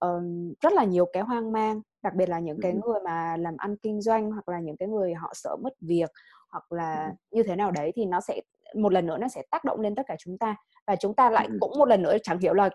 um, 0.00 0.52
rất 0.60 0.72
là 0.72 0.84
nhiều 0.84 1.06
cái 1.12 1.22
hoang 1.22 1.52
mang 1.52 1.80
đặc 2.02 2.14
biệt 2.14 2.28
là 2.28 2.38
những 2.38 2.60
cái 2.62 2.72
người 2.72 3.00
mà 3.04 3.36
làm 3.36 3.56
ăn 3.56 3.76
kinh 3.76 4.00
doanh 4.00 4.30
hoặc 4.30 4.48
là 4.48 4.60
những 4.60 4.76
cái 4.76 4.88
người 4.88 5.14
họ 5.14 5.32
sợ 5.34 5.56
mất 5.62 5.72
việc 5.80 6.10
hoặc 6.50 6.72
là 6.72 7.12
như 7.30 7.42
thế 7.42 7.56
nào 7.56 7.70
đấy 7.70 7.92
thì 7.94 8.04
nó 8.04 8.20
sẽ 8.20 8.40
một 8.74 8.92
lần 8.92 9.06
nữa 9.06 9.16
nó 9.18 9.28
sẽ 9.28 9.42
tác 9.50 9.64
động 9.64 9.80
lên 9.80 9.94
tất 9.94 10.02
cả 10.06 10.16
chúng 10.18 10.38
ta 10.38 10.56
và 10.86 10.96
chúng 10.96 11.14
ta 11.14 11.30
lại 11.30 11.48
cũng 11.60 11.78
một 11.78 11.88
lần 11.88 12.02
nữa 12.02 12.16
chẳng 12.22 12.38
hiểu 12.38 12.54
là 12.54 12.70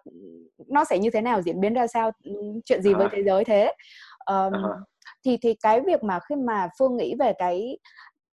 nó 0.67 0.83
sẽ 0.83 0.99
như 0.99 1.09
thế 1.09 1.21
nào 1.21 1.41
diễn 1.41 1.61
biến 1.61 1.73
ra 1.73 1.87
sao 1.87 2.11
chuyện 2.65 2.81
gì 2.81 2.93
với 2.93 3.07
thế 3.11 3.23
giới 3.23 3.45
thế. 3.45 3.73
Um, 4.25 4.53
thì 5.25 5.37
thì 5.41 5.55
cái 5.63 5.81
việc 5.81 6.03
mà 6.03 6.19
khi 6.29 6.35
mà 6.35 6.69
phương 6.79 6.97
nghĩ 6.97 7.15
về 7.19 7.33
cái 7.37 7.77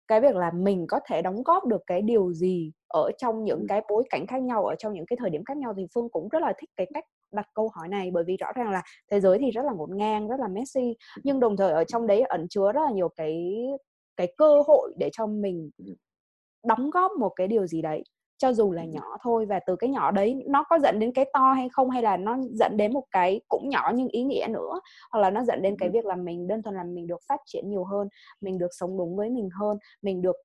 cái 0.09 0.21
việc 0.21 0.35
là 0.35 0.51
mình 0.51 0.85
có 0.87 0.99
thể 1.09 1.21
đóng 1.21 1.43
góp 1.43 1.65
được 1.65 1.81
cái 1.87 2.01
điều 2.01 2.33
gì 2.33 2.71
ở 2.87 3.11
trong 3.17 3.43
những 3.43 3.65
cái 3.69 3.81
bối 3.89 4.03
cảnh 4.09 4.27
khác 4.27 4.41
nhau 4.43 4.65
ở 4.65 4.75
trong 4.79 4.93
những 4.93 5.05
cái 5.05 5.17
thời 5.19 5.29
điểm 5.29 5.43
khác 5.45 5.57
nhau 5.57 5.73
thì 5.77 5.85
phương 5.95 6.09
cũng 6.09 6.29
rất 6.29 6.41
là 6.41 6.53
thích 6.59 6.69
cái 6.77 6.87
cách 6.93 7.03
đặt 7.33 7.47
câu 7.53 7.69
hỏi 7.75 7.87
này. 7.87 8.11
Bởi 8.11 8.23
vì 8.27 8.37
rõ 8.37 8.47
ràng 8.55 8.71
là 8.71 8.83
thế 9.11 9.19
giới 9.19 9.39
thì 9.39 9.51
rất 9.51 9.63
là 9.65 9.71
ngổn 9.73 9.97
ngang 9.97 10.27
rất 10.29 10.39
là 10.39 10.47
messy 10.47 10.95
nhưng 11.23 11.39
đồng 11.39 11.57
thời 11.57 11.71
ở 11.71 11.83
trong 11.83 12.07
đấy 12.07 12.21
ẩn 12.21 12.47
chứa 12.49 12.71
rất 12.71 12.81
là 12.85 12.91
nhiều 12.91 13.09
cái 13.15 13.53
cái 14.17 14.33
cơ 14.37 14.61
hội 14.67 14.93
để 14.99 15.09
cho 15.13 15.27
mình 15.27 15.69
đóng 16.67 16.89
góp 16.89 17.11
một 17.19 17.29
cái 17.35 17.47
điều 17.47 17.67
gì 17.67 17.81
đấy 17.81 18.03
cho 18.39 18.53
dù 18.53 18.71
là 18.71 18.85
nhỏ 18.85 19.17
thôi 19.21 19.45
và 19.45 19.59
từ 19.59 19.75
cái 19.75 19.89
nhỏ 19.89 20.11
đấy 20.11 20.43
nó 20.47 20.63
có 20.63 20.79
dẫn 20.79 20.99
đến 20.99 21.11
cái 21.13 21.25
to 21.33 21.53
hay 21.53 21.69
không 21.69 21.89
hay 21.89 22.01
là 22.01 22.17
nó 22.17 22.37
dẫn 22.51 22.77
đến 22.77 22.93
một 22.93 23.03
cái 23.11 23.41
cũng 23.47 23.69
nhỏ 23.69 23.91
nhưng 23.95 24.07
ý 24.07 24.23
nghĩa 24.23 24.47
nữa 24.49 24.79
hoặc 25.11 25.19
là 25.19 25.29
nó 25.29 25.43
dẫn 25.43 25.61
đến 25.61 25.75
cái 25.79 25.89
việc 25.89 26.05
là 26.05 26.15
mình 26.15 26.47
đơn 26.47 26.63
thuần 26.63 26.75
là 26.75 26.83
mình 26.83 27.07
được 27.07 27.19
phát 27.27 27.39
triển 27.45 27.69
nhiều 27.69 27.83
hơn 27.83 28.07
mình 28.41 28.57
được 28.57 28.69
sống 28.71 28.97
đúng 28.97 29.15
với 29.15 29.29
mình 29.29 29.49
hơn 29.59 29.77
mình 30.01 30.21
được 30.21 30.35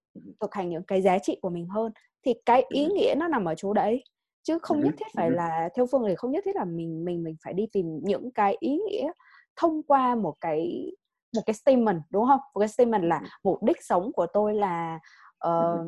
thực 0.40 0.54
hành 0.54 0.70
những 0.70 0.82
cái 0.82 1.02
giá 1.02 1.18
trị 1.18 1.38
của 1.42 1.50
mình 1.50 1.66
hơn 1.66 1.92
thì 2.24 2.34
cái 2.46 2.64
ý 2.68 2.86
nghĩa 2.86 3.14
nó 3.16 3.28
nằm 3.28 3.44
ở 3.44 3.54
chỗ 3.56 3.72
đấy. 3.72 4.04
Chứ 4.42 4.58
không 4.62 4.80
nhất 4.80 4.94
thiết 4.98 5.06
phải 5.14 5.30
là 5.30 5.68
theo 5.76 5.86
phương 5.86 6.04
thì 6.08 6.14
không 6.14 6.30
nhất 6.30 6.44
thiết 6.44 6.56
là 6.56 6.64
mình 6.64 7.04
mình 7.04 7.22
mình 7.22 7.36
phải 7.44 7.54
đi 7.54 7.66
tìm 7.72 8.00
những 8.02 8.30
cái 8.30 8.56
ý 8.60 8.78
nghĩa 8.88 9.10
thông 9.56 9.82
qua 9.82 10.14
một 10.14 10.34
cái 10.40 10.90
một 11.36 11.42
cái 11.46 11.54
statement 11.54 12.02
đúng 12.10 12.26
không? 12.26 12.40
Một 12.54 12.58
cái 12.58 12.68
statement 12.68 13.04
là 13.04 13.22
mục 13.44 13.62
đích 13.62 13.84
sống 13.84 14.12
của 14.12 14.26
tôi 14.32 14.54
là 14.54 15.00
uh, 15.48 15.86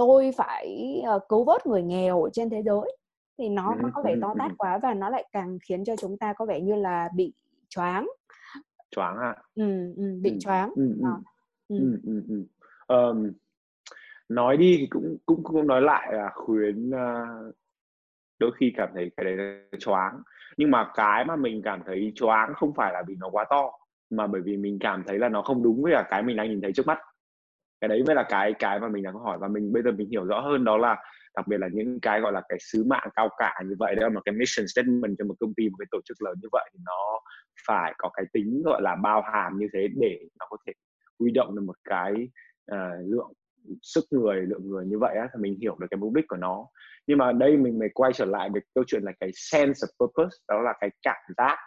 tôi 0.00 0.32
phải 0.36 1.00
uh, 1.16 1.22
cứu 1.28 1.44
vớt 1.44 1.66
người 1.66 1.82
nghèo 1.82 2.22
ở 2.22 2.30
trên 2.30 2.50
thế 2.50 2.62
giới 2.62 2.96
thì 3.38 3.48
nó 3.48 3.74
nó 3.74 3.90
có 3.94 4.02
vẻ 4.02 4.16
to 4.22 4.34
tát 4.38 4.52
quá 4.58 4.78
và 4.78 4.94
nó 4.94 5.10
lại 5.10 5.24
càng 5.32 5.58
khiến 5.62 5.84
cho 5.84 5.96
chúng 5.96 6.18
ta 6.18 6.32
có 6.32 6.44
vẻ 6.44 6.60
như 6.60 6.74
là 6.74 7.08
bị 7.14 7.32
choáng. 7.68 8.08
Choáng 8.90 9.18
à 9.18 9.36
ừ, 9.54 9.94
ừ, 9.96 10.02
bị 10.22 10.38
choáng. 10.40 10.72
ừ, 10.76 10.94
ừ. 11.00 11.08
Ừ. 11.68 11.98
Ừ, 12.06 12.22
ừ, 12.28 12.44
Um, 12.86 13.32
nói 14.28 14.56
đi 14.56 14.76
thì 14.80 14.86
cũng 14.86 15.16
cũng 15.26 15.42
cũng 15.42 15.66
nói 15.66 15.82
lại 15.82 16.12
là 16.12 16.30
khuyến 16.34 16.90
uh, 16.90 17.54
đôi 18.38 18.50
khi 18.56 18.72
cảm 18.76 18.88
thấy 18.94 19.10
cái 19.16 19.24
đấy 19.24 19.36
là 19.36 19.78
choáng. 19.78 20.22
Nhưng 20.56 20.70
mà 20.70 20.90
cái 20.94 21.24
mà 21.24 21.36
mình 21.36 21.62
cảm 21.64 21.80
thấy 21.86 22.12
choáng 22.14 22.54
không 22.54 22.74
phải 22.74 22.92
là 22.92 23.02
vì 23.06 23.14
nó 23.18 23.28
quá 23.30 23.44
to 23.50 23.72
mà 24.10 24.26
bởi 24.26 24.40
vì 24.40 24.56
mình 24.56 24.78
cảm 24.80 25.04
thấy 25.06 25.18
là 25.18 25.28
nó 25.28 25.42
không 25.42 25.62
đúng 25.62 25.82
với 25.82 25.92
cả 25.92 26.06
cái 26.10 26.22
mình 26.22 26.36
đang 26.36 26.48
nhìn 26.48 26.60
thấy 26.60 26.72
trước 26.72 26.86
mắt 26.86 26.98
cái 27.80 27.88
đấy 27.88 28.02
mới 28.06 28.16
là 28.16 28.22
cái 28.28 28.52
cái 28.58 28.80
mà 28.80 28.88
mình 28.88 29.02
đang 29.02 29.14
hỏi 29.14 29.38
và 29.40 29.48
mình 29.48 29.72
bây 29.72 29.82
giờ 29.82 29.92
mình 29.92 30.08
hiểu 30.10 30.24
rõ 30.24 30.40
hơn 30.40 30.64
đó 30.64 30.76
là 30.76 30.96
đặc 31.36 31.46
biệt 31.46 31.56
là 31.60 31.68
những 31.72 32.00
cái 32.00 32.20
gọi 32.20 32.32
là 32.32 32.42
cái 32.48 32.58
sứ 32.60 32.84
mạng 32.84 33.08
cao 33.16 33.28
cả 33.38 33.54
như 33.64 33.74
vậy 33.78 33.94
đó 33.94 34.08
mà 34.08 34.20
cái 34.24 34.34
mission 34.34 34.66
statement 34.68 35.16
cho 35.18 35.24
một 35.24 35.34
công 35.40 35.54
ty 35.54 35.68
một 35.68 35.76
cái 35.78 35.86
tổ 35.90 36.00
chức 36.04 36.22
lớn 36.22 36.34
như 36.42 36.48
vậy 36.52 36.70
thì 36.72 36.78
nó 36.86 37.20
phải 37.66 37.94
có 37.98 38.10
cái 38.14 38.24
tính 38.32 38.62
gọi 38.64 38.82
là 38.82 38.96
bao 38.96 39.22
hàm 39.22 39.58
như 39.58 39.68
thế 39.72 39.88
để 40.00 40.18
nó 40.38 40.46
có 40.50 40.56
thể 40.66 40.72
huy 41.18 41.30
động 41.30 41.56
được 41.56 41.62
một 41.66 41.76
cái 41.84 42.12
uh, 42.72 43.10
lượng 43.10 43.32
sức 43.82 44.04
người 44.10 44.36
lượng 44.36 44.68
người 44.70 44.86
như 44.86 44.98
vậy 44.98 45.16
á 45.16 45.28
thì 45.34 45.40
mình 45.42 45.58
hiểu 45.60 45.76
được 45.80 45.86
cái 45.90 45.98
mục 45.98 46.14
đích 46.14 46.24
của 46.28 46.36
nó. 46.36 46.66
Nhưng 47.06 47.18
mà 47.18 47.32
đây 47.32 47.56
mình 47.56 47.78
mới 47.78 47.88
quay 47.94 48.12
trở 48.12 48.24
lại 48.24 48.50
về 48.54 48.60
câu 48.74 48.84
chuyện 48.86 49.02
là 49.02 49.12
cái 49.20 49.30
sense 49.34 49.86
of 49.86 50.06
purpose 50.06 50.36
đó 50.48 50.62
là 50.62 50.72
cái 50.80 50.90
cảm 51.02 51.22
giác. 51.36 51.58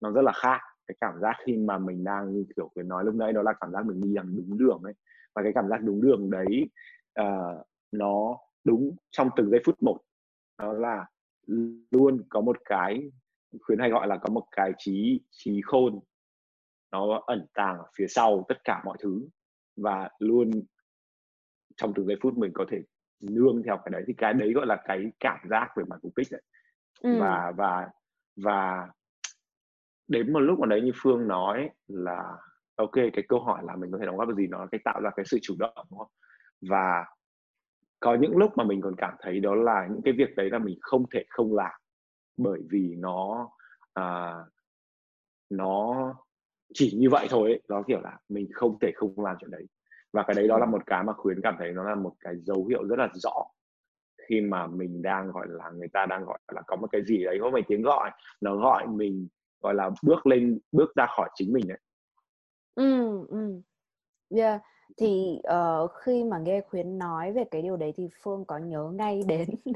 Nó 0.00 0.10
rất 0.10 0.22
là 0.22 0.32
khác 0.32 0.60
cái 0.86 0.96
cảm 1.00 1.20
giác 1.22 1.36
khi 1.46 1.56
mà 1.56 1.78
mình 1.78 2.04
đang 2.04 2.32
như 2.32 2.44
kiểu 2.56 2.70
cái 2.74 2.84
nói 2.84 3.04
lúc 3.04 3.14
nãy 3.14 3.32
đó 3.32 3.42
là 3.42 3.52
cảm 3.60 3.72
giác 3.72 3.86
mình 3.86 4.00
đi 4.00 4.14
làm 4.14 4.36
đúng 4.36 4.58
đường 4.58 4.80
ấy 4.84 4.94
và 5.34 5.42
cái 5.42 5.52
cảm 5.54 5.68
giác 5.68 5.82
đúng 5.82 6.00
đường 6.00 6.30
đấy 6.30 6.70
uh, 7.20 7.66
nó 7.92 8.38
đúng 8.64 8.96
trong 9.10 9.28
từng 9.36 9.50
giây 9.50 9.60
phút 9.64 9.82
một. 9.82 10.00
Đó 10.58 10.72
là 10.72 11.06
luôn 11.90 12.24
có 12.28 12.40
một 12.40 12.56
cái 12.64 13.10
khuyến 13.60 13.78
hay 13.78 13.90
gọi 13.90 14.06
là 14.06 14.16
có 14.16 14.32
một 14.32 14.44
cái 14.50 14.72
trí 14.78 15.20
trí 15.30 15.60
khôn. 15.64 16.00
Nó 16.92 17.22
ẩn 17.26 17.46
tàng 17.54 17.78
ở 17.78 17.86
phía 17.96 18.06
sau 18.08 18.44
tất 18.48 18.64
cả 18.64 18.82
mọi 18.84 18.98
thứ. 19.00 19.28
Và 19.76 20.10
luôn 20.18 20.50
trong 21.76 21.94
từng 21.94 22.06
giây 22.06 22.16
phút 22.22 22.38
mình 22.38 22.50
có 22.54 22.64
thể 22.70 22.82
nương 23.20 23.62
theo 23.62 23.76
cái 23.76 23.90
đấy. 23.90 24.04
Thì 24.06 24.14
cái 24.18 24.34
đấy 24.34 24.52
gọi 24.52 24.66
là 24.66 24.82
cái 24.84 25.12
cảm 25.20 25.38
giác 25.50 25.68
về 25.76 25.84
mặt 25.88 25.96
mục 26.02 26.12
đích 26.16 26.26
đấy. 26.30 26.42
Ừ. 27.00 27.20
và 27.20 27.52
và 27.56 27.90
và 28.36 28.88
đến 30.08 30.32
một 30.32 30.40
lúc 30.40 30.58
mà 30.58 30.66
đấy 30.66 30.80
như 30.80 30.92
phương 30.94 31.28
nói 31.28 31.70
là 31.88 32.36
ok 32.80 33.12
cái 33.12 33.24
câu 33.28 33.40
hỏi 33.40 33.62
là 33.64 33.76
mình 33.76 33.90
có 33.90 33.98
thể 33.98 34.06
đóng 34.06 34.16
góp 34.16 34.28
được 34.28 34.34
gì 34.36 34.46
nó 34.46 34.66
cái 34.72 34.80
tạo 34.84 35.00
ra 35.00 35.10
cái 35.16 35.24
sự 35.28 35.38
chủ 35.42 35.54
động 35.58 35.86
đúng 35.90 35.98
không? 35.98 36.10
Và 36.60 37.04
có 38.00 38.14
những 38.14 38.36
lúc 38.36 38.50
mà 38.56 38.64
mình 38.64 38.80
còn 38.80 38.94
cảm 38.96 39.14
thấy 39.20 39.40
đó 39.40 39.54
là 39.54 39.86
những 39.90 40.02
cái 40.04 40.14
việc 40.14 40.36
đấy 40.36 40.50
là 40.50 40.58
mình 40.58 40.78
không 40.80 41.04
thể 41.14 41.24
không 41.28 41.54
làm 41.54 41.80
bởi 42.36 42.60
vì 42.70 42.94
nó 42.98 43.50
à, 43.94 44.34
nó 45.50 45.94
chỉ 46.74 46.92
như 46.98 47.10
vậy 47.10 47.26
thôi 47.30 47.50
ấy. 47.50 47.60
nó 47.68 47.82
kiểu 47.82 48.00
là 48.00 48.18
mình 48.28 48.48
không 48.52 48.78
thể 48.80 48.92
không 48.94 49.14
làm 49.24 49.36
chuyện 49.40 49.50
đấy. 49.50 49.66
Và 50.12 50.22
cái 50.26 50.34
đấy 50.34 50.48
đó 50.48 50.58
là 50.58 50.66
một 50.66 50.86
cái 50.86 51.04
mà 51.04 51.12
khuyến 51.12 51.40
cảm 51.42 51.54
thấy 51.58 51.72
nó 51.72 51.84
là 51.84 51.94
một 51.94 52.12
cái 52.20 52.34
dấu 52.36 52.66
hiệu 52.66 52.84
rất 52.84 52.98
là 52.98 53.08
rõ 53.14 53.44
khi 54.30 54.40
mà 54.40 54.66
mình 54.66 55.02
đang 55.02 55.30
gọi 55.30 55.46
là 55.50 55.70
người 55.70 55.88
ta 55.88 56.06
đang 56.06 56.24
gọi 56.24 56.38
là 56.52 56.62
có 56.66 56.76
một 56.76 56.88
cái 56.92 57.02
gì 57.04 57.24
đấy 57.24 57.38
có 57.40 57.50
một 57.50 57.58
tiếng 57.68 57.82
gọi 57.82 58.10
nó 58.40 58.56
gọi 58.56 58.86
mình 58.86 59.28
gọi 59.60 59.74
là 59.74 59.90
bước 60.02 60.26
lên 60.26 60.58
bước 60.72 60.94
ra 60.94 61.06
khỏi 61.16 61.30
chính 61.34 61.52
mình 61.52 61.68
đấy 61.68 61.78
ừ 62.80 63.26
ừ 63.28 63.60
yeah 64.36 64.60
thì 64.96 65.40
uh, 65.48 65.90
khi 66.04 66.24
mà 66.24 66.38
nghe 66.38 66.60
khuyến 66.60 66.98
nói 66.98 67.32
về 67.32 67.44
cái 67.50 67.62
điều 67.62 67.76
đấy 67.76 67.92
thì 67.96 68.08
phương 68.22 68.44
có 68.44 68.58
nhớ 68.58 68.90
ngay 68.94 69.20
đến 69.26 69.48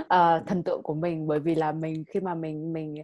uh, 0.00 0.46
thần 0.46 0.62
tượng 0.64 0.82
của 0.82 0.94
mình 0.94 1.26
bởi 1.26 1.40
vì 1.40 1.54
là 1.54 1.72
mình 1.72 2.04
khi 2.08 2.20
mà 2.20 2.34
mình 2.34 2.72
mình 2.72 2.94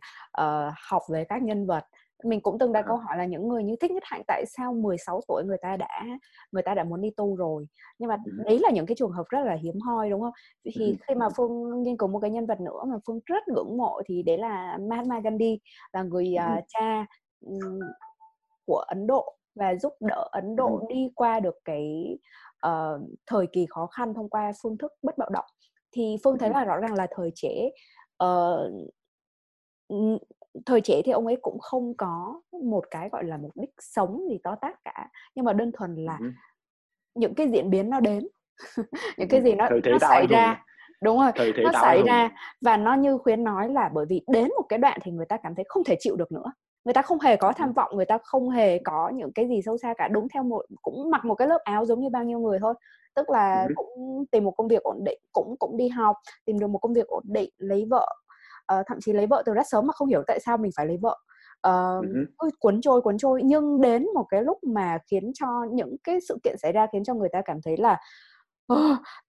uh, 0.40 0.72
học 0.90 1.02
về 1.12 1.24
các 1.24 1.42
nhân 1.42 1.66
vật 1.66 1.85
mình 2.24 2.40
cũng 2.40 2.59
từng 2.59 2.72
đặt 2.72 2.85
À. 2.85 2.88
câu 2.88 2.96
hỏi 2.96 3.16
là 3.16 3.24
những 3.24 3.48
người 3.48 3.64
như 3.64 3.76
thích 3.81 3.90
nhất 3.90 4.02
hạnh 4.07 4.22
tại 4.26 4.44
sao 4.46 4.72
16 4.74 5.20
tuổi 5.28 5.44
người 5.46 5.57
ta 5.62 5.76
đã 5.76 6.05
người 6.52 6.62
ta 6.62 6.74
đã 6.74 6.85
muốn 6.85 7.00
đi 7.00 7.11
tu 7.16 7.37
rồi 7.37 7.66
nhưng 7.98 8.09
mà 8.09 8.16
Ừm. 8.24 8.44
đấy 8.44 8.59
là 8.62 8.70
những 8.70 8.87
cái 8.87 8.94
trường 8.98 9.11
hợp 9.11 9.24
rất 9.28 9.40
là 9.44 9.55
hiếm 9.55 9.81
hoi 9.81 10.11
đúng 10.11 10.20
không 10.20 10.33
thì 10.74 10.87
Ừm. 10.87 10.96
khi 11.09 11.14
mà 11.14 11.28
phương 11.37 11.83
nghiên 11.83 11.96
cứu 11.96 12.09
một 12.09 12.18
cái 12.18 12.31
nhân 12.31 12.46
vật 12.46 12.61
nữa 12.61 12.85
mà 12.87 12.96
phương 13.07 13.20
rất 13.26 13.48
ngưỡng 13.48 13.76
mộ 13.76 14.00
thì 14.07 14.22
đấy 14.22 14.38
là 14.38 14.78
Mahatma 14.88 15.20
Gandhi 15.20 15.59
là 15.92 16.02
người 16.02 16.35
à, 16.35 16.55
Ừm. 16.55 16.64
cha 16.68 17.07
ừm, 17.46 17.81
của 18.66 18.79
Ấn 18.79 19.07
Độ 19.07 19.37
và 19.55 19.75
giúp 19.75 19.92
đỡ 20.01 20.29
Ấn 20.33 20.57
Độ 20.57 20.79
Ừm. 20.81 20.88
đi 20.88 21.11
qua 21.14 21.40
được 21.40 21.55
cái 21.64 22.18
ờ, 22.61 23.01
thời 23.27 23.46
kỳ 23.46 23.66
khó 23.70 23.87
khăn 23.87 24.14
thông 24.14 24.29
qua 24.31 24.53
phương 24.62 24.79
thức 24.79 24.92
bất 25.03 25.18
bạo 25.18 25.29
động 25.31 25.44
thì 25.92 26.16
phương 26.25 26.38
thấy 26.38 26.48
Ừm. 26.48 26.55
là 26.55 26.64
rõ 26.64 26.77
ràng 26.77 26.94
là 26.94 27.07
thời 27.16 27.31
trẻ 27.35 27.70
ờ, 28.16 28.70
ừm, 29.88 30.18
thời 30.66 30.81
trẻ 30.81 31.03
thì 31.05 31.12
ông 31.12 31.27
ấy 31.27 31.37
cũng 31.42 31.59
không 31.61 31.94
có 31.96 32.40
một 32.64 32.85
cái 32.90 33.09
gọi 33.09 33.25
là 33.25 33.37
mục 33.37 33.51
đích 33.55 33.70
sống 33.79 34.20
gì 34.31 34.38
to 34.44 34.55
tát 34.61 34.85
cả 34.85 35.09
nhưng 35.35 35.44
mà 35.44 35.53
đơn 35.53 35.72
thuần 35.72 35.94
là 35.96 36.16
Ừm. 36.20 36.33
những 37.14 37.35
cái 37.35 37.48
diễn 37.48 37.70
biến 37.70 37.90
nó 37.90 38.01
đến 38.01 38.29
những 39.18 39.29
cái 39.29 39.40
Ừm. 39.40 39.44
gì 39.44 39.55
nó 39.55 39.68
nó 39.90 39.98
xảy 39.98 40.11
anh 40.11 40.29
hùng. 40.29 40.31
ra 40.31 40.64
đúng 41.03 41.18
rồi 41.20 41.33
Thời 41.35 41.53
nó 41.64 41.72
xảy 41.72 42.03
ra 42.03 42.31
và 42.61 42.77
nó 42.77 42.94
như 42.94 43.18
khuyến 43.18 43.44
nói 43.44 43.68
là 43.68 43.90
bởi 43.94 44.07
vì 44.09 44.22
đến 44.29 44.48
một 44.57 44.64
cái 44.68 44.79
đoạn 44.79 44.98
thì 45.03 45.12
người 45.12 45.27
ta 45.27 45.37
cảm 45.42 45.55
thấy 45.55 45.64
không 45.68 45.85
thể 45.85 45.96
chịu 45.98 46.16
được 46.16 46.33
nữa 46.33 46.53
người 46.85 46.95
ta 46.95 47.03
không 47.03 47.21
hề 47.21 47.37
có 47.37 47.53
tham 47.53 47.73
vọng 47.73 47.92
người 47.97 48.05
ta 48.07 48.18
không 48.25 48.51
hề 48.51 48.79
có 48.79 49.09
những 49.14 49.33
cái 49.33 49.49
gì 49.49 49.62
sâu 49.64 49.79
xa 49.79 49.95
cả 49.99 50.09
đúng 50.09 50.29
theo 50.35 50.42
một 50.42 50.66
cũng 50.83 51.11
mặc 51.11 51.25
một 51.25 51.35
cái 51.35 51.49
lớp 51.49 51.59
áo 51.64 51.85
giống 51.87 52.01
như 52.01 52.09
bao 52.11 52.25
nhiêu 52.25 52.38
người 52.38 52.59
thôi 52.61 52.75
tức 53.14 53.31
là 53.31 53.68
cũng 53.75 54.25
tìm 54.33 54.45
một 54.45 54.51
công 54.51 54.68
việc 54.68 54.83
ổn 54.83 55.05
định 55.05 55.18
cũng 55.33 55.57
cũng 55.59 55.77
đi 55.77 55.88
học 55.88 56.16
tìm 56.47 56.59
được 56.59 56.66
một 56.66 56.79
công 56.79 56.92
việc 56.95 57.07
ổn 57.07 57.25
định 57.29 57.51
lấy 57.59 57.85
vợ 57.90 58.07
Ờ, 58.66 58.83
thậm 58.87 58.99
chí 59.01 59.12
lấy 59.12 59.27
vợ 59.27 59.42
từ 59.47 59.55
rất 59.55 59.62
sớm 59.71 59.87
mà 59.87 59.92
không 59.92 60.09
hiểu 60.09 60.23
tại 60.27 60.40
sao 60.40 60.57
mình 60.59 60.71
phải 60.77 60.87
lấy 60.87 60.99
vợ 61.03 61.18
Ừm. 61.99 62.27
ôi, 62.37 62.51
cuốn 62.59 62.81
trôi 62.81 63.01
cuốn 63.03 63.18
trôi 63.18 63.42
nhưng 63.45 63.81
đến 63.81 64.07
một 64.14 64.25
cái 64.31 64.42
lúc 64.42 64.59
mà 64.64 64.99
khiến 65.11 65.33
cho 65.35 65.47
những 65.73 65.97
cái 66.05 66.18
sự 66.29 66.38
kiện 66.45 66.57
xảy 66.59 66.73
ra 66.73 66.87
khiến 66.92 67.05
cho 67.05 67.14
người 67.14 67.29
ta 67.33 67.42
cảm 67.45 67.59
thấy 67.64 67.77
là 67.77 67.99
"Ờ, 68.66 68.77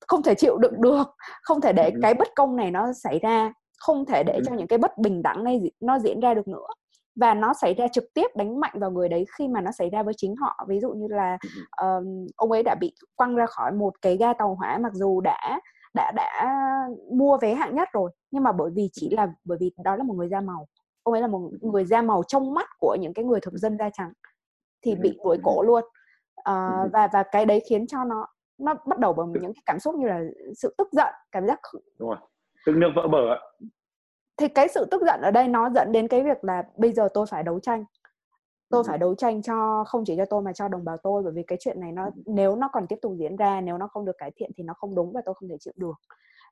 không 0.08 0.24
thể 0.24 0.36
chịu 0.36 0.58
đựng 0.58 0.82
được 0.82 1.08
không 1.44 1.62
thể 1.62 1.74
để 1.74 1.92
Ừm. 1.92 2.02
cái 2.02 2.14
bất 2.14 2.28
công 2.36 2.56
này 2.56 2.72
nó 2.72 2.94
xảy 2.94 3.20
ra 3.20 3.54
không 3.80 4.06
thể 4.06 4.24
để 4.24 4.40
Ừm. 4.40 4.44
cho 4.46 4.56
những 4.56 4.68
cái 4.68 4.80
bất 4.80 4.98
bình 4.98 5.24
đẳng 5.24 5.44
này 5.44 5.72
nó 5.80 6.00
diễn 6.00 6.20
ra 6.20 6.34
được 6.34 6.48
nữa 6.48 6.68
và 7.16 7.34
nó 7.34 7.54
xảy 7.54 7.74
ra 7.74 7.88
trực 7.88 8.04
tiếp 8.14 8.28
đánh 8.36 8.60
mạnh 8.60 8.74
vào 8.76 8.92
người 8.92 9.10
đấy 9.10 9.26
khi 9.38 9.48
mà 9.48 9.62
nó 9.62 9.72
xảy 9.72 9.90
ra 9.90 10.04
với 10.04 10.14
chính 10.18 10.36
họ 10.36 10.66
ví 10.68 10.80
dụ 10.80 10.90
như 10.92 11.08
là 11.10 11.38
ờm, 11.72 12.04
ông 12.36 12.52
ấy 12.52 12.64
đã 12.64 12.76
bị 12.76 12.94
quăng 13.16 13.36
ra 13.36 13.46
khỏi 13.46 13.72
một 13.72 13.94
cái 14.02 14.18
ga 14.18 14.34
tàu 14.34 14.56
hỏa 14.56 14.78
mặc 14.78 14.94
dù 14.94 15.22
đã 15.22 15.60
đã 15.94 16.12
đã 16.16 16.56
mua 17.12 17.38
vé 17.38 17.54
hạng 17.54 17.76
nhất 17.76 17.90
rồi 17.94 18.12
nhưng 18.32 18.44
mà 18.44 18.52
bởi 18.52 18.72
vì 18.76 18.90
chỉ 18.94 19.10
là 19.10 19.28
bởi 19.44 19.58
vì 19.62 19.72
đó 19.84 19.96
là 19.96 20.04
một 20.04 20.14
người 20.14 20.30
da 20.30 20.42
màu 20.42 20.68
ông 21.04 21.14
ấy 21.14 21.22
là 21.22 21.28
một 21.28 21.50
người 21.62 21.86
da 21.86 22.02
màu 22.02 22.24
trong 22.28 22.54
mắt 22.54 22.70
của 22.80 22.98
những 23.02 23.14
cái 23.14 23.26
người 23.26 23.40
thực 23.42 23.54
dân 23.54 23.78
da 23.78 23.90
trắng 23.90 24.14
thì 24.82 24.96
bị 24.96 25.18
đuổi 25.24 25.38
cổ 25.44 25.64
luôn 25.64 25.84
Ừm. 26.44 26.90
và 26.94 27.10
và 27.14 27.24
cái 27.32 27.46
đấy 27.46 27.62
khiến 27.70 27.88
cho 27.88 28.04
nó 28.04 28.28
nó 28.58 28.74
bắt 28.86 29.00
đầu 29.00 29.14
bằng 29.14 29.32
những 29.32 29.54
cái 29.54 29.64
cảm 29.66 29.80
xúc 29.80 29.96
như 29.96 30.08
là 30.08 30.22
sự 30.56 30.76
tức 30.78 30.88
giận 30.92 31.14
cảm 31.32 31.48
giác 31.48 31.60
Đúng 32.00 32.10
rồi. 32.10 32.18
Tức 32.66 32.74
nước 32.76 32.90
vỡ 32.96 33.08
bờ 33.08 33.34
ạ. 33.34 33.40
Thì 34.38 34.48
cái 34.48 34.68
sự 34.68 34.86
tức 34.92 35.02
giận 35.06 35.22
ở 35.22 35.32
đây 35.32 35.48
nó 35.48 35.70
dẫn 35.70 35.92
đến 35.92 36.08
cái 36.08 36.24
việc 36.24 36.44
là 36.44 36.64
bây 36.78 36.92
giờ 36.92 37.08
tôi 37.14 37.26
phải 37.26 37.44
đấu 37.44 37.60
tranh 37.60 37.86
tôi 38.70 38.80
Ừm. 38.80 38.88
phải 38.88 38.98
đấu 38.98 39.16
tranh 39.16 39.42
cho 39.42 39.84
không 39.88 40.04
chỉ 40.06 40.14
cho 40.18 40.26
tôi 40.26 40.42
mà 40.42 40.54
cho 40.54 40.68
đồng 40.68 40.86
bào 40.86 40.98
tôi 40.98 41.24
bởi 41.24 41.34
vì 41.36 41.44
cái 41.44 41.58
chuyện 41.62 41.80
này 41.80 41.92
nó 41.92 42.10
nếu 42.26 42.56
nó 42.56 42.70
còn 42.74 42.88
tiếp 42.88 42.96
tục 43.02 43.14
diễn 43.20 43.36
ra 43.36 43.62
nếu 43.62 43.78
nó 43.78 43.88
không 43.88 44.06
được 44.06 44.18
cải 44.18 44.32
thiện 44.36 44.52
thì 44.56 44.64
nó 44.64 44.74
không 44.74 44.96
đúng 44.96 45.14
và 45.14 45.22
tôi 45.26 45.36
không 45.36 45.50
thể 45.50 45.58
chịu 45.60 45.74
được 45.78 45.96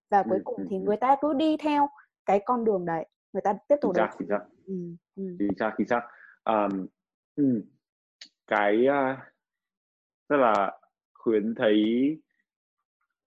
và 0.09 0.23
cuối 0.23 0.37
Ừm. 0.37 0.43
cùng 0.43 0.67
thì 0.69 0.77
người 0.77 0.97
ta 0.97 1.15
cứ 1.21 1.33
đi 1.33 1.57
theo 1.57 1.89
cái 2.25 2.41
con 2.45 2.65
đường 2.65 2.85
đấy 2.85 3.07
người 3.33 3.41
ta 3.41 3.53
tiếp 3.67 3.75
tục 3.81 3.91
Chính 3.95 3.97
đấu 3.97 4.07
xác, 4.07 4.15
chính 4.19 4.27
xác. 4.29 4.39
ừ, 4.65 4.73
ừ. 5.15 5.35
chính 5.39 5.57
xác 5.59 5.73
chính 5.77 5.87
xác 5.87 6.01
um, 6.43 6.87
ừm, 7.35 7.61
cái 8.47 8.85
uh, 8.87 9.17
tức 10.27 10.37
là 10.37 10.79
khuyến 11.13 11.55
thấy 11.55 11.75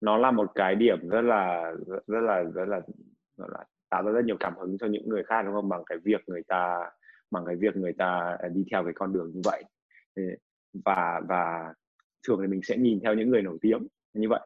nó 0.01 0.17
là 0.17 0.31
một 0.31 0.51
cái 0.55 0.75
điểm 0.75 1.09
rất 1.09 1.21
là 1.23 1.73
rất, 1.87 2.07
rất 2.07 2.21
là 2.21 2.43
rất 2.43 2.65
là 2.69 2.81
gọi 3.37 3.49
là 3.53 3.65
tạo 3.95 4.03
ra 4.03 4.13
rất 4.13 4.25
nhiều 4.25 4.37
cảm 4.41 4.57
hứng 4.57 4.79
cho 4.79 4.87
những 4.87 5.09
người 5.09 5.23
khác 5.25 5.43
đúng 5.43 5.55
không? 5.55 5.69
Bằng 5.69 5.83
cái 5.87 5.99
việc 6.05 6.21
người 6.27 6.43
ta 6.49 6.91
bằng 7.31 7.45
cái 7.47 7.57
việc 7.57 7.77
người 7.77 7.93
ta 7.99 8.37
à, 8.39 8.49
đi 8.49 8.65
theo 8.71 8.85
cái 8.85 8.93
con 8.97 9.13
đường 9.13 9.31
như 9.35 9.41
vậy. 9.45 9.65
Và 10.85 11.21
và 11.29 11.75
thường 12.27 12.39
thì 12.43 12.47
mình 12.47 12.61
sẽ 12.63 12.77
nhìn 12.77 13.01
theo 13.03 13.15
những 13.15 13.31
người 13.31 13.43
nổi 13.43 13.59
tiếng 13.61 13.87
như 14.15 14.29
vậy. 14.29 14.41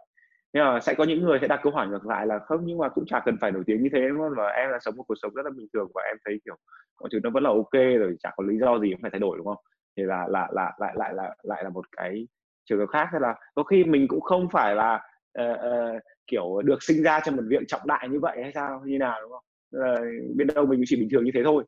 Nhưng 0.52 0.64
mà 0.64 0.80
sẽ 0.80 0.94
có 0.94 1.04
những 1.04 1.20
người 1.20 1.38
sẽ 1.40 1.46
đặt 1.48 1.60
câu 1.62 1.72
hỏi 1.72 1.88
ngược 1.88 2.06
lại 2.06 2.26
là 2.26 2.38
không 2.38 2.60
nhưng 2.64 2.78
mà 2.78 2.88
cũng 2.88 3.04
chả 3.06 3.20
cần 3.24 3.36
phải 3.40 3.50
nổi 3.52 3.62
tiếng 3.66 3.82
như 3.82 3.88
thế 3.92 4.08
đúng 4.08 4.18
không? 4.18 4.32
Và 4.36 4.48
em 4.48 4.70
là 4.70 4.78
sống 4.80 4.96
một 4.96 5.04
cuộc 5.08 5.14
sống 5.22 5.34
rất 5.34 5.42
là 5.44 5.50
bình 5.56 5.66
thường 5.72 5.88
và 5.94 6.02
em 6.02 6.16
thấy 6.24 6.40
kiểu 6.44 6.56
mọi 7.00 7.08
thứ 7.12 7.20
nó 7.22 7.30
vẫn 7.30 7.42
là 7.42 7.50
ok 7.50 7.72
rồi 7.72 8.16
chả 8.20 8.30
có 8.36 8.44
lý 8.44 8.58
do 8.58 8.78
gì 8.78 8.94
phải 9.02 9.10
thay 9.10 9.20
đổi 9.20 9.38
đúng 9.38 9.46
không? 9.46 9.64
Thì 9.96 10.02
là 10.02 10.26
là 10.28 10.48
là 10.52 10.72
lại 10.78 10.94
lại 10.96 11.14
là 11.14 11.36
lại 11.42 11.64
là 11.64 11.70
một 11.70 11.84
cái 11.96 12.28
trường 12.64 12.78
hợp 12.78 12.86
khác. 12.86 13.08
Hay 13.12 13.20
là 13.20 13.34
có 13.54 13.62
khi 13.62 13.84
mình 13.84 14.08
cũng 14.08 14.20
không 14.20 14.48
phải 14.52 14.74
là 14.74 15.00
uh, 15.40 15.58
uh, 15.58 16.02
kiểu 16.28 16.62
được 16.64 16.82
sinh 16.82 17.02
ra 17.02 17.20
trong 17.24 17.36
một 17.36 17.42
viện 17.48 17.64
trọng 17.68 17.86
đại 17.86 18.08
như 18.08 18.20
vậy 18.20 18.38
hay 18.42 18.52
sao 18.54 18.82
như 18.86 18.98
nào 18.98 19.18
đúng 19.22 19.30
không? 19.32 19.44
Tức 19.72 19.78
là 19.78 19.96
biết 20.36 20.44
đâu 20.54 20.66
mình 20.66 20.82
chỉ 20.86 20.96
bình 20.96 21.08
thường 21.12 21.24
như 21.24 21.30
thế 21.34 21.40
thôi. 21.44 21.64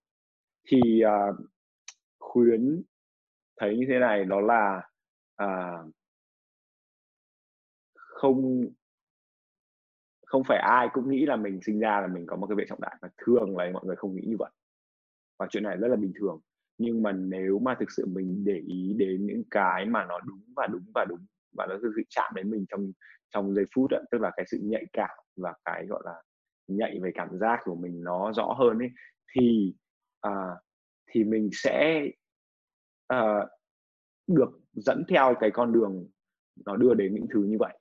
Thì 0.69 1.03
à, 1.03 1.19
khuyến 2.19 2.83
thấy 3.61 3.77
như 3.79 3.87
thế 3.89 3.99
này 3.99 4.25
đó 4.25 4.41
là 4.41 4.83
à, 5.37 5.49
không 7.95 8.67
không 10.27 10.43
phải 10.45 10.59
ai 10.59 10.89
cũng 10.93 11.11
nghĩ 11.11 11.27
là 11.27 11.37
mình 11.37 11.61
sinh 11.63 11.81
ra 11.81 12.01
là 12.01 12.07
mình 12.07 12.27
có 12.27 12.37
một 12.37 12.47
cái 12.47 12.57
việc 12.57 12.69
trọng 12.69 12.81
đại 12.81 12.97
và 13.03 13.09
thường 13.19 13.57
là 13.57 13.71
mọi 13.73 13.85
người 13.87 13.97
không 13.97 14.15
nghĩ 14.15 14.23
như 14.27 14.37
vậy. 14.39 14.51
Và 15.39 15.47
chuyện 15.51 15.63
này 15.63 15.77
rất 15.77 15.89
là 15.89 15.97
bình 15.97 16.13
thường. 16.21 16.41
Nhưng 16.79 17.03
mà 17.03 17.13
nếu 17.13 17.59
mà 17.59 17.77
thực 17.81 17.91
sự 17.91 18.07
mình 18.07 18.45
để 18.45 18.63
ý 18.67 18.95
đến 18.99 19.27
những 19.27 19.43
cái 19.51 19.87
mà 19.87 20.05
nó 20.05 20.21
đúng 20.21 20.41
và 20.57 20.67
đúng 20.67 20.83
và 20.95 21.05
đúng 21.09 21.27
và 21.57 21.67
nó 21.67 21.75
thực 21.83 21.93
sự 21.97 22.03
chạm 22.09 22.33
đến 22.35 22.51
mình 22.51 22.65
trong 22.69 22.93
trong 23.35 23.55
giây 23.55 23.65
phút 23.75 23.91
ấy, 23.91 24.03
tức 24.11 24.21
là 24.21 24.31
cái 24.37 24.47
sự 24.51 24.59
nhạy 24.63 24.85
cảm 24.93 25.17
và 25.37 25.55
cái 25.65 25.87
gọi 25.87 26.03
là 26.05 26.23
nhạy 26.69 26.99
về 27.03 27.11
cảm 27.15 27.39
giác 27.39 27.61
của 27.65 27.75
mình 27.75 28.05
nó 28.05 28.33
rõ 28.33 28.55
hơn 28.59 28.79
ấy 28.79 28.89
thì 29.37 29.75
à, 30.21 30.33
thì 31.11 31.25
mình 31.25 31.51
sẽ 31.53 32.07
à, 33.07 33.47
được 34.27 34.61
dẫn 34.73 35.05
theo 35.09 35.35
cái 35.41 35.51
con 35.51 35.73
đường 35.73 36.09
nó 36.67 36.77
đưa 36.77 36.95
đến 36.95 37.15
những 37.15 37.27
thứ 37.35 37.43
như 37.43 37.57
vậy 37.59 37.80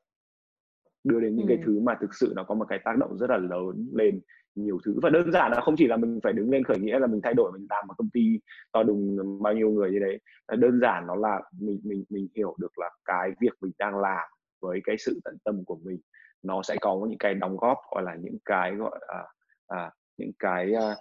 đưa 1.03 1.19
đến 1.19 1.35
những 1.35 1.47
cái 1.47 1.57
Ừ. 1.57 1.63
thứ 1.65 1.79
mà 1.79 1.97
thực 2.01 2.15
sự 2.15 2.33
nó 2.35 2.43
có 2.43 2.55
một 2.55 2.65
cái 2.69 2.79
tác 2.85 2.97
động 2.97 3.17
rất 3.17 3.29
là 3.29 3.37
lớn 3.37 3.89
lên 3.93 4.21
nhiều 4.55 4.79
thứ. 4.85 4.99
Và 5.01 5.09
đơn 5.09 5.31
giản 5.31 5.51
là 5.51 5.61
không 5.61 5.75
chỉ 5.77 5.87
là 5.87 5.97
mình 5.97 6.19
phải 6.23 6.33
đứng 6.33 6.49
lên 6.49 6.63
khởi 6.63 6.79
nghĩa 6.79 6.99
là 6.99 7.07
mình 7.07 7.21
thay 7.23 7.33
đổi 7.33 7.51
mình 7.51 7.67
làm 7.69 7.87
một 7.87 7.93
công 7.97 8.09
ty 8.09 8.39
to 8.71 8.83
đùng 8.83 9.17
bao 9.41 9.53
nhiêu 9.53 9.69
người 9.71 9.91
như 9.91 9.99
đấy. 9.99 10.19
Đơn 10.57 10.79
giản 10.81 11.07
nó 11.07 11.15
là 11.15 11.41
mình 11.59 11.79
mình 11.83 12.03
mình 12.09 12.27
hiểu 12.35 12.55
được 12.59 12.79
là 12.79 12.89
cái 13.05 13.31
việc 13.41 13.53
mình 13.61 13.71
đang 13.79 13.99
làm 13.99 14.29
với 14.61 14.81
cái 14.83 14.95
sự 14.99 15.19
tận 15.23 15.37
tâm 15.43 15.63
của 15.65 15.79
mình 15.83 15.99
nó 16.43 16.61
sẽ 16.63 16.75
có 16.81 17.05
những 17.09 17.17
cái 17.17 17.33
đóng 17.33 17.57
góp 17.57 17.77
gọi 17.91 18.03
là 18.03 18.15
những 18.15 18.37
cái 18.45 18.75
gọi 18.75 18.99
là 19.07 19.27
à, 19.67 19.91
những 20.17 20.31
cái 20.39 20.73
à, 20.73 20.95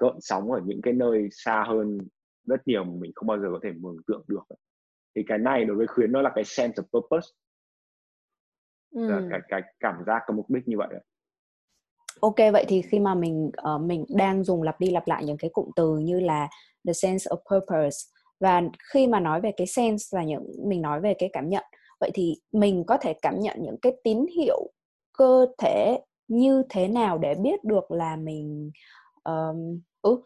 gợn 0.00 0.14
sóng 0.20 0.52
ở 0.52 0.60
những 0.64 0.82
cái 0.82 0.94
nơi 0.94 1.28
xa 1.32 1.64
hơn 1.68 1.98
rất 2.46 2.68
nhiều 2.68 2.84
mà 2.84 2.92
mình 2.98 3.12
không 3.14 3.26
bao 3.26 3.38
giờ 3.40 3.46
có 3.50 3.58
thể 3.62 3.72
mường 3.72 3.96
tượng 4.06 4.24
được. 4.28 4.42
Thì 5.16 5.22
cái 5.26 5.38
này 5.38 5.64
đối 5.64 5.76
với 5.76 5.86
khuyến 5.86 6.12
nó 6.12 6.22
là 6.22 6.32
cái 6.34 6.44
sense 6.44 6.82
of 6.82 7.00
purpose 7.00 7.28
là 8.94 9.16
Ừ. 9.16 9.26
cái 9.30 9.40
cái 9.48 9.60
cảm 9.80 9.94
giác 10.06 10.22
có 10.26 10.34
mục 10.34 10.50
đích 10.50 10.68
như 10.68 10.78
vậy. 10.78 10.88
Ok 12.20 12.36
vậy 12.52 12.64
thì 12.68 12.82
khi 12.82 12.98
mà 12.98 13.14
mình 13.14 13.50
ờ, 13.56 13.78
mình 13.78 14.04
đang 14.08 14.44
dùng 14.44 14.62
lặp 14.62 14.80
đi 14.80 14.90
lặp 14.90 15.08
lại 15.08 15.24
những 15.24 15.36
cái 15.36 15.50
cụm 15.52 15.70
từ 15.76 15.98
như 15.98 16.20
là 16.20 16.48
the 16.86 16.92
sense 16.92 17.30
of 17.30 17.36
purpose 17.36 17.96
và 18.40 18.62
khi 18.92 19.06
mà 19.06 19.20
nói 19.20 19.40
về 19.40 19.52
cái 19.56 19.66
sense 19.66 20.18
là 20.18 20.24
những 20.24 20.46
mình 20.68 20.82
nói 20.82 21.00
về 21.00 21.14
cái 21.18 21.30
cảm 21.32 21.48
nhận 21.48 21.64
vậy 22.00 22.10
thì 22.14 22.34
mình 22.52 22.84
có 22.86 22.96
thể 22.96 23.14
cảm 23.22 23.40
nhận 23.40 23.56
những 23.62 23.76
cái 23.82 23.92
tín 24.04 24.26
hiệu 24.36 24.70
cơ 25.12 25.46
thể 25.58 25.98
như 26.28 26.62
thế 26.68 26.88
nào 26.88 27.18
để 27.18 27.34
biết 27.34 27.64
được 27.64 27.90
là 27.90 28.16
mình 28.16 28.70
um, 29.24 29.80
ừ, 30.02 30.16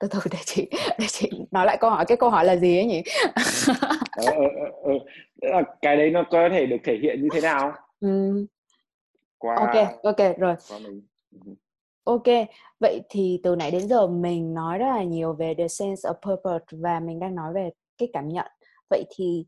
từ 0.00 0.08
từ 0.08 0.18
để 0.32 0.38
chị 0.44 0.68
để 0.98 1.06
chị 1.08 1.30
nói 1.50 1.66
lại 1.66 1.76
câu 1.80 1.90
hỏi 1.90 2.04
cái 2.08 2.16
câu 2.16 2.30
hỏi 2.30 2.44
là 2.44 2.56
gì 2.56 2.78
ấy 2.78 2.86
nhỉ 2.86 3.02
ờ. 4.12 4.24
Tức 5.42 5.48
là 5.48 5.62
cái 5.82 5.96
đấy 5.96 6.10
nó 6.10 6.24
có 6.30 6.48
thể 6.52 6.66
được 6.66 6.76
thể 6.84 6.98
hiện 7.02 7.22
như 7.22 7.28
thế 7.32 7.40
nào 7.40 7.72
Ừm, 8.00 8.46
qua 9.38 9.56
ok 9.56 10.02
ok 10.02 10.38
rồi 10.38 10.54
qua 10.68 10.78
mình 10.78 11.02
Ừ. 11.46 11.54
Ok, 12.04 12.22
vậy 12.80 13.00
thì 13.08 13.40
từ 13.42 13.56
nãy 13.56 13.70
đến 13.70 13.88
giờ 13.88 14.06
mình 14.06 14.54
nói 14.54 14.78
rất 14.78 14.86
là 14.86 15.02
nhiều 15.02 15.32
về 15.32 15.54
the 15.58 15.68
sense 15.68 16.08
of 16.08 16.14
purpose 16.14 16.64
và 16.70 17.00
mình 17.00 17.18
đang 17.20 17.34
nói 17.34 17.52
về 17.52 17.70
cái 17.98 18.08
cảm 18.12 18.28
nhận. 18.28 18.46
Vậy 18.90 19.04
thì 19.16 19.46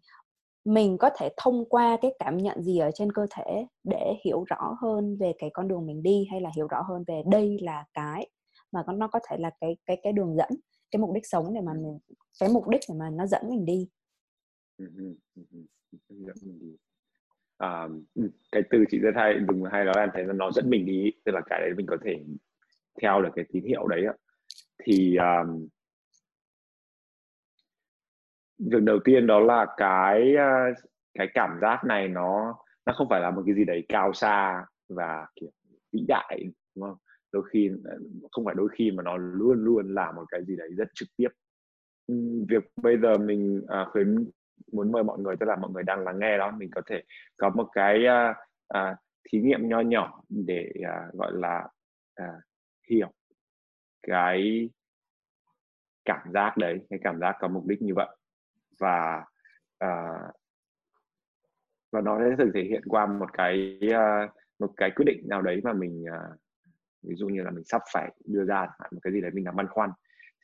mình 0.65 0.99
có 0.99 1.11
thể 1.19 1.29
thông 1.37 1.65
qua 1.69 1.97
cái 2.03 2.15
cảm 2.19 2.37
nhận 2.37 2.63
gì 2.63 2.79
ở 2.79 2.91
trên 2.95 3.13
cơ 3.13 3.27
thể 3.31 3.67
để 3.85 4.15
hiểu 4.25 4.45
rõ 4.45 4.77
hơn 4.83 5.17
về 5.21 5.33
cái 5.39 5.51
con 5.53 5.69
đường 5.69 5.87
mình 5.87 6.03
đi 6.03 6.27
hay 6.31 6.41
là 6.41 6.51
hiểu 6.57 6.67
rõ 6.67 6.83
hơn 6.89 7.05
về 7.07 7.23
đây 7.31 7.59
là 7.63 7.85
cái 7.95 8.29
mà 8.75 8.83
nó 8.95 9.09
có 9.09 9.21
thể 9.29 9.37
là 9.37 9.51
cái 9.61 9.77
cái 9.87 10.01
cái 10.03 10.13
đường 10.13 10.37
dẫn, 10.37 10.49
cái 10.91 11.01
mục 11.01 11.15
đích 11.15 11.27
sống 11.27 11.55
để 11.55 11.61
mà 11.61 11.73
mình 11.73 11.99
cái 12.41 12.49
mục 12.49 12.69
đích 12.69 12.81
để 12.89 12.95
mà 12.99 13.11
nó 13.11 13.27
dẫn 13.27 13.43
mình 13.49 13.65
đi. 13.65 13.89
Ừ, 14.79 14.87
ừ, 14.97 15.15
ừ, 15.35 15.43
ừ. 16.43 16.77
À, 17.59 17.89
ừ, 18.15 18.31
cái 18.53 18.63
từ 18.71 18.85
chị 18.91 18.99
rất 18.99 19.11
hay 19.15 19.35
dùng 19.49 19.65
hay 19.73 19.85
đó 19.85 19.93
là 19.97 20.07
thấy 20.15 20.25
nó 20.25 20.51
dẫn 20.51 20.71
mình 20.71 20.87
đi 20.87 21.13
tức 21.25 21.33
là 21.33 21.41
cái 21.47 21.61
đấy 21.61 21.71
mình 21.77 21.87
có 21.87 21.97
thể 22.05 22.25
theo 23.03 23.23
được 23.23 23.31
cái 23.37 23.45
tín 23.53 23.65
hiệu 23.65 23.87
đấy 23.87 24.05
ạ 24.07 24.15
thì 24.85 25.17
um, 25.17 25.69
việc 28.59 28.83
đầu 28.83 28.99
tiên 29.05 29.27
đó 29.27 29.41
là 29.41 29.67
cái 29.77 30.35
uh, 30.35 30.77
cái 31.15 31.27
cảm 31.35 31.59
giác 31.61 31.85
này 31.85 32.09
nó 32.09 32.59
nó 32.87 32.93
không 32.93 33.07
phải 33.11 33.21
là 33.21 33.31
một 33.31 33.43
cái 33.47 33.55
gì 33.55 33.65
đấy 33.65 33.85
cao 33.89 34.13
xa 34.13 34.67
và 34.89 35.27
kiểu 35.37 35.51
vĩ 35.93 36.05
đại 36.09 36.45
đúng 36.75 36.89
không 36.89 36.99
đôi 37.35 37.43
khi 37.53 37.71
ờ, 37.85 37.99
không 38.33 38.45
phải 38.45 38.55
đôi 38.55 38.69
khi 38.73 38.91
mà 38.91 39.03
nó 39.03 39.17
luôn 39.17 39.65
luôn 39.65 39.95
là 39.95 40.13
một 40.13 40.25
cái 40.29 40.45
gì 40.45 40.57
đấy 40.57 40.69
rất 40.77 40.89
trực 40.95 41.09
tiếp. 41.17 41.29
Việc 42.49 42.65
bây 42.83 42.99
giờ 42.99 43.19
mình 43.19 43.63
à, 43.69 43.87
khuyến 43.91 44.31
muốn 44.73 44.93
mời 44.93 45.05
mọi 45.05 45.19
người 45.19 45.37
tức 45.41 45.47
là 45.47 45.57
mọi 45.57 45.71
người 45.71 45.83
đang 45.83 46.05
lắng 46.05 46.19
nghe 46.19 46.39
đó 46.39 46.51
mình 46.51 46.71
có 46.75 46.83
thể 46.87 47.03
có 47.37 47.51
một 47.51 47.69
cái 47.73 48.07
à, 48.07 48.35
à, 48.69 48.97
thí 49.29 49.41
nghiệm 49.41 49.69
nho 49.69 49.81
nhỏ 49.81 50.23
để 50.29 50.73
à, 50.83 51.09
gọi 51.13 51.33
là 51.35 51.69
à, 52.15 52.33
hiểu 52.91 53.13
cái 54.03 54.71
cảm 56.05 56.33
giác 56.35 56.57
đấy 56.57 56.79
cái 56.91 56.99
cảm 57.03 57.21
giác 57.21 57.37
có 57.41 57.49
mục 57.49 57.67
đích 57.67 57.83
như 57.83 57.95
vậy. 57.95 58.17
Và 58.81 59.25
à, 59.79 60.09
và 61.93 62.01
nó 62.01 62.19
sẽ 62.19 62.37
thực 62.39 62.51
thể 62.55 62.63
hiện 62.63 62.83
qua 62.89 63.07
một 63.07 63.33
cái 63.33 63.79
à, 63.93 64.29
một 64.59 64.71
cái 64.77 64.91
quyết 64.91 65.05
định 65.07 65.29
nào 65.29 65.43
đấy 65.43 65.61
mà 65.65 65.73
mình 65.73 66.05
à, 66.13 66.21
ví 67.09 67.15
dụ 67.17 67.29
như 67.29 67.43
là 67.43 67.51
mình 67.51 67.65
sắp 67.65 67.83
phải 67.93 68.13
đưa 68.25 68.45
ra 68.45 68.67
một 68.91 69.01
cái 69.03 69.13
gì 69.13 69.21
đấy 69.21 69.31
mình 69.35 69.45
đang 69.45 69.57
băn 69.57 69.69
khoăn. 69.69 69.91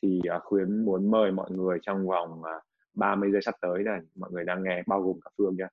Thì 0.03 0.21
uh, 0.37 0.43
khuyến 0.43 0.85
muốn 0.85 1.11
mời 1.11 1.33
mọi 1.33 1.51
người 1.51 1.79
trong 1.83 2.07
vòng 2.07 2.41
uh, 2.41 2.63
30 2.95 3.33
giây 3.33 3.43
sắp 3.43 3.55
tới 3.61 3.83
này 3.83 4.01
mọi 4.15 4.31
người 4.31 4.45
đang 4.45 4.63
nghe 4.63 4.83
bao 4.87 5.03
gồm 5.03 5.21
cả 5.25 5.31
phương 5.39 5.57
nhé 5.57 5.67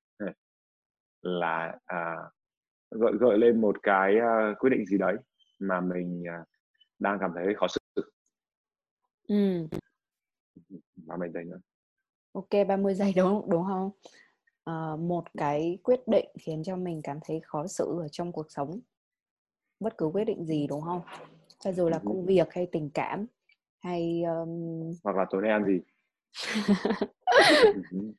là 1.22 1.80
uh, 1.94 2.34
gợi 2.92 3.14
gợi 3.20 3.38
lên 3.38 3.62
một 3.62 3.84
cái 3.84 4.16
uh, 4.16 4.58
quyết 4.60 4.70
định 4.70 4.86
gì 4.86 4.98
đấy 4.98 5.16
mà 5.60 5.82
mình 5.82 6.24
uh, 6.42 6.48
đang 7.00 7.18
cảm 7.20 7.32
thấy 7.36 7.56
khó 7.56 7.68
xử. 7.68 8.12
Ừ. 9.28 9.68
30 10.96 11.30
giây 11.34 11.44
nữa. 11.44 11.60
Ok 12.32 12.68
30 12.68 12.94
giây 12.94 13.14
đúng 13.16 13.50
đúng 13.50 13.66
không? 13.66 13.92
Uh, 14.70 15.00
một 15.00 15.24
cái 15.38 15.80
quyết 15.84 16.00
định 16.08 16.26
khiến 16.40 16.64
cho 16.64 16.76
mình 16.76 17.02
cảm 17.04 17.20
thấy 17.26 17.40
khó 17.44 17.68
xử 17.68 17.86
ở 18.00 18.08
trong 18.08 18.32
cuộc 18.32 18.46
sống 18.50 18.80
bất 19.80 19.98
cứ 19.98 20.06
quyết 20.06 20.26
định 20.26 20.46
gì 20.46 20.68
đúng 20.68 20.82
không? 20.82 21.02
Cho 21.60 21.72
dù 21.72 21.90
là 21.90 22.00
công 22.06 22.26
việc 22.26 22.54
hay 22.54 22.68
tình 22.72 22.90
cảm 22.94 23.26
hay 23.80 24.24
um... 24.24 24.94
hoặc 25.04 25.16
là 25.16 25.26
tối 25.30 25.42
nay 25.42 25.52
ăn 25.52 25.66
gì? 25.66 25.80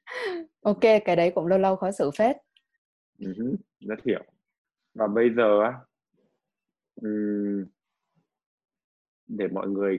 Ok 0.62 0.80
cái 0.80 1.16
đấy 1.16 1.32
cũng 1.34 1.46
lâu 1.46 1.58
lâu 1.58 1.76
khó 1.76 1.90
xử 1.90 2.10
phết. 2.18 2.36
Rất 3.80 3.98
hiểu. 4.04 4.22
Và 4.94 5.06
bây 5.06 5.30
giờ 5.36 5.60
á 5.62 5.72
để 9.26 9.48
mọi 9.48 9.68
người 9.68 9.98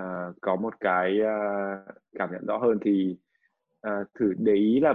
uh, 0.00 0.36
có 0.40 0.56
một 0.56 0.74
cái 0.80 1.18
uh, 1.20 1.94
cảm 2.12 2.32
nhận 2.32 2.46
rõ 2.46 2.58
hơn 2.58 2.78
thì 2.84 3.16
uh, 3.88 4.08
thử 4.14 4.34
để 4.38 4.54
ý 4.54 4.80
là 4.80 4.94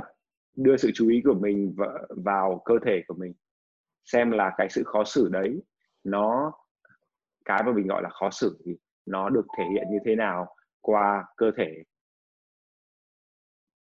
đưa 0.55 0.77
sự 0.77 0.91
chú 0.93 1.09
ý 1.09 1.21
của 1.23 1.33
mình 1.33 1.75
vào 2.09 2.61
cơ 2.65 2.73
thể 2.85 3.03
của 3.07 3.13
mình 3.13 3.33
xem 4.11 4.31
là 4.31 4.51
cái 4.57 4.67
sự 4.69 4.83
khó 4.85 5.03
xử 5.03 5.29
đấy, 5.31 5.61
nó, 6.03 6.51
cái 7.45 7.63
mà 7.65 7.71
mình 7.71 7.87
gọi 7.87 8.03
là 8.03 8.09
khó 8.09 8.29
xử 8.31 8.61
thì 8.65 8.77
nó 9.05 9.29
được 9.29 9.45
thể 9.57 9.63
hiện 9.73 9.87
như 9.91 9.97
thế 10.05 10.15
nào 10.15 10.55
qua 10.81 11.25
cơ 11.37 11.51
thể. 11.57 11.83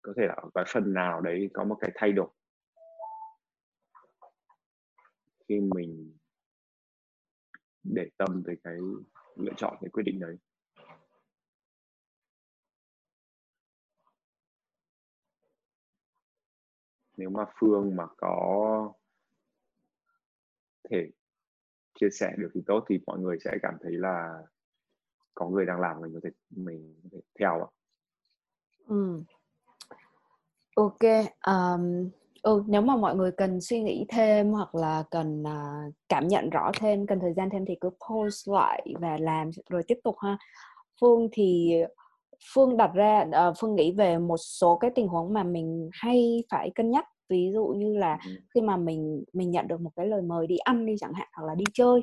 Có 0.03 0.13
thể 0.17 0.27
là 0.27 0.35
ở 0.35 0.51
cái 0.55 0.65
phần 0.69 0.95
nào 0.95 1.21
đấy 1.21 1.51
có 1.55 1.65
một 1.65 1.77
cái 1.81 1.91
thay 1.95 2.13
đổi. 2.13 2.29
Khi 5.49 5.61
mình 5.61 6.17
để 7.85 8.09
tâm 8.17 8.43
tới 8.47 8.57
cái 8.65 8.75
lựa 9.37 9.53
chọn, 9.57 9.77
cái 9.81 9.91
quyết 9.93 10.03
định 10.03 10.21
đấy. 10.21 10.37
Nếu 17.17 17.31
mà 17.31 17.45
phương 17.61 17.97
mà 17.97 18.07
có 18.17 18.93
thể 20.91 21.11
chia 22.01 22.11
sẻ 22.11 22.33
được 22.39 22.51
thì 22.55 22.61
tốt 22.67 22.85
thì 22.89 22.99
mọi 23.07 23.19
người 23.19 23.39
sẽ 23.45 23.51
cảm 23.63 23.75
thấy 23.83 23.93
là 23.93 24.43
có 25.35 25.49
người 25.49 25.67
đang 25.67 25.81
làm 25.81 26.01
mình 26.01 26.15
có 26.15 26.21
thể 26.23 26.31
mình 26.51 26.95
có 27.03 27.09
thể 27.13 27.21
theo 27.39 27.61
ạ. 27.61 27.69
Ừ. 28.89 29.23
Ok. 30.77 31.01
Um, 31.47 32.11
ừ, 32.43 32.65
nếu 32.67 32.83
mà 32.83 32.97
mọi 32.97 33.17
người 33.17 33.31
cần 33.33 33.61
suy 33.61 33.83
nghĩ 33.83 34.07
thêm 34.09 34.53
hoặc 34.53 34.75
là 34.75 35.05
cần 35.11 35.43
uh, 35.43 35.95
cảm 36.09 36.29
nhận 36.29 36.51
rõ 36.51 36.71
thêm, 36.81 37.07
cần 37.07 37.21
thời 37.21 37.35
gian 37.35 37.51
thêm 37.51 37.65
thì 37.69 37.75
cứ 37.81 37.91
post 37.91 38.49
lại 38.49 38.95
và 39.01 39.19
làm 39.21 39.51
rồi 39.69 39.83
tiếp 39.87 39.99
tục 40.05 40.17
ha. 40.19 40.39
Phương 41.01 41.29
thì 41.33 41.75
Phương 42.55 42.77
đặt 42.77 42.91
ra 42.95 43.25
uh, 43.29 43.55
Phương 43.61 43.75
nghĩ 43.75 43.93
về 43.93 44.19
một 44.19 44.37
số 44.37 44.77
cái 44.77 44.91
tình 44.95 45.09
huống 45.09 45.33
mà 45.33 45.43
mình 45.43 45.91
hay 45.93 46.45
phải 46.51 46.71
cân 46.75 46.91
nhắc 46.91 47.05
ví 47.29 47.51
dụ 47.55 47.67
như 47.67 47.97
là 47.97 48.19
khi 48.55 48.61
mà 48.61 48.77
mình 48.77 49.25
mình 49.33 49.51
nhận 49.51 49.69
được 49.69 49.81
một 49.81 49.91
cái 49.97 50.07
lời 50.07 50.23
mời 50.23 50.47
đi 50.47 50.57
ăn 50.57 50.87
đi 50.87 50.95
chẳng 51.01 51.13
hạn 51.13 51.29
hoặc 51.37 51.47
là 51.47 51.55
đi 51.55 51.65
chơi 51.73 52.03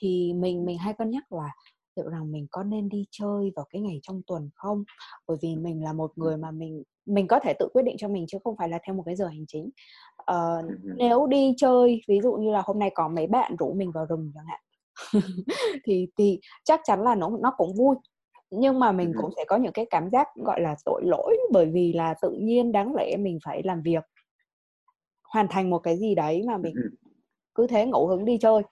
thì 0.00 0.32
mình 0.32 0.64
mình 0.64 0.78
hay 0.78 0.94
cân 0.94 1.10
nhắc 1.10 1.32
là 1.32 1.50
liệu 1.98 2.08
rằng 2.08 2.32
mình 2.32 2.46
có 2.50 2.62
nên 2.62 2.88
đi 2.88 3.04
chơi 3.10 3.52
vào 3.56 3.66
cái 3.70 3.82
ngày 3.82 4.00
trong 4.02 4.22
tuần 4.26 4.50
không? 4.54 4.84
Bởi 5.28 5.36
vì 5.42 5.56
mình 5.56 5.84
là 5.84 5.92
một 5.92 6.12
người 6.16 6.36
mà 6.36 6.50
mình 6.50 6.82
mình 7.06 7.26
có 7.26 7.40
thể 7.42 7.52
tự 7.58 7.68
quyết 7.72 7.82
định 7.82 7.96
cho 7.98 8.08
mình 8.08 8.24
chứ 8.28 8.38
không 8.44 8.56
phải 8.56 8.68
là 8.68 8.78
theo 8.86 8.94
một 8.94 9.02
cái 9.06 9.16
giờ 9.16 9.26
hành 9.26 9.44
chính. 9.48 9.70
Uh, 10.30 10.64
nếu 10.96 11.26
đi 11.26 11.54
chơi 11.56 12.00
ví 12.08 12.20
dụ 12.22 12.32
như 12.32 12.50
là 12.50 12.62
hôm 12.64 12.78
nay 12.78 12.90
có 12.94 13.08
mấy 13.08 13.26
bạn 13.26 13.56
rủ 13.58 13.72
mình 13.72 13.90
vào 13.92 14.06
rừng 14.06 14.32
chẳng 14.34 14.46
hạn 14.46 14.60
thì 15.84 16.08
thì 16.18 16.40
chắc 16.64 16.80
chắn 16.84 17.02
là 17.02 17.14
nó 17.14 17.30
nó 17.40 17.52
cũng 17.56 17.74
vui. 17.74 17.96
Nhưng 18.50 18.78
mà 18.78 18.92
mình 18.92 19.12
cũng 19.16 19.30
sẽ 19.36 19.44
có 19.48 19.56
những 19.56 19.72
cái 19.72 19.86
cảm 19.90 20.10
giác 20.10 20.28
gọi 20.36 20.60
là 20.60 20.76
tội 20.84 21.02
lỗi 21.04 21.38
bởi 21.52 21.66
vì 21.66 21.92
là 21.92 22.14
tự 22.22 22.30
nhiên 22.30 22.72
đáng 22.72 22.94
lẽ 22.94 23.16
mình 23.16 23.38
phải 23.44 23.62
làm 23.62 23.82
việc 23.82 24.04
hoàn 25.28 25.48
thành 25.48 25.70
một 25.70 25.78
cái 25.78 25.98
gì 25.98 26.14
đấy 26.14 26.42
mà 26.46 26.56
mình 26.56 26.74
cứ 27.54 27.66
thế 27.66 27.86
ngẫu 27.86 28.06
hứng 28.06 28.24
đi 28.24 28.38
chơi. 28.40 28.62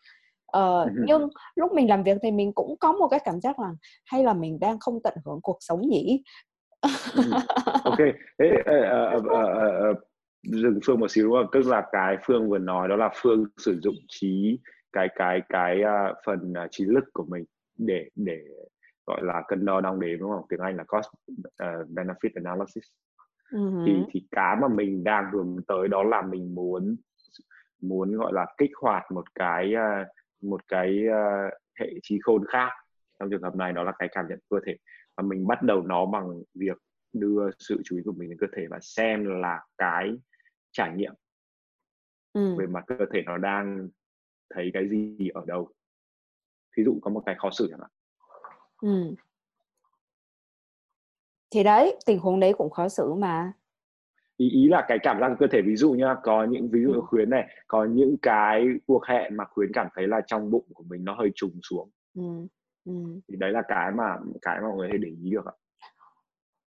Ờ, 0.47 0.91
nhưng 1.07 1.29
lúc 1.55 1.73
mình 1.73 1.89
làm 1.89 2.03
việc 2.03 2.19
thì 2.23 2.31
mình 2.31 2.53
cũng 2.53 2.77
có 2.81 2.93
một 2.93 3.09
cái 3.09 3.21
cảm 3.25 3.41
giác 3.41 3.59
là 3.59 3.69
hay 4.05 4.25
là 4.25 4.35
mình 4.35 4.61
đang 4.61 4.79
không 4.79 5.03
tận 5.03 5.15
hưởng 5.25 5.41
cuộc 5.43 5.57
sống 5.61 5.81
nhỉ? 5.89 6.23
Ok. 7.85 7.99
Thế 8.39 8.51
uh, 9.17 9.25
uh, 9.25 9.33
uh, 9.91 9.99
dừng 10.43 10.79
phương 10.85 11.01
một 11.01 11.11
xíu 11.11 11.31
đúng 11.31 11.47
tức 11.53 11.67
là 11.67 11.83
cái 11.93 12.17
phương 12.27 12.51
vừa 12.51 12.59
nói 12.59 12.89
đó 12.89 12.97
là 12.97 13.11
phương 13.15 13.45
sử 13.57 13.81
dụng 13.83 13.95
trí 14.09 14.59
cái 14.93 15.09
cái 15.15 15.41
cái 15.49 15.81
uh, 15.81 16.17
phần 16.27 16.53
uh, 16.65 16.71
trí 16.71 16.85
lực 16.85 17.05
của 17.13 17.25
mình 17.29 17.45
để 17.79 18.09
để 18.15 18.39
gọi 19.07 19.21
là 19.23 19.43
cân 19.49 19.65
đo 19.65 19.81
đong 19.81 20.01
đếm 20.01 20.19
đúng 20.19 20.31
không? 20.31 20.45
Tiếng 20.49 20.61
anh 20.61 20.77
là 20.77 20.85
cost 20.85 21.09
uh, 21.37 21.89
benefit 21.89 22.31
analysis 22.35 22.85
uh-huh. 23.51 23.87
thì 23.87 24.05
thì 24.11 24.27
cái 24.31 24.57
mà 24.57 24.69
mình 24.69 25.05
đang 25.05 25.31
hướng 25.33 25.57
tới 25.67 25.89
đó 25.89 26.03
là 26.03 26.23
mình 26.23 26.55
muốn 26.55 26.97
muốn 27.81 28.17
gọi 28.17 28.33
là 28.33 28.47
kích 28.59 28.71
hoạt 28.81 29.13
một 29.13 29.35
cái 29.35 29.75
uh, 29.75 30.07
một 30.43 30.69
cái 30.69 31.05
uh, 31.09 31.53
hệ 31.81 31.93
trí 32.03 32.19
khôn 32.23 32.45
khác. 32.49 32.71
Trong 33.19 33.31
trường 33.31 33.43
hợp 33.43 33.57
này 33.57 33.73
đó 33.73 33.83
là 33.83 33.93
cái 33.99 34.09
cảm 34.13 34.27
nhận 34.29 34.39
cơ 34.51 34.57
thể. 34.67 34.77
Và 35.17 35.23
mình 35.23 35.47
bắt 35.47 35.63
đầu 35.63 35.83
nó 35.83 36.07
bằng 36.07 36.43
việc 36.55 36.79
đưa 37.13 37.51
sự 37.59 37.81
chú 37.85 37.97
ý 37.97 38.03
của 38.05 38.13
mình 38.13 38.29
đến 38.29 38.39
cơ 38.41 38.47
thể 38.57 38.67
và 38.71 38.79
xem 38.83 39.41
là 39.41 39.61
cái 39.79 40.17
trải 40.73 40.93
nghiệm 40.97 41.13
ừ. 42.33 42.57
về 42.59 42.67
mặt 42.67 42.85
cơ 42.87 43.07
thể 43.13 43.23
nó 43.27 43.39
đang 43.39 43.89
thấy 44.55 44.71
cái 44.75 44.89
gì 44.89 45.29
ở 45.35 45.45
đâu. 45.47 45.69
Ví 46.77 46.85
dụ 46.85 46.99
có 47.03 47.11
một 47.11 47.23
cái 47.27 47.35
khó 47.39 47.51
xử 47.51 47.67
chẳng 47.71 47.81
hạn. 47.81 47.91
Ừ 48.83 49.15
thì 51.57 51.63
đấy 51.63 51.97
tình 52.07 52.19
huống 52.19 52.41
đấy 52.41 52.53
cũng 52.59 52.71
khó 52.71 52.89
xử 52.89 53.15
mà 53.15 53.53
ý 54.37 54.51
ý 54.51 54.69
là 54.69 54.85
cái 54.89 54.99
cảm 55.03 55.21
giác 55.21 55.31
cơ 55.39 55.47
thể 55.53 55.63
ví 55.63 55.77
dụ 55.77 55.93
nhá 55.93 56.17
có 56.23 56.45
những 56.45 56.69
ví 56.71 56.81
dụ 56.83 56.93
ừ. 56.93 57.01
khuyến 57.07 57.31
này 57.31 57.47
có 57.69 57.85
những 57.85 58.17
cái 58.23 58.67
cuộc 58.87 59.05
hẹn 59.05 59.37
mà 59.37 59.45
khuyến 59.45 59.71
cảm 59.73 59.89
thấy 59.95 60.07
là 60.07 60.21
trong 60.27 60.51
bụng 60.51 60.65
của 60.75 60.85
mình 60.89 61.05
nó 61.05 61.15
hơi 61.15 61.31
trùng 61.35 61.51
xuống 61.63 61.91
ừ. 62.15 62.23
Ừ. 62.85 62.93
thì 63.29 63.37
đấy 63.37 63.53
là 63.53 63.63
cái 63.69 63.91
mà 63.93 64.17
cái 64.43 64.61
mà 64.61 64.69
mọi 64.69 64.77
người 64.77 64.89
hay 64.89 64.99
để 64.99 65.09
ý 65.25 65.31
được 65.31 65.45
ạ 65.47 65.53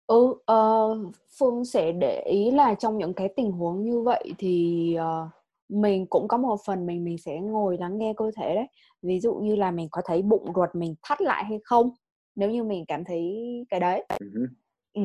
ừ 0.07 0.35
uh, 0.53 1.15
phương 1.39 1.65
sẽ 1.65 1.93
để 1.93 2.23
ý 2.27 2.51
là 2.51 2.75
trong 2.75 2.99
những 2.99 3.15
cái 3.15 3.29
tình 3.37 3.53
huống 3.53 3.85
như 3.85 4.03
vậy 4.03 4.33
thì 4.39 4.97
uh, 4.99 5.29
mình 5.69 6.07
cũng 6.07 6.29
có 6.29 6.37
một 6.37 6.57
phần 6.67 6.87
mình 6.87 7.05
mình 7.05 7.19
sẽ 7.19 7.41
ngồi 7.41 7.79
lắng 7.79 7.99
nghe 7.99 8.15
cơ 8.17 8.31
thể 8.37 8.55
đấy 8.55 8.67
ví 9.03 9.21
dụ 9.21 9.35
như 9.35 9.57
là 9.57 9.71
mình 9.71 9.89
có 9.91 10.03
thấy 10.05 10.23
bụng 10.23 10.53
ruột 10.55 10.75
mình 10.75 10.95
thắt 11.03 11.21
lại 11.21 11.45
hay 11.45 11.59
không 11.65 11.91
nếu 12.35 12.51
như 12.51 12.65
mình 12.65 12.85
cảm 12.89 13.05
thấy 13.05 13.33
cái 13.71 13.81
đấy 13.81 14.05
uh-huh. 14.09 14.47
Ừ. 14.95 15.03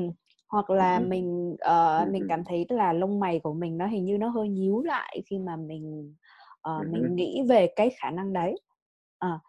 hoặc 0.49 0.69
là 0.69 0.99
uh-huh. 0.99 1.07
mình 1.07 1.51
uh, 1.51 1.59
uh-huh. 1.59 2.11
mình 2.11 2.25
cảm 2.29 2.43
thấy 2.43 2.65
là 2.69 2.93
lông 2.93 3.19
mày 3.19 3.39
của 3.39 3.53
mình 3.53 3.77
nó 3.77 3.87
hình 3.87 4.05
như 4.05 4.17
nó 4.17 4.29
hơi 4.29 4.49
nhíu 4.49 4.81
lại 4.83 5.21
khi 5.25 5.39
mà 5.39 5.55
mình 5.55 6.15
uh, 6.69 6.73
uh-huh. 6.73 6.91
mình 6.91 7.15
nghĩ 7.15 7.41
về 7.49 7.73
cái 7.75 7.89
khả 8.01 8.11
năng 8.11 8.33
đấy 8.33 8.55
uh, 9.25 9.41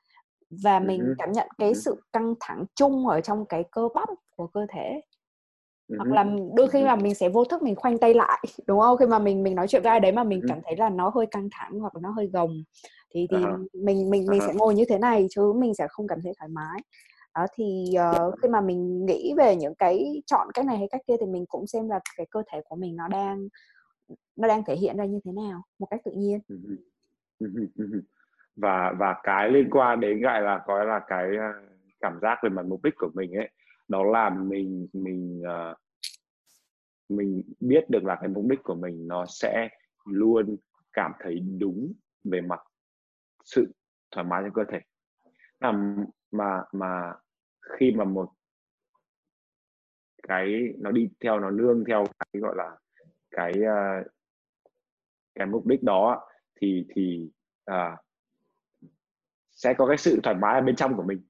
và 0.50 0.80
mình 0.80 1.00
uh-huh. 1.00 1.14
cảm 1.18 1.32
nhận 1.32 1.48
cái 1.58 1.74
sự 1.74 2.02
căng 2.12 2.34
thẳng 2.40 2.64
chung 2.74 3.06
ở 3.06 3.20
trong 3.20 3.46
cái 3.46 3.64
cơ 3.70 3.88
bắp 3.94 4.08
của 4.36 4.46
cơ 4.46 4.66
thể 4.68 5.00
hoặc 5.96 6.08
là 6.08 6.26
đôi 6.54 6.68
khi 6.68 6.82
là 6.82 6.96
mình 6.96 7.14
sẽ 7.14 7.28
vô 7.28 7.44
thức 7.44 7.62
mình 7.62 7.74
khoanh 7.76 7.98
tay 7.98 8.14
lại 8.14 8.44
đúng 8.66 8.80
không 8.80 8.96
khi 8.96 9.06
mà 9.06 9.18
mình 9.18 9.42
mình 9.42 9.54
nói 9.54 9.68
chuyện 9.68 9.82
với 9.82 9.90
ai 9.90 10.00
đấy 10.00 10.12
mà 10.12 10.24
mình 10.24 10.42
cảm 10.48 10.58
thấy 10.64 10.76
là 10.76 10.88
nó 10.88 11.12
hơi 11.14 11.26
căng 11.30 11.48
thẳng 11.52 11.80
hoặc 11.80 11.94
là 11.94 12.00
nó 12.00 12.10
hơi 12.10 12.26
gồng 12.32 12.62
thì 13.14 13.26
thì 13.30 13.36
uh-huh. 13.36 13.66
mình 13.72 14.10
mình 14.10 14.26
mình 14.26 14.40
uh-huh. 14.40 14.46
sẽ 14.46 14.54
ngồi 14.54 14.74
như 14.74 14.84
thế 14.88 14.98
này 14.98 15.26
chứ 15.30 15.52
mình 15.52 15.74
sẽ 15.74 15.86
không 15.90 16.06
cảm 16.06 16.18
thấy 16.22 16.32
thoải 16.38 16.48
mái 16.48 16.80
đó 17.34 17.46
thì 17.54 17.94
uh, 17.94 18.34
khi 18.42 18.48
mà 18.48 18.60
mình 18.60 19.06
nghĩ 19.06 19.34
về 19.36 19.56
những 19.56 19.74
cái 19.74 20.22
chọn 20.26 20.48
cách 20.54 20.66
này 20.66 20.78
hay 20.78 20.88
cách 20.90 21.00
kia 21.06 21.14
thì 21.20 21.26
mình 21.26 21.44
cũng 21.48 21.66
xem 21.66 21.88
là 21.88 22.00
cái 22.16 22.26
cơ 22.30 22.42
thể 22.52 22.60
của 22.64 22.76
mình 22.76 22.96
nó 22.96 23.08
đang 23.08 23.48
nó 24.36 24.48
đang 24.48 24.64
thể 24.64 24.76
hiện 24.76 24.96
ra 24.96 25.04
như 25.04 25.20
thế 25.24 25.32
nào 25.32 25.62
một 25.78 25.86
cách 25.90 26.00
tự 26.04 26.12
nhiên. 26.16 26.40
Và 28.56 28.92
và 28.98 29.20
cái 29.22 29.50
liên 29.50 29.70
quan 29.70 30.00
đến 30.00 30.20
gọi 30.20 30.42
là 30.42 30.62
coi 30.66 30.86
là 30.86 31.00
cái 31.06 31.26
ờ, 31.36 31.52
cảm 32.00 32.18
giác 32.22 32.38
về 32.42 32.50
mặt 32.50 32.66
mục 32.66 32.84
đích 32.84 32.94
của 32.96 33.10
mình 33.14 33.32
ấy 33.32 33.50
đó 33.88 34.04
là 34.04 34.30
mình 34.30 34.88
mình 34.92 35.42
uh, 35.42 35.76
mình 37.08 37.42
biết 37.60 37.90
được 37.90 38.04
là 38.04 38.16
cái 38.20 38.28
mục 38.28 38.44
đích 38.48 38.62
của 38.62 38.74
mình 38.74 39.08
nó 39.08 39.24
sẽ 39.28 39.68
luôn 40.04 40.56
cảm 40.92 41.12
thấy 41.20 41.40
đúng 41.58 41.92
về 42.24 42.40
mặt 42.40 42.60
sự 43.44 43.72
thoải 44.10 44.26
mái 44.26 44.42
trong 44.42 44.52
cơ 44.52 44.64
thể 44.72 44.80
là 45.60 45.72
mà 46.30 46.62
mà 46.72 47.14
khi 47.78 47.92
mà 47.96 48.04
một 48.04 48.30
cái 50.28 50.74
nó 50.78 50.90
đi 50.90 51.08
theo 51.20 51.40
nó 51.40 51.50
nương 51.50 51.84
theo 51.84 52.04
cái 52.18 52.40
gọi 52.40 52.54
là 52.56 52.76
cái 53.30 53.52
ờ, 53.62 54.04
cái 55.34 55.46
mục 55.46 55.66
đích 55.66 55.82
đó 55.82 56.28
thì 56.60 56.86
thì 56.94 57.30
à, 57.64 57.96
sẽ 59.50 59.74
có 59.78 59.86
cái 59.86 59.96
sự 59.96 60.20
thoải 60.22 60.36
mái 60.36 60.54
ở 60.54 60.60
bên 60.60 60.76
trong 60.76 60.96
của 60.96 61.02
mình. 61.02 61.22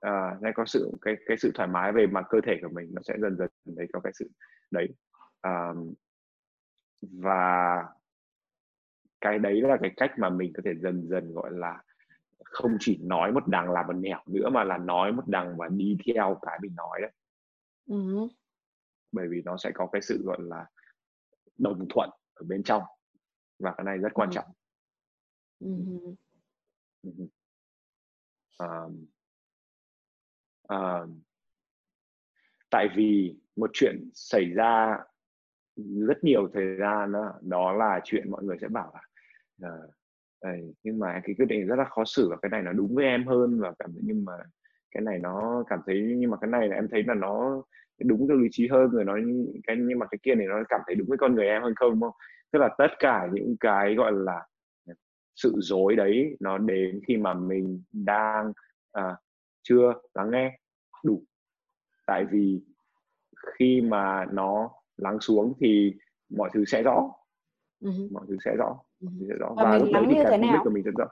À, 0.00 0.38
sẽ 0.42 0.52
có 0.54 0.64
sự 0.64 0.92
cái 1.02 1.14
cái 1.26 1.36
sự 1.36 1.50
thoải 1.54 1.68
mái 1.68 1.92
về 1.92 2.06
mặt 2.06 2.24
cơ 2.28 2.38
thể 2.46 2.58
của 2.62 2.68
mình 2.68 2.90
nó 2.94 3.02
sẽ 3.04 3.14
dần 3.22 3.36
dần 3.36 3.48
thấy 3.76 3.86
có 3.92 4.00
cái 4.00 4.12
sự 4.18 4.30
đấy 4.70 4.88
à, 5.40 5.72
và 7.00 7.84
cái 9.20 9.38
đấy 9.38 9.60
là 9.60 9.76
cái 9.82 9.90
cách 9.96 10.12
mà 10.18 10.30
mình 10.30 10.52
có 10.56 10.62
thể 10.64 10.74
dần 10.82 11.08
dần 11.08 11.32
gọi 11.32 11.50
là 11.52 11.82
không 12.44 12.76
chỉ 12.80 12.98
nói 13.02 13.32
một 13.32 13.46
đằng 13.46 13.70
làm 13.70 13.86
một 13.86 13.92
nẻo 13.92 14.20
nữa 14.26 14.50
mà 14.50 14.64
là 14.64 14.78
nói 14.78 15.12
một 15.12 15.24
đằng 15.26 15.56
và 15.56 15.68
đi 15.68 15.96
theo 16.06 16.38
cái 16.42 16.58
mình 16.62 16.74
nói 16.74 17.00
đấy 17.02 17.12
uh-huh. 17.86 18.28
bởi 19.12 19.28
vì 19.28 19.42
nó 19.44 19.56
sẽ 19.56 19.70
có 19.74 19.88
cái 19.92 20.02
sự 20.02 20.22
gọi 20.24 20.38
là 20.40 20.66
đồng 21.58 21.86
thuận 21.90 22.10
ở 22.34 22.44
bên 22.48 22.62
trong 22.62 22.82
và 23.58 23.74
cái 23.76 23.84
này 23.84 23.98
rất 23.98 24.14
quan 24.14 24.28
uh-huh. 24.28 24.32
trọng 24.32 24.52
uh-huh. 25.60 26.14
Uh-huh. 27.02 27.28
Um, 28.58 29.06
um, 30.68 31.20
tại 32.70 32.88
vì 32.96 33.36
một 33.56 33.70
chuyện 33.72 34.10
xảy 34.14 34.44
ra 34.44 34.98
rất 35.78 36.24
nhiều 36.24 36.48
thời 36.54 36.76
gian 36.80 37.12
đó, 37.12 37.32
đó 37.40 37.72
là 37.72 38.00
chuyện 38.04 38.30
mọi 38.30 38.44
người 38.44 38.56
sẽ 38.60 38.68
bảo 38.68 38.94
là 38.94 39.68
uh, 39.68 39.90
đây, 40.44 40.74
nhưng 40.82 40.98
mà 40.98 41.20
cái 41.24 41.34
quyết 41.38 41.46
định 41.46 41.66
rất 41.66 41.76
là 41.76 41.84
khó 41.84 42.04
xử 42.04 42.30
và 42.30 42.36
cái 42.42 42.50
này 42.50 42.62
nó 42.62 42.72
đúng 42.72 42.94
với 42.94 43.04
em 43.04 43.26
hơn 43.26 43.60
và 43.60 43.72
cảm 43.78 43.92
thấy 43.92 44.02
nhưng 44.04 44.24
mà 44.24 44.32
cái 44.90 45.00
này 45.02 45.18
nó 45.18 45.64
cảm 45.68 45.80
thấy 45.86 46.14
nhưng 46.16 46.30
mà 46.30 46.36
cái 46.40 46.50
này 46.50 46.68
là 46.68 46.76
em 46.76 46.88
thấy 46.90 47.02
là 47.02 47.14
nó 47.14 47.62
đúng 47.98 48.28
theo 48.28 48.36
lý 48.36 48.48
trí 48.50 48.68
hơn 48.68 48.90
rồi 48.90 49.04
nó 49.04 49.16
cái 49.66 49.76
nhưng 49.80 49.98
mà 49.98 50.06
cái 50.10 50.18
kia 50.22 50.34
này 50.34 50.46
nó 50.46 50.62
cảm 50.68 50.80
thấy 50.86 50.94
đúng 50.94 51.08
với 51.08 51.18
con 51.18 51.34
người 51.34 51.46
em 51.46 51.62
hơn 51.62 51.74
không 51.76 52.00
không? 52.00 52.12
Tức 52.52 52.58
là 52.58 52.68
tất 52.78 52.88
cả 52.98 53.28
những 53.32 53.56
cái 53.60 53.94
gọi 53.94 54.12
là 54.12 54.46
sự 55.36 55.54
dối 55.58 55.96
đấy 55.96 56.36
nó 56.40 56.58
đến 56.58 57.00
khi 57.08 57.16
mà 57.16 57.34
mình 57.34 57.82
đang 57.92 58.52
à, 58.92 59.16
chưa 59.62 59.94
lắng 60.14 60.30
nghe 60.30 60.58
đủ. 61.04 61.22
Tại 62.06 62.24
vì 62.30 62.60
khi 63.58 63.80
mà 63.80 64.24
nó 64.32 64.70
lắng 64.96 65.20
xuống 65.20 65.52
thì 65.60 65.94
mọi 66.30 66.50
thứ 66.52 66.64
sẽ 66.64 66.82
rõ. 66.82 67.10
Uh-huh. 67.84 68.12
mọi 68.12 68.24
thứ 68.28 68.36
sẽ 68.44 68.56
rõ 68.56 68.78
rõ 69.40 69.54
và, 69.56 69.64
và 69.64 69.78
lúc 69.78 69.88
đấy 69.92 70.04
thì 70.08 70.14
cái 70.24 70.38
đích 70.38 70.60
của 70.64 70.70
mình 70.70 70.82
rất 70.82 70.92
rõ 70.98 71.06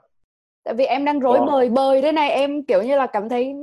tại 0.63 0.73
vì 0.73 0.85
em 0.85 1.05
đang 1.05 1.19
rối 1.19 1.37
Đó. 1.37 1.45
bời 1.45 1.69
bời 1.69 2.01
thế 2.01 2.11
này 2.11 2.29
em 2.29 2.63
kiểu 2.63 2.81
như 2.81 2.95
là 2.95 3.07
cảm 3.07 3.29
thấy 3.29 3.53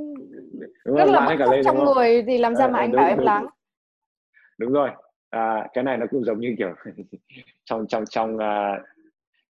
đúng 0.85 0.95
rất 0.95 1.05
là 1.05 1.25
mất 1.25 1.45
lên, 1.51 1.63
trong 1.63 1.85
người 1.85 2.23
thì 2.27 2.37
làm 2.37 2.55
sao 2.55 2.67
à, 2.67 2.71
mà 2.71 2.79
anh 2.79 2.91
đúng, 2.91 3.01
bảo 3.01 3.09
em 3.09 3.17
lắng? 3.17 3.45
Đúng 4.57 4.73
rồi. 4.73 4.89
À, 5.29 5.67
cái 5.73 5.83
này 5.83 5.97
nó 5.97 6.05
cũng 6.11 6.23
giống 6.23 6.39
như 6.39 6.55
kiểu 6.57 6.73
trong 7.65 7.87
trong 7.87 8.03
trong 8.09 8.35
uh, 8.35 8.81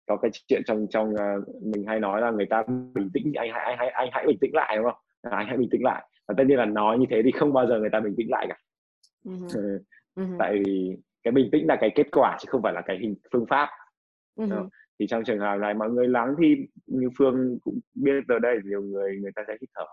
có 0.06 0.16
cái 0.16 0.30
chuyện 0.46 0.62
trong 0.66 0.86
trong 0.90 1.14
uh, 1.14 1.62
mình 1.62 1.84
hay 1.86 2.00
nói 2.00 2.20
là 2.20 2.30
người 2.30 2.46
ta 2.46 2.62
bình 2.94 3.10
tĩnh 3.14 3.32
anh 3.34 3.50
hãy 3.52 3.64
anh 3.64 3.76
hãy 3.78 3.88
anh 3.88 4.08
hãy 4.12 4.26
bình 4.26 4.38
tĩnh 4.40 4.54
lại 4.54 4.76
đúng 4.76 4.84
không? 4.84 5.00
À, 5.22 5.36
anh 5.36 5.46
hãy 5.46 5.56
bình 5.56 5.68
tĩnh 5.70 5.84
lại. 5.84 6.04
Và 6.28 6.34
tất 6.38 6.44
nhiên 6.46 6.58
là 6.58 6.64
nói 6.64 6.98
như 6.98 7.06
thế 7.10 7.22
thì 7.24 7.30
không 7.30 7.52
bao 7.52 7.66
giờ 7.66 7.78
người 7.78 7.90
ta 7.90 8.00
bình 8.00 8.14
tĩnh 8.16 8.30
lại 8.30 8.46
cả. 8.48 8.56
Uh-huh. 9.24 9.78
uh-huh. 10.16 10.36
tại 10.38 10.62
vì 10.66 10.96
cái 11.22 11.32
bình 11.32 11.48
tĩnh 11.52 11.66
là 11.66 11.76
cái 11.80 11.90
kết 11.94 12.06
quả 12.12 12.36
chứ 12.40 12.46
không 12.48 12.62
phải 12.62 12.72
là 12.72 12.80
cái 12.80 12.98
hình 12.98 13.14
phương 13.32 13.46
pháp 13.46 13.68
uh-huh. 14.38 14.68
thì 15.00 15.06
trong 15.06 15.24
trường 15.24 15.38
hợp 15.38 15.56
này 15.56 15.74
mọi 15.74 15.90
người 15.90 16.08
lắng 16.08 16.34
thì 16.42 16.56
như 16.86 17.08
phương 17.18 17.58
cũng 17.62 17.80
biết 17.94 18.24
ở 18.28 18.38
đây 18.38 18.58
nhiều 18.64 18.82
người 18.82 19.16
người 19.20 19.32
ta 19.34 19.42
sẽ 19.46 19.56
hít 19.60 19.70
thở 19.74 19.84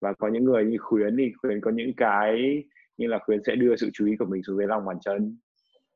và 0.00 0.12
có 0.12 0.28
những 0.28 0.44
người 0.44 0.64
như 0.64 0.76
khuyến 0.80 1.16
thì 1.16 1.32
khuyến 1.42 1.60
có 1.60 1.70
những 1.70 1.92
cái 1.96 2.62
như 2.96 3.06
là 3.06 3.18
khuyến 3.24 3.40
sẽ 3.46 3.56
đưa 3.56 3.76
sự 3.76 3.90
chú 3.92 4.06
ý 4.06 4.16
của 4.18 4.24
mình 4.24 4.42
xuống 4.42 4.56
dưới 4.56 4.66
lòng 4.66 4.84
bàn 4.86 4.96
chân 5.00 5.38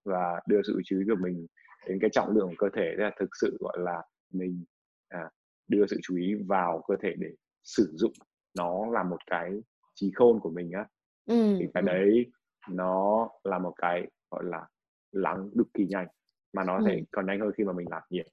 và 0.04 0.40
đưa 0.48 0.62
sự 0.62 0.80
chú 0.84 0.98
ý 0.98 1.04
của 1.08 1.16
mình 1.22 1.46
đến 1.88 1.98
cái 2.00 2.10
trọng 2.10 2.36
lượng 2.36 2.48
của 2.48 2.54
cơ 2.58 2.68
thể 2.76 2.94
là 2.96 3.10
thực 3.20 3.28
sự 3.40 3.56
gọi 3.60 3.78
là 3.80 4.02
mình 4.32 4.64
à, 5.08 5.30
đưa 5.68 5.86
sự 5.86 5.98
chú 6.02 6.16
ý 6.16 6.34
vào 6.46 6.84
cơ 6.88 6.94
thể 7.02 7.14
để 7.18 7.28
sử 7.64 7.92
dụng 7.94 8.12
nó 8.58 8.90
là 8.90 9.02
một 9.02 9.18
cái 9.26 9.50
trí 9.94 10.12
khôn 10.14 10.40
của 10.40 10.50
mình 10.50 10.72
á 10.72 10.86
ừ. 11.26 11.56
thì 11.58 11.66
cái 11.74 11.82
ừ. 11.82 11.86
đấy 11.86 12.26
nó 12.70 13.28
là 13.44 13.58
một 13.58 13.72
cái 13.76 14.06
gọi 14.30 14.44
là 14.44 14.66
lắng 15.12 15.50
cực 15.58 15.66
kỳ 15.74 15.86
nhanh 15.86 16.06
mà 16.52 16.64
nó 16.64 16.76
ừ. 16.76 16.82
sẽ 16.86 17.00
còn 17.10 17.26
nhanh 17.26 17.40
hơn 17.40 17.50
khi 17.56 17.64
mà 17.64 17.72
mình 17.72 17.86
làm 17.90 18.02
nhiều. 18.10 18.24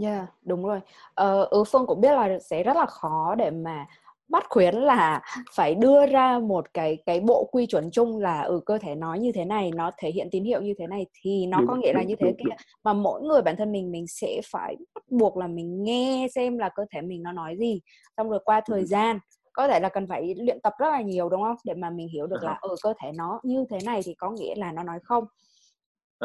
Yeah, 0.00 0.28
đúng 0.42 0.64
rồi. 0.66 0.80
Ờ, 1.14 1.44
ừ, 1.44 1.64
Phương 1.64 1.86
cũng 1.86 2.00
biết 2.00 2.12
là 2.12 2.38
sẽ 2.38 2.62
rất 2.62 2.76
là 2.76 2.86
khó 2.86 3.34
để 3.38 3.50
mà 3.50 3.86
bắt 4.28 4.44
khuyến 4.48 4.74
là 4.74 5.22
phải 5.54 5.74
đưa 5.74 6.06
ra 6.06 6.38
một 6.38 6.74
cái 6.74 6.98
cái 7.06 7.20
bộ 7.20 7.48
quy 7.52 7.66
chuẩn 7.66 7.90
chung 7.90 8.18
là 8.18 8.42
ừ 8.42 8.60
cơ 8.66 8.78
thể 8.78 8.94
nói 8.94 9.18
như 9.18 9.32
thế 9.32 9.44
này 9.44 9.70
nó 9.74 9.90
thể 9.98 10.10
hiện 10.10 10.28
tín 10.30 10.44
hiệu 10.44 10.60
như 10.62 10.74
thế 10.78 10.86
này 10.86 11.06
thì 11.22 11.46
nó 11.46 11.58
đúng, 11.58 11.68
có 11.68 11.74
nghĩa 11.74 11.92
là 11.92 12.02
như 12.02 12.16
thế 12.16 12.26
đúng, 12.26 12.36
kia. 12.36 12.44
đúng. 12.48 12.56
mà 12.84 12.92
mỗi 12.92 13.22
người 13.22 13.42
bản 13.42 13.56
thân 13.56 13.72
mình 13.72 13.92
mình 13.92 14.06
sẽ 14.06 14.40
phải 14.44 14.76
bắt 14.94 15.04
buộc 15.10 15.36
là 15.36 15.46
mình 15.46 15.82
nghe 15.84 16.26
xem 16.34 16.58
là 16.58 16.68
cơ 16.68 16.84
thể 16.90 17.00
mình 17.00 17.22
nó 17.22 17.32
nói 17.32 17.56
gì. 17.58 17.80
Xong 18.16 18.30
rồi 18.30 18.40
qua 18.44 18.60
thời 18.66 18.84
gian 18.84 19.18
có 19.52 19.68
thể 19.68 19.80
là 19.80 19.88
cần 19.88 20.06
phải 20.06 20.34
luyện 20.34 20.60
tập 20.60 20.72
rất 20.78 20.90
là 20.90 21.00
nhiều 21.00 21.28
đúng 21.28 21.42
không? 21.42 21.56
Để 21.64 21.74
mà 21.74 21.90
mình 21.90 22.08
hiểu 22.08 22.26
được 22.26 22.42
là 22.42 22.52
ở 22.52 22.68
ừ, 22.68 22.76
cơ 22.82 22.94
thể 23.02 23.12
nó 23.14 23.40
như 23.42 23.64
thế 23.70 23.78
này 23.84 24.00
thì 24.04 24.14
có 24.14 24.30
nghĩa 24.30 24.54
là 24.56 24.72
nó 24.72 24.82
nói 24.82 24.98
không 25.02 25.24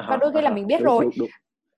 và 0.10 0.18
đôi 0.22 0.32
khi 0.34 0.42
là 0.42 0.50
mình 0.50 0.68
biết 0.68 0.82
rồi 0.82 1.10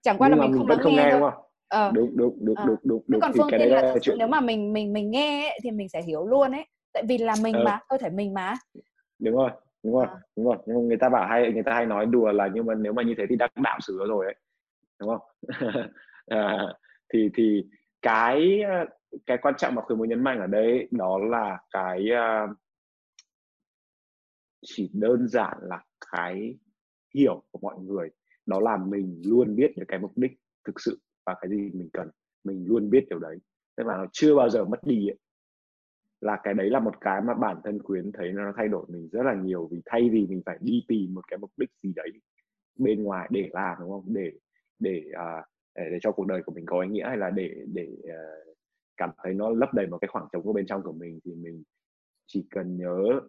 chẳng 0.01 0.17
qua 0.17 0.29
là 0.29 0.35
mình 0.35 0.53
không 0.57 0.67
lắng 0.67 0.79
nghe 0.85 1.09
thôi 1.19 1.31
ờ. 1.67 1.91
đúng 1.93 2.17
đúng 2.17 2.37
đúng 2.45 2.55
ờ. 2.55 2.65
đúng 2.67 2.77
đúng 2.83 3.03
đúng. 3.07 3.21
Còn 3.21 3.31
phương 3.37 3.47
tiên 3.51 3.69
là, 3.69 3.81
là 3.81 3.95
chuyện... 4.01 4.17
nếu 4.19 4.27
mà 4.27 4.39
mình 4.39 4.73
mình 4.73 4.93
mình 4.93 5.11
nghe 5.11 5.49
ấy, 5.49 5.59
thì 5.63 5.71
mình 5.71 5.89
sẽ 5.89 6.01
hiểu 6.01 6.27
luôn 6.27 6.51
ấy. 6.51 6.65
Tại 6.93 7.03
vì 7.07 7.17
là 7.17 7.35
mình 7.43 7.55
ờ. 7.55 7.63
mà 7.65 7.79
cơ 7.89 7.97
thể 7.97 8.09
mình 8.09 8.33
mà. 8.33 8.53
Đúng 9.19 9.35
rồi 9.35 9.49
đúng 9.83 9.93
rồi 9.93 10.05
à. 10.05 10.15
đúng 10.35 10.45
rồi. 10.45 10.57
Nhưng 10.65 10.87
người 10.87 10.97
ta 10.97 11.09
bảo 11.09 11.27
hay 11.27 11.51
người 11.53 11.63
ta 11.63 11.73
hay 11.73 11.85
nói 11.85 12.05
đùa 12.05 12.31
là 12.31 12.49
nhưng 12.53 12.65
mà 12.65 12.73
nếu 12.75 12.93
mà 12.93 13.03
như 13.03 13.13
thế 13.17 13.25
thì 13.29 13.35
đắc 13.35 13.51
đạo 13.55 13.79
sửa 13.81 14.05
rồi 14.07 14.25
ấy 14.25 14.35
đúng 14.99 15.09
không? 15.09 15.21
À, 16.27 16.57
thì 17.13 17.29
thì 17.35 17.63
cái 18.01 18.61
cái 19.25 19.37
quan 19.41 19.53
trọng 19.57 19.75
mà 19.75 19.81
khuyến 19.81 19.99
muốn 19.99 20.09
nhấn 20.09 20.23
mạnh 20.23 20.39
ở 20.39 20.47
đây 20.47 20.87
đó 20.91 21.17
là 21.17 21.57
cái 21.71 22.05
uh, 22.11 22.57
chỉ 24.65 24.91
đơn 24.93 25.27
giản 25.27 25.57
là 25.61 25.83
cái 26.11 26.57
hiểu 27.15 27.43
của 27.51 27.59
mọi 27.61 27.79
người 27.79 28.09
đó 28.45 28.59
là 28.59 28.77
mình 28.77 29.21
luôn 29.25 29.55
biết 29.55 29.71
được 29.77 29.85
cái 29.87 29.99
mục 29.99 30.11
đích 30.15 30.31
thực 30.65 30.81
sự 30.81 30.99
và 31.25 31.35
cái 31.41 31.51
gì 31.51 31.71
mình 31.73 31.89
cần. 31.93 32.09
Mình 32.43 32.65
luôn 32.67 32.89
biết 32.89 33.05
điều 33.09 33.19
đấy. 33.19 33.37
Tức 33.75 33.87
là 33.87 33.97
nó 33.97 34.05
chưa 34.11 34.35
bao 34.35 34.49
giờ 34.49 34.65
mất 34.65 34.79
đi 34.83 35.07
ấy. 35.07 35.17
là 36.21 36.39
cái 36.43 36.53
đấy 36.53 36.69
là 36.69 36.79
một 36.79 36.93
cái 37.01 37.21
mà 37.21 37.33
bản 37.33 37.57
thân 37.63 37.83
khuyến 37.83 38.11
thấy 38.11 38.31
nó 38.31 38.53
thay 38.57 38.67
đổi 38.67 38.85
mình 38.87 39.09
rất 39.11 39.23
là 39.23 39.33
nhiều 39.33 39.67
vì 39.71 39.81
thay 39.85 40.09
vì 40.09 40.27
mình 40.27 40.41
phải 40.45 40.57
đi 40.61 40.85
tìm 40.87 41.13
một 41.13 41.27
cái 41.27 41.37
mục 41.37 41.51
đích 41.57 41.69
gì 41.83 41.93
đấy 41.95 42.09
bên 42.75 43.03
ngoài 43.03 43.27
để 43.31 43.49
làm 43.51 43.77
đúng 43.79 43.91
không? 43.91 44.05
Để 44.13 44.31
để 44.79 45.03
uh, 45.11 45.45
để, 45.75 45.89
để 45.91 45.97
cho 46.01 46.11
cuộc 46.11 46.27
đời 46.27 46.43
của 46.45 46.51
mình 46.51 46.65
có 46.65 46.81
ý 46.81 46.89
nghĩa 46.89 47.07
hay 47.07 47.17
là 47.17 47.29
để 47.29 47.63
để 47.73 47.87
uh, 48.03 48.57
cảm 48.97 49.09
thấy 49.23 49.33
nó 49.33 49.49
lấp 49.49 49.73
đầy 49.73 49.87
một 49.87 49.97
cái 50.01 50.07
khoảng 50.07 50.27
trống 50.31 50.47
ở 50.47 50.53
bên 50.53 50.65
trong 50.65 50.83
của 50.83 50.93
mình 50.93 51.19
thì 51.25 51.35
mình 51.35 51.63
chỉ 52.27 52.47
cần 52.49 52.77
nhớ 52.77 53.19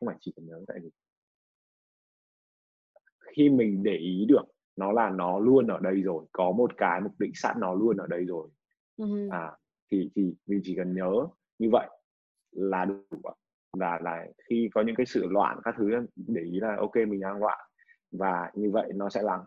không 0.00 0.06
phải 0.06 0.16
chỉ 0.20 0.32
cần 0.36 0.46
nhớ 0.46 0.64
tại 0.66 0.78
vì 0.82 0.90
khi 3.36 3.50
mình 3.50 3.82
để 3.82 3.96
ý 3.96 4.24
được 4.28 4.44
nó 4.76 4.92
là 4.92 5.10
nó 5.10 5.38
luôn 5.38 5.66
ở 5.66 5.78
đây 5.82 6.02
rồi 6.02 6.24
có 6.32 6.52
một 6.52 6.76
cái 6.76 7.00
mục 7.00 7.12
đích 7.18 7.30
sẵn 7.34 7.60
nó 7.60 7.74
luôn 7.74 7.96
ở 7.96 8.06
đây 8.06 8.24
rồi 8.24 8.48
uh-huh. 8.98 9.30
à 9.30 9.52
thì 9.90 10.10
thì 10.14 10.34
mình 10.46 10.60
chỉ 10.64 10.74
cần 10.76 10.94
nhớ 10.94 11.26
như 11.58 11.68
vậy 11.72 11.88
là 12.50 12.84
đủ 12.84 13.20
và 13.72 13.98
là 14.02 14.26
khi 14.48 14.68
có 14.74 14.82
những 14.82 14.96
cái 14.96 15.06
sự 15.06 15.26
loạn 15.26 15.58
các 15.64 15.74
thứ 15.78 15.90
để 16.16 16.42
ý 16.42 16.60
là 16.60 16.76
ok 16.78 16.96
mình 16.96 17.20
đang 17.20 17.38
loạn 17.38 17.58
và 18.10 18.50
như 18.54 18.70
vậy 18.70 18.92
nó 18.94 19.08
sẽ 19.08 19.22
lắng 19.22 19.44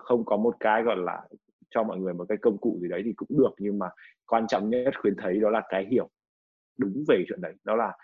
không 0.00 0.24
có 0.24 0.36
một 0.36 0.56
cái 0.60 0.82
gọi 0.82 0.96
là 0.96 1.28
cho 1.70 1.82
mọi 1.82 1.98
người 1.98 2.14
một 2.14 2.24
cái 2.28 2.38
công 2.42 2.58
cụ 2.58 2.78
gì 2.82 2.88
đấy 2.88 3.02
thì 3.04 3.12
cũng 3.16 3.28
được 3.38 3.50
nhưng 3.58 3.78
mà 3.78 3.90
quan 4.26 4.46
trọng 4.46 4.70
nhất 4.70 5.00
khuyến 5.00 5.14
thấy 5.18 5.40
đó 5.40 5.50
là 5.50 5.62
cái 5.68 5.86
hiểu 5.90 6.08
đúng 6.78 7.04
về 7.08 7.24
chuyện 7.28 7.40
đấy 7.40 7.54
đó 7.64 7.76
là 7.76 7.96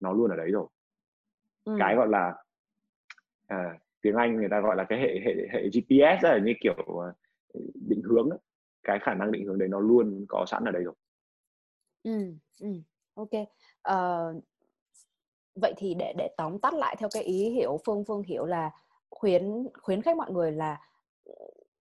nó 0.00 0.12
luôn 0.12 0.30
ở 0.30 0.36
đấy 0.36 0.50
rồi 0.50 0.66
ừ. 1.64 1.76
cái 1.78 1.96
gọi 1.96 2.08
là 2.08 2.34
à, 3.46 3.78
tiếng 4.06 4.16
Anh 4.16 4.36
người 4.36 4.48
ta 4.50 4.60
gọi 4.60 4.76
là 4.76 4.84
cái 4.84 4.98
hệ 4.98 5.20
hệ 5.24 5.34
hệ 5.50 5.68
GPS 5.68 6.24
là 6.24 6.38
như 6.44 6.52
kiểu 6.60 6.74
ờ, 6.74 7.12
định 7.88 8.02
hướng 8.02 8.30
ấy. 8.30 8.38
cái 8.82 8.98
khả 9.02 9.14
năng 9.14 9.32
định 9.32 9.46
hướng 9.46 9.58
đấy 9.58 9.68
nó 9.68 9.80
luôn 9.80 10.24
có 10.28 10.44
sẵn 10.46 10.64
ở 10.64 10.70
đây 10.70 10.82
rồi 10.82 10.94
ừ, 12.02 12.34
ừ. 12.60 12.68
ok 13.14 13.30
uh, 13.90 14.44
vậy 15.54 15.74
thì 15.76 15.94
để 15.94 16.14
để 16.18 16.28
tóm 16.36 16.58
tắt 16.58 16.74
lại 16.74 16.96
theo 16.98 17.08
cái 17.12 17.22
ý 17.22 17.50
hiểu 17.50 17.78
phương 17.86 18.04
phương 18.04 18.22
hiểu 18.22 18.44
là 18.44 18.70
khuyến 19.10 19.68
khuyến 19.82 20.02
khích 20.02 20.16
mọi 20.16 20.30
người 20.30 20.52
là 20.52 20.80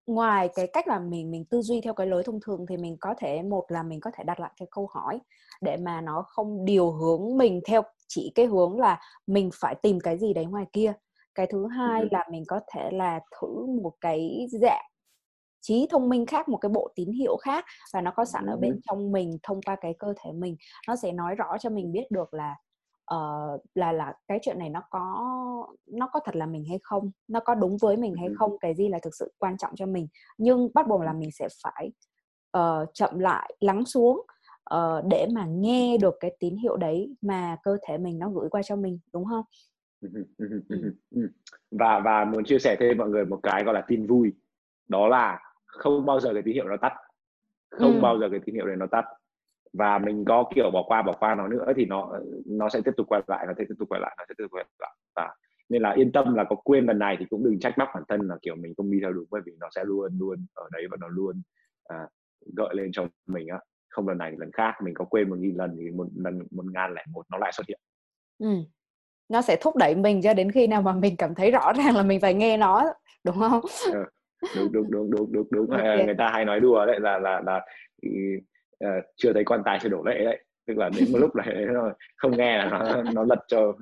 ngoài 0.08 0.50
cái 0.56 0.68
cách 0.68 0.88
là 0.88 1.00
mình 1.00 1.32
mình 1.32 1.46
tư 1.46 1.62
duy 1.62 1.82
theo 1.82 1.94
cái 1.94 2.08
lối 2.08 2.24
thông 2.24 2.40
thường 2.40 2.66
thì 2.70 2.78
mình 2.78 2.98
có 3.00 3.14
thể 3.18 3.42
một 3.42 3.66
là 3.68 3.84
mình 3.84 4.00
có 4.00 4.12
thể 4.14 4.24
đặt 4.24 4.40
lại 4.40 4.52
cái 4.58 4.68
câu 4.72 4.90
hỏi 4.92 5.20
để 5.62 5.78
mà 5.78 6.02
nó 6.02 6.22
không 6.22 6.66
điều 6.66 6.92
hướng 6.92 7.38
mình 7.38 7.62
theo 7.66 7.82
chỉ 8.08 8.32
cái 8.36 8.46
hướng 8.46 8.80
là 8.80 9.00
mình 9.28 9.50
phải 9.54 9.76
tìm 9.76 10.00
cái 10.00 10.18
gì 10.18 10.34
đấy 10.34 10.46
ngoài 10.46 10.66
kia 10.74 10.94
cái 11.36 11.48
thứ 11.48 11.68
hai 11.68 12.04
là 12.12 12.26
mình 12.32 12.44
có 12.48 12.60
thể 12.74 12.92
là 12.92 13.20
thử 13.42 13.66
một 13.84 13.94
cái 14.02 14.48
dạng 14.62 14.86
trí 15.62 15.88
thông 15.90 16.10
minh 16.10 16.26
khác 16.26 16.50
một 16.50 16.58
cái 16.58 16.70
bộ 16.70 16.92
tín 16.96 17.12
hiệu 17.12 17.38
khác 17.38 17.66
và 17.94 18.02
nó 18.02 18.12
có 18.12 18.26
sẵn 18.26 18.46
ở 18.46 18.58
bên 18.58 18.80
trong 18.90 19.12
mình 19.12 19.38
thông 19.44 19.62
qua 19.62 19.76
cái 19.82 19.94
cơ 20.00 20.14
thể 20.24 20.32
mình. 20.32 20.56
Nó 20.88 20.96
sẽ 20.96 21.12
nói 21.12 21.36
rõ 21.36 21.58
cho 21.60 21.70
mình 21.70 21.92
biết 21.92 22.12
được 22.12 22.34
là 22.34 22.56
uh, 23.16 23.62
là 23.76 23.92
là 23.92 24.14
cái 24.28 24.40
chuyện 24.42 24.60
này 24.60 24.70
nó 24.70 24.82
có 24.90 25.26
nó 25.88 26.10
có 26.14 26.20
thật 26.26 26.36
là 26.36 26.46
mình 26.46 26.66
hay 26.70 26.80
không 26.84 27.12
nó 27.28 27.40
có 27.40 27.56
đúng 27.56 27.78
với 27.82 27.98
mình 27.98 28.16
hay 28.16 28.30
không 28.36 28.60
cái 28.60 28.76
gì 28.76 28.90
là 28.90 29.00
thực 29.04 29.16
sự 29.16 29.34
quan 29.40 29.58
trọng 29.58 29.76
cho 29.76 29.86
mình. 29.86 30.08
Nhưng 30.38 30.70
bắt 30.74 30.88
buộc 30.88 31.02
là 31.02 31.14
mình 31.14 31.30
sẽ 31.32 31.48
phải 31.64 31.92
uh, 32.58 32.90
chậm 32.94 33.20
lại 33.20 33.56
lắng 33.60 33.86
xuống 33.86 34.22
uh, 34.74 35.06
để 35.06 35.28
mà 35.32 35.46
nghe 35.46 35.98
được 35.98 36.16
cái 36.20 36.36
tín 36.40 36.58
hiệu 36.58 36.78
đấy 36.78 37.16
mà 37.22 37.58
cơ 37.64 37.78
thể 37.88 37.98
mình 37.98 38.20
nó 38.20 38.30
gửi 38.30 38.50
qua 38.50 38.64
cho 38.64 38.76
mình 38.76 39.00
đúng 39.14 39.26
không 39.26 39.44
và 41.72 42.00
và 42.00 42.26
muốn 42.26 42.46
chia 42.46 42.60
sẻ 42.60 42.76
thêm 42.80 42.98
mọi 42.98 43.10
người 43.10 43.26
một 43.26 43.40
cái 43.44 43.64
gọi 43.64 43.74
là 43.74 43.82
tin 43.82 44.08
vui. 44.08 44.34
Đó 44.88 45.08
là 45.08 45.40
không 45.66 46.06
bao 46.06 46.20
giờ 46.20 46.34
cái 46.34 46.42
tín 46.42 46.54
hiệu 46.54 46.68
nó 46.68 46.78
tắt. 46.78 46.94
Không 47.72 47.94
ừ. 47.94 48.00
bao 48.02 48.20
giờ 48.20 48.30
cái 48.32 48.40
tín 48.46 48.56
hiệu 48.56 48.66
này 48.66 48.76
nó 48.76 48.86
tắt. 48.88 49.06
Và 49.74 50.00
mình 50.00 50.26
có 50.26 50.50
kiểu 50.56 50.72
bỏ 50.72 50.84
qua 50.88 51.02
bỏ 51.02 51.14
qua 51.20 51.36
nó 51.36 51.48
nữa 51.48 51.74
thì 51.76 51.86
nó 51.86 52.20
nó 52.46 52.70
sẽ 52.70 52.82
tiếp 52.86 52.92
tục 52.98 53.08
quay 53.10 53.22
lại 53.28 53.46
nó 53.48 53.54
sẽ 53.58 53.66
tiếp 53.70 53.76
tục 53.80 53.90
quay 53.90 54.02
lại 54.02 54.16
nó 54.18 54.24
sẽ 54.28 54.34
tiếp 54.38 54.44
tục 54.44 54.52
quay 54.52 54.66
lại. 54.80 54.96
Và 55.16 55.36
nên 55.70 55.82
là 55.82 55.92
yên 55.92 56.12
tâm 56.12 56.36
là 56.36 56.44
có 56.44 56.56
quên 56.56 56.86
lần 56.86 57.00
này 57.00 57.16
thì 57.20 57.26
cũng 57.30 57.44
đừng 57.44 57.60
trách 57.60 57.78
móc 57.78 57.90
bản 57.94 58.04
thân 58.08 58.22
là 58.22 58.38
kiểu 58.42 58.56
mình 58.56 58.74
không 58.78 58.92
đi 58.92 59.00
theo 59.02 59.14
đúng 59.14 59.26
bởi 59.32 59.42
vì 59.46 59.52
nó 59.60 59.68
sẽ 59.76 59.84
luôn 59.86 60.18
luôn 60.20 60.46
ở 60.54 60.64
đấy 60.72 60.88
và 60.92 60.98
nó 61.00 61.08
luôn 61.08 61.42
à, 61.84 62.08
gợi 62.58 62.76
lên 62.76 62.90
cho 62.92 63.08
mình 63.28 63.48
á. 63.48 63.60
Không 63.90 64.08
lần 64.08 64.18
này 64.18 64.32
thì 64.32 64.38
lần 64.40 64.52
khác 64.52 64.74
mình 64.84 64.94
có 64.94 65.06
quên 65.06 65.30
một 65.30 65.36
nghìn 65.40 65.56
lần 65.56 65.76
thì 65.80 65.92
một 65.92 66.08
lần 66.16 66.48
một 66.52 66.66
ngàn 66.74 66.94
lẻ 66.94 67.04
một 67.12 67.26
nó 67.32 67.38
lại 67.38 67.52
xuất 67.52 67.68
hiện. 67.68 67.80
Ừ. 68.40 68.50
nó 69.30 69.42
sẽ 69.42 69.56
thúc 69.62 69.76
đẩy 69.76 69.96
mình 69.96 70.22
cho 70.22 70.34
đến 70.34 70.52
khi 70.52 70.68
nào 70.68 70.82
mà 70.82 70.92
mình 70.92 71.16
cảm 71.18 71.36
thấy 71.36 71.52
rõ 71.52 71.74
ràng 71.78 71.96
là 71.96 72.04
mình 72.04 72.20
phải 72.20 72.34
nghe 72.34 72.58
nó 72.58 72.94
đúng 73.24 73.40
không 73.40 73.62
ừ. 73.94 74.06
đúng 74.56 74.72
đúng 74.72 74.92
đúng 74.92 75.12
đúng 75.12 75.32
đúng 75.32 75.48
đúng 75.52 75.70
okay. 75.70 76.06
người 76.06 76.16
ta 76.18 76.30
hay 76.30 76.46
nói 76.46 76.60
đùa 76.60 76.86
đấy 76.86 77.00
là 77.00 77.20
là 77.20 77.42
là 77.46 77.62
uh, 78.86 79.04
chưa 79.16 79.34
thấy 79.34 79.44
quan 79.44 79.62
tài 79.66 79.80
chưa 79.82 79.90
đổ 79.90 80.04
lệ 80.04 80.26
đấy 80.26 80.44
tức 80.68 80.78
là 80.78 80.90
đến 80.90 81.12
một 81.12 81.18
lúc 81.20 81.36
này 81.36 81.48
không 82.18 82.38
nghe 82.38 82.58
là 82.58 82.66
nó 82.66 83.04
nó 83.14 83.24
lật 83.24 83.40
cho 83.48 83.74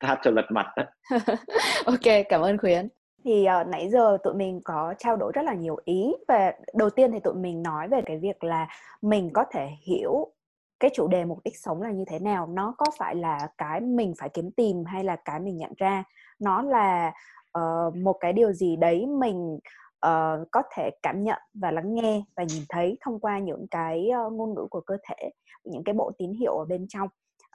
hát 0.00 0.18
cho 0.22 0.30
lật 0.30 0.46
mặt 0.50 0.66
ok 1.86 2.24
cảm 2.28 2.40
ơn 2.40 2.58
khuyến 2.58 2.88
thì 3.24 3.46
uh, 3.60 3.66
nãy 3.66 3.88
giờ 3.88 4.18
tụi 4.24 4.34
mình 4.34 4.60
có 4.64 4.94
trao 4.98 5.16
đổi 5.16 5.32
rất 5.34 5.42
là 5.42 5.54
nhiều 5.54 5.78
ý 5.84 6.14
và 6.28 6.52
đầu 6.74 6.90
tiên 6.90 7.12
thì 7.12 7.20
tụi 7.20 7.34
mình 7.34 7.62
nói 7.62 7.88
về 7.88 8.00
cái 8.06 8.18
việc 8.18 8.44
là 8.44 8.68
mình 9.02 9.30
có 9.32 9.44
thể 9.52 9.68
hiểu 9.82 10.32
cái 10.80 10.90
chủ 10.94 11.08
đề 11.08 11.24
mục 11.24 11.38
đích 11.44 11.58
sống 11.58 11.82
là 11.82 11.90
như 11.90 12.04
thế 12.06 12.18
nào? 12.18 12.46
Nó 12.46 12.74
có 12.78 12.86
phải 12.98 13.14
là 13.14 13.48
cái 13.58 13.80
mình 13.80 14.14
phải 14.18 14.28
kiếm 14.28 14.50
tìm 14.50 14.84
hay 14.84 15.04
là 15.04 15.16
cái 15.24 15.40
mình 15.40 15.56
nhận 15.56 15.72
ra? 15.76 16.04
Nó 16.38 16.62
là 16.62 17.12
uh, 17.58 17.96
một 17.96 18.16
cái 18.20 18.32
điều 18.32 18.52
gì 18.52 18.76
đấy 18.76 19.06
mình 19.06 19.58
uh, 20.06 20.48
có 20.50 20.62
thể 20.74 20.90
cảm 21.02 21.24
nhận 21.24 21.38
và 21.54 21.70
lắng 21.70 21.94
nghe 21.94 22.22
và 22.36 22.42
nhìn 22.42 22.62
thấy 22.68 22.98
thông 23.00 23.20
qua 23.20 23.38
những 23.38 23.66
cái 23.70 24.10
uh, 24.26 24.32
ngôn 24.32 24.54
ngữ 24.54 24.66
của 24.70 24.80
cơ 24.80 24.96
thể 25.08 25.30
những 25.64 25.84
cái 25.84 25.94
bộ 25.94 26.12
tín 26.18 26.32
hiệu 26.32 26.58
ở 26.58 26.64
bên 26.64 26.86
trong 26.88 27.08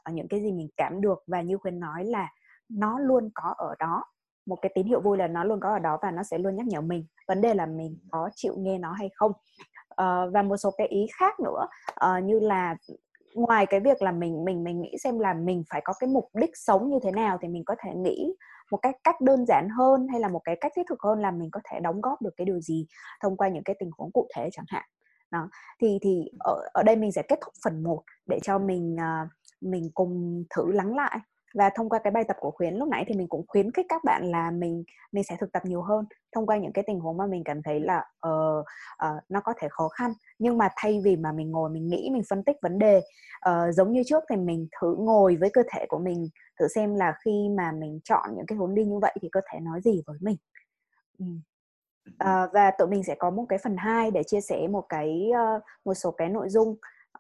uh, 0.10 0.16
những 0.16 0.28
cái 0.28 0.42
gì 0.42 0.52
mình 0.52 0.70
cảm 0.78 1.02
được. 1.02 1.24
Và 1.28 1.42
như 1.42 1.58
khuyên 1.58 1.80
nói 1.80 2.06
là 2.06 2.30
nó 2.70 3.00
luôn 3.00 3.30
có 3.34 3.54
ở 3.58 3.76
đó 3.80 4.04
một 4.46 4.56
cái 4.62 4.72
tín 4.76 4.88
hiệu 4.88 5.02
vui 5.02 5.18
là 5.18 5.28
nó 5.28 5.44
luôn 5.44 5.60
có 5.60 5.70
ở 5.70 5.80
đó 5.80 5.98
và 6.02 6.12
nó 6.12 6.24
sẽ 6.24 6.38
luôn 6.38 6.56
nhắc 6.56 6.68
nhở 6.68 6.82
mình 6.82 7.06
vấn 7.28 7.42
đề 7.42 7.54
là 7.54 7.66
mình 7.66 7.98
có 8.12 8.30
chịu 8.36 8.56
nghe 8.58 8.78
nó 8.78 8.92
hay 8.92 9.10
không. 9.16 9.32
Uh, 9.92 10.34
và 10.34 10.42
một 10.42 10.58
số 10.58 10.72
cái 10.78 10.88
ý 10.88 11.08
khác 11.20 11.40
nữa 11.40 11.68
uh, 12.06 12.24
như 12.24 12.40
là 12.40 12.76
ngoài 13.34 13.66
cái 13.66 13.80
việc 13.80 14.02
là 14.02 14.12
mình 14.12 14.46
mình 14.46 14.64
mình 14.64 14.82
nghĩ 14.82 14.98
xem 15.04 15.20
là 15.20 15.34
mình 15.34 15.64
phải 15.70 15.82
có 15.84 15.94
cái 16.00 16.08
mục 16.08 16.30
đích 16.34 16.58
sống 16.58 16.90
như 16.90 17.00
thế 17.04 17.12
nào 17.12 17.38
thì 17.42 17.48
mình 17.48 17.66
có 17.66 17.76
thể 17.80 17.92
nghĩ 17.96 18.34
một 18.72 18.78
cái 18.82 18.94
cách 19.04 19.22
đơn 19.22 19.46
giản 19.46 19.70
hơn 19.70 20.08
hay 20.08 20.20
là 20.20 20.28
một 20.28 20.42
cái 20.44 20.58
cách 20.62 20.72
thiết 20.76 20.84
thực 20.90 21.02
hơn 21.02 21.20
là 21.20 21.32
mình 21.32 21.50
có 21.52 21.60
thể 21.64 21.80
đóng 21.80 22.02
góp 22.02 22.22
được 22.22 22.34
cái 22.38 22.46
điều 22.46 22.60
gì 22.60 22.86
thông 23.22 23.38
qua 23.38 23.48
những 23.48 23.64
cái 23.64 23.76
tình 23.80 23.92
huống 23.98 24.12
cụ 24.12 24.28
thể 24.36 24.50
chẳng 24.52 24.66
hạn. 24.68 24.84
Đó 25.32 25.50
thì 25.82 26.00
thì 26.02 26.32
ở 26.40 26.70
ở 26.74 26.84
đây 26.84 26.96
mình 26.96 27.12
sẽ 27.12 27.22
kết 27.28 27.40
thúc 27.42 27.54
phần 27.64 27.84
1 27.84 28.04
để 28.26 28.40
cho 28.44 28.60
mình 28.60 28.96
uh, 28.96 29.30
mình 29.62 29.92
cùng 29.94 30.44
thử 30.56 30.72
lắng 30.72 30.96
lại 30.96 31.20
và 31.54 31.70
thông 31.76 31.90
qua 31.90 32.00
cái 32.00 32.12
bài 32.12 32.24
tập 32.28 32.38
của 32.40 32.52
khuyến 32.52 32.76
lúc 32.76 32.90
nãy 32.90 33.06
thì 33.08 33.16
mình 33.16 33.28
cũng 33.28 33.46
khuyến 33.48 33.72
khích 33.72 33.86
các 33.90 34.04
bạn 34.04 34.32
là 34.32 34.52
mình 34.52 34.84
mình 35.12 35.24
sẽ 35.24 35.36
thực 35.40 35.52
tập 35.52 35.66
nhiều 35.66 35.82
hơn 35.82 36.06
thông 36.36 36.46
qua 36.46 36.58
những 36.58 36.74
cái 36.74 36.84
tình 36.88 37.00
huống 37.00 37.18
mà 37.18 37.26
mình 37.26 37.44
cảm 37.44 37.64
thấy 37.64 37.80
là 37.80 38.06
uh, 38.28 38.66
uh, 39.06 39.24
nó 39.30 39.42
có 39.42 39.54
thể 39.58 39.68
khó 39.72 39.88
khăn. 39.88 40.14
Nhưng 40.40 40.58
mà 40.58 40.70
thay 40.76 41.02
vì 41.04 41.16
mà 41.16 41.32
mình 41.32 41.52
ngồi 41.52 41.70
mình 41.70 41.88
nghĩ 41.88 42.10
mình 42.14 42.24
phân 42.30 42.44
tích 42.44 42.56
vấn 42.62 42.80
đề 42.80 43.02
uh, 43.50 43.76
giống 43.76 43.92
như 43.92 44.04
trước 44.06 44.24
thì 44.30 44.36
mình 44.36 44.68
thử 44.82 44.96
ngồi 45.00 45.36
với 45.36 45.50
cơ 45.54 45.64
thể 45.74 45.86
của 45.90 46.00
mình 46.00 46.30
thử 46.60 46.68
xem 46.68 46.96
là 46.96 47.14
khi 47.26 47.50
mà 47.58 47.72
mình 47.72 48.00
chọn 48.04 48.30
những 48.36 48.46
cái 48.46 48.58
hướng 48.58 48.76
đi 48.76 48.86
như 48.86 49.00
vậy 49.00 49.16
thì 49.22 49.30
cơ 49.32 49.42
thể 49.52 49.60
nói 49.60 49.82
gì 49.84 50.04
với 50.08 50.18
mình. 50.22 50.38
Uh, 52.10 52.50
và 52.54 52.72
tụi 52.78 52.88
mình 52.88 53.04
sẽ 53.04 53.16
có 53.16 53.30
một 53.30 53.46
cái 53.50 53.60
phần 53.64 53.78
2 53.78 54.12
để 54.12 54.24
chia 54.24 54.42
sẻ 54.42 54.68
một 54.68 54.86
cái 54.90 55.30
uh, 55.32 55.64
một 55.86 55.94
số 55.94 56.12
cái 56.12 56.30
nội 56.30 56.50
dung 56.50 56.76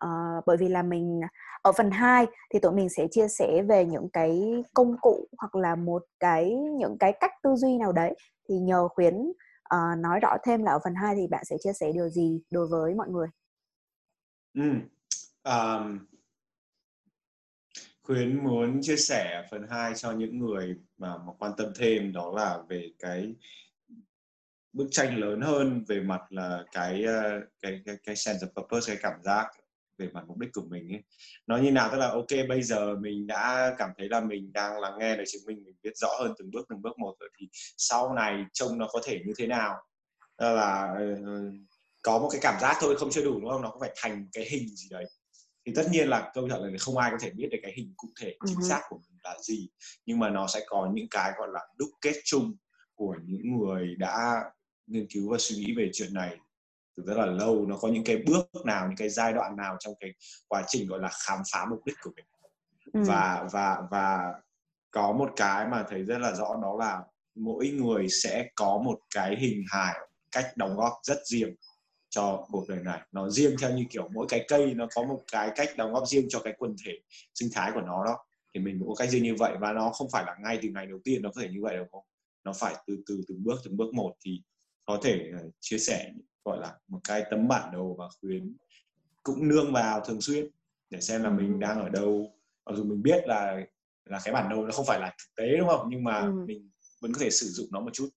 uh, 0.05 0.43
bởi 0.45 0.57
vì 0.57 0.67
là 0.67 0.83
mình 0.83 1.21
ở 1.61 1.71
phần 1.71 1.91
2 1.91 2.25
thì 2.53 2.59
tụi 2.59 2.71
mình 2.71 2.89
sẽ 2.89 3.07
chia 3.11 3.27
sẻ 3.27 3.61
về 3.69 3.85
những 3.85 4.09
cái 4.13 4.63
công 4.73 4.95
cụ 5.01 5.27
hoặc 5.37 5.55
là 5.55 5.75
một 5.75 6.05
cái 6.19 6.55
những 6.55 6.97
cái 6.99 7.13
cách 7.19 7.31
tư 7.43 7.55
duy 7.55 7.77
nào 7.77 7.91
đấy 7.91 8.15
thì 8.49 8.55
nhờ 8.55 8.87
khuyến 8.87 9.15
uh, 9.75 9.99
nói 9.99 10.19
rõ 10.19 10.37
thêm 10.43 10.63
là 10.63 10.71
ở 10.71 10.79
phần 10.83 10.95
2 10.95 11.15
thì 11.15 11.27
bạn 11.27 11.45
sẽ 11.45 11.55
chia 11.59 11.73
sẻ 11.73 11.91
điều 11.93 12.09
gì 12.09 12.41
đối 12.51 12.67
với 12.67 12.95
mọi 12.95 13.09
người 13.09 13.27
ừ. 14.53 14.71
um, 15.43 15.99
khuyến 18.03 18.43
muốn 18.43 18.79
chia 18.81 18.97
sẻ 18.97 19.47
phần 19.51 19.67
2 19.69 19.93
cho 19.95 20.11
những 20.11 20.39
người 20.39 20.75
mà, 20.97 21.17
mà 21.17 21.33
quan 21.39 21.51
tâm 21.57 21.67
thêm 21.75 22.13
đó 22.13 22.31
là 22.35 22.59
về 22.69 22.91
cái 22.99 23.35
bức 24.73 24.87
tranh 24.91 25.17
lớn 25.17 25.41
hơn 25.41 25.83
về 25.87 25.99
mặt 25.99 26.21
là 26.29 26.63
cái 26.71 27.03
ờ, 27.03 27.41
cái 27.61 27.81
cái 27.85 27.95
cái 28.03 28.15
sense 28.15 28.47
of 28.47 28.61
purpose 28.61 28.95
cái 28.95 28.97
cảm 29.03 29.21
giác 29.23 29.47
về 30.01 30.09
mặt 30.13 30.23
mục 30.27 30.37
đích 30.37 30.49
của 30.53 30.63
mình 30.69 30.93
ấy. 30.93 31.03
nó 31.47 31.57
như 31.57 31.71
nào? 31.71 31.89
Tức 31.91 31.97
là 31.97 32.09
ok 32.09 32.47
bây 32.49 32.61
giờ 32.61 32.95
mình 32.95 33.27
đã 33.27 33.75
cảm 33.77 33.89
thấy 33.97 34.09
là 34.09 34.21
mình 34.21 34.53
đang 34.53 34.79
lắng 34.79 34.93
nghe 34.99 35.17
để 35.17 35.23
chứng 35.27 35.41
minh 35.45 35.63
mình 35.63 35.75
biết 35.83 35.97
rõ 35.97 36.09
hơn 36.19 36.33
từng 36.37 36.51
bước 36.51 36.65
từng 36.69 36.81
bước 36.81 36.99
một 36.99 37.15
rồi 37.19 37.29
thì 37.39 37.49
sau 37.77 38.13
này 38.13 38.45
trông 38.53 38.77
nó 38.77 38.87
có 38.91 39.01
thể 39.05 39.19
như 39.25 39.33
thế 39.37 39.47
nào? 39.47 39.75
Đó 40.39 40.51
là 40.51 40.93
uh, 41.21 41.53
có 42.03 42.19
một 42.19 42.29
cái 42.31 42.41
cảm 42.43 42.59
giác 42.61 42.77
thôi 42.81 42.95
không 42.97 43.09
chưa 43.11 43.23
đủ 43.23 43.39
đúng 43.39 43.49
không? 43.49 43.61
Nó 43.61 43.69
có 43.69 43.77
phải 43.79 43.93
thành 43.95 44.27
cái 44.33 44.45
hình 44.49 44.67
gì 44.67 44.87
đấy. 44.89 45.05
Thì 45.65 45.73
tất 45.75 45.83
nhiên 45.91 46.09
là 46.09 46.31
câu 46.33 46.49
trả 46.49 46.57
lời 46.57 46.71
là 46.71 46.77
không 46.79 46.97
ai 46.97 47.11
có 47.11 47.17
thể 47.21 47.29
biết 47.29 47.47
được 47.51 47.57
cái 47.61 47.73
hình 47.75 47.93
cụ 47.97 48.07
thể 48.21 48.35
chính 48.45 48.57
uh-huh. 48.57 48.69
xác 48.69 48.81
của 48.89 48.97
mình 48.97 49.19
là 49.23 49.35
gì. 49.41 49.69
Nhưng 50.05 50.19
mà 50.19 50.29
nó 50.29 50.47
sẽ 50.47 50.59
có 50.67 50.91
những 50.93 51.07
cái 51.11 51.31
gọi 51.37 51.47
là 51.53 51.59
đúc 51.77 51.89
kết 52.01 52.13
chung 52.25 52.55
của 52.95 53.15
những 53.23 53.57
người 53.57 53.95
đã 53.95 54.43
nghiên 54.87 55.07
cứu 55.09 55.31
và 55.31 55.37
suy 55.39 55.55
nghĩ 55.55 55.73
về 55.77 55.89
chuyện 55.93 56.13
này 56.13 56.37
từ 56.97 57.03
rất 57.03 57.17
là 57.17 57.25
lâu 57.25 57.65
nó 57.65 57.77
có 57.77 57.87
những 57.87 58.03
cái 58.03 58.17
bước 58.27 58.65
nào 58.65 58.87
những 58.87 58.97
cái 58.97 59.09
giai 59.09 59.33
đoạn 59.33 59.55
nào 59.57 59.75
trong 59.79 59.93
cái 59.99 60.13
quá 60.47 60.63
trình 60.67 60.87
gọi 60.87 60.99
là 60.99 61.09
khám 61.27 61.39
phá 61.53 61.65
mục 61.69 61.79
đích 61.85 61.95
của 62.01 62.11
mình. 62.15 62.25
Ừ. 62.93 63.01
và 63.07 63.47
và 63.51 63.77
và 63.91 64.33
có 64.91 65.11
một 65.11 65.29
cái 65.35 65.67
mà 65.67 65.85
thấy 65.89 66.03
rất 66.03 66.17
là 66.17 66.35
rõ 66.35 66.55
đó 66.61 66.75
là 66.79 67.01
mỗi 67.35 67.69
người 67.69 68.07
sẽ 68.09 68.49
có 68.55 68.81
một 68.85 68.99
cái 69.15 69.35
hình 69.35 69.63
hài 69.67 69.95
cách 70.31 70.45
đóng 70.55 70.75
góp 70.75 70.93
rất 71.03 71.17
riêng 71.25 71.55
cho 72.09 72.45
cuộc 72.51 72.65
đời 72.69 72.79
này. 72.83 73.01
Nó 73.11 73.29
riêng 73.29 73.55
theo 73.61 73.71
như 73.71 73.85
kiểu 73.89 74.09
mỗi 74.13 74.25
cái 74.29 74.45
cây 74.47 74.73
nó 74.73 74.87
có 74.95 75.03
một 75.03 75.21
cái 75.31 75.51
cách 75.55 75.69
đóng 75.77 75.93
góp 75.93 76.07
riêng 76.07 76.25
cho 76.29 76.39
cái 76.39 76.53
quần 76.57 76.75
thể 76.85 76.91
sinh 77.33 77.49
thái 77.53 77.71
của 77.73 77.81
nó 77.81 78.05
đó. 78.05 78.17
Thì 78.53 78.59
mình 78.59 78.79
cũng 78.79 78.87
có 78.87 78.95
cách 78.95 79.09
riêng 79.09 79.23
như 79.23 79.35
vậy 79.35 79.53
và 79.59 79.73
nó 79.73 79.89
không 79.89 80.07
phải 80.11 80.23
là 80.27 80.35
ngay 80.43 80.59
từ 80.61 80.69
ngày 80.69 80.85
đầu 80.85 80.99
tiên 81.03 81.21
nó 81.21 81.29
có 81.35 81.41
thể 81.41 81.47
như 81.47 81.59
vậy 81.61 81.75
đâu 81.75 81.85
không? 81.91 82.03
Nó 82.43 82.53
phải 82.53 82.75
từ 82.87 82.97
từ 83.07 83.21
từng 83.27 83.43
bước 83.43 83.59
từng 83.63 83.77
bước 83.77 83.93
một 83.93 84.13
thì 84.25 84.41
có 84.85 84.99
thể 85.03 85.31
uh, 85.45 85.53
chia 85.59 85.77
sẻ 85.77 86.11
gọi 86.45 86.57
là 86.57 86.77
một 86.87 86.99
cái 87.07 87.23
tấm 87.31 87.47
bản 87.47 87.71
đồ 87.71 87.95
và 87.97 88.05
khuyến 88.21 88.55
cũng 89.23 89.47
nương 89.47 89.73
vào 89.73 90.01
thường 90.01 90.21
xuyên 90.21 90.47
để 90.89 91.01
xem 91.01 91.23
là 91.23 91.29
mình 91.29 91.59
đang 91.59 91.79
ở 91.79 91.89
đâu. 91.89 92.33
Mặc 92.65 92.75
dù 92.75 92.83
mình 92.83 93.01
biết 93.01 93.27
là 93.27 93.61
là 94.05 94.19
cái 94.23 94.33
bản 94.33 94.49
đồ 94.49 94.65
nó 94.65 94.71
không 94.71 94.85
phải 94.85 94.99
là 94.99 95.07
thực 95.07 95.43
tế 95.43 95.57
đúng 95.57 95.67
không? 95.67 95.87
Nhưng 95.89 96.03
mà 96.03 96.19
ừ. 96.19 96.43
mình 96.47 96.69
vẫn 97.01 97.13
có 97.13 97.19
thể 97.21 97.29
sử 97.29 97.45
dụng 97.45 97.67
nó 97.71 97.79
một 97.79 97.93
chút. 97.93 98.09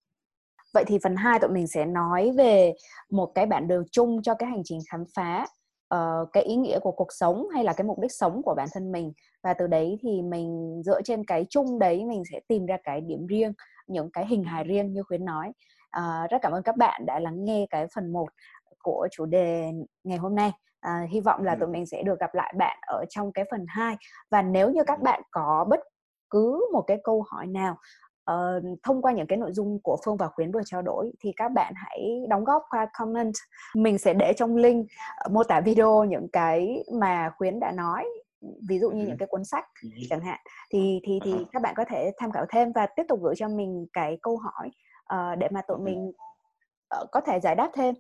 Vậy 0.75 0.85
thì 0.87 0.99
phần 1.03 1.16
2 1.16 1.39
tụi 1.39 1.51
mình 1.51 1.66
sẽ 1.66 1.87
nói 1.87 2.33
về 2.37 2.72
một 3.11 3.33
cái 3.35 3.47
bản 3.47 3.68
đồ 3.68 3.83
chung 3.93 4.22
cho 4.22 4.35
cái 4.35 4.51
hành 4.51 4.62
trình 4.64 4.79
khám 4.91 5.05
phá 5.14 5.47
uh, 5.95 6.29
cái 6.33 6.43
ý 6.43 6.57
nghĩa 6.57 6.79
của 6.79 6.93
cuộc 6.93 7.12
sống 7.12 7.49
hay 7.55 7.64
là 7.64 7.72
cái 7.72 7.85
mục 7.85 7.99
đích 8.01 8.12
sống 8.12 8.43
của 8.43 8.55
bản 8.57 8.68
thân 8.72 8.93
mình. 8.93 9.12
Và 9.43 9.55
từ 9.55 9.66
đấy 9.66 9.99
thì 10.03 10.22
mình 10.22 10.83
dựa 10.85 11.03
trên 11.03 11.25
cái 11.25 11.47
chung 11.51 11.79
đấy 11.79 12.05
mình 12.05 12.22
sẽ 12.33 12.41
tìm 12.49 12.66
ra 12.66 12.77
cái 12.85 13.01
điểm 13.01 13.27
riêng 13.27 13.53
những 13.87 14.11
cái 14.12 14.27
hình 14.27 14.45
hài 14.45 14.64
riêng 14.64 14.93
như 14.93 15.03
khuyến 15.03 15.25
nói 15.25 15.53
uh, 15.99 16.30
rất 16.30 16.38
cảm 16.42 16.53
ơn 16.53 16.62
các 16.62 16.76
bạn 16.76 17.07
đã 17.07 17.18
lắng 17.18 17.45
nghe 17.45 17.66
cái 17.70 17.86
phần 17.95 18.12
1 18.12 18.26
của 18.82 19.09
chủ 19.11 19.26
đề 19.26 19.70
ngày 20.05 20.18
hôm 20.18 20.34
nay 20.34 20.53
À, 20.84 21.07
hy 21.11 21.20
vọng 21.20 21.42
là 21.45 21.53
Ừ. 21.53 21.57
tụi 21.61 21.68
mình 21.68 21.86
sẽ 21.86 22.03
được 22.03 22.20
gặp 22.20 22.34
lại 22.34 22.55
bạn 22.57 22.78
ở 22.86 23.05
trong 23.11 23.32
cái 23.32 23.45
phần 23.51 23.64
2 23.68 23.97
và 24.30 24.42
nếu 24.42 24.70
như 24.70 24.84
các 24.86 24.99
Ừ. 24.99 25.03
bạn 25.03 25.22
có 25.30 25.66
bất 25.68 25.80
cứ 26.30 26.68
một 26.72 26.82
cái 26.86 26.99
câu 27.05 27.24
hỏi 27.30 27.47
nào 27.47 27.76
ờ, 28.24 28.61
thông 28.82 29.03
qua 29.03 29.12
những 29.12 29.26
cái 29.26 29.38
nội 29.38 29.53
dung 29.53 29.78
của 29.82 29.97
Phương 30.05 30.16
và 30.16 30.28
Khuyến 30.28 30.53
vừa 30.53 30.61
trao 30.64 30.82
đổi 30.82 31.12
thì 31.20 31.32
các 31.36 31.49
bạn 31.53 31.72
hãy 31.76 32.01
đóng 32.28 32.45
góp 32.45 32.62
qua 32.70 32.86
comment 32.99 33.32
mình 33.74 33.99
sẽ 33.99 34.14
để 34.14 34.32
trong 34.36 34.57
link 34.57 34.86
ờ, 35.16 35.28
mô 35.32 35.45
tả 35.45 35.61
video 35.61 36.05
những 36.05 36.26
cái 36.32 36.84
mà 36.92 37.30
Khuyến 37.38 37.61
đã 37.61 37.72
nói 37.72 38.05
ví 38.68 38.78
dụ 38.78 38.90
như 38.90 39.03
Ừ. 39.03 39.09
những 39.09 39.16
cái 39.18 39.28
cuốn 39.30 39.45
sách 39.45 39.64
Ừ. 39.82 39.88
chẳng 40.11 40.20
hạn 40.20 40.38
thì 40.72 41.01
thì 41.05 41.20
thì 41.24 41.32
Ờ. 41.32 41.38
các 41.53 41.62
bạn 41.62 41.74
có 41.76 41.84
thể 41.88 42.11
tham 42.18 42.32
khảo 42.32 42.45
thêm 42.49 42.72
và 42.72 42.86
tiếp 42.97 43.03
tục 43.09 43.20
gửi 43.22 43.34
cho 43.36 43.49
mình 43.49 43.86
cái 43.92 44.18
câu 44.22 44.36
hỏi 44.36 44.70
ờ, 45.05 45.35
để 45.35 45.49
mà 45.51 45.63
tụi 45.69 45.79
mình 45.79 46.13
ờ, 46.89 47.07
có 47.13 47.21
thể 47.21 47.41
giải 47.41 47.55
đáp 47.55 47.71
thêm 47.75 47.95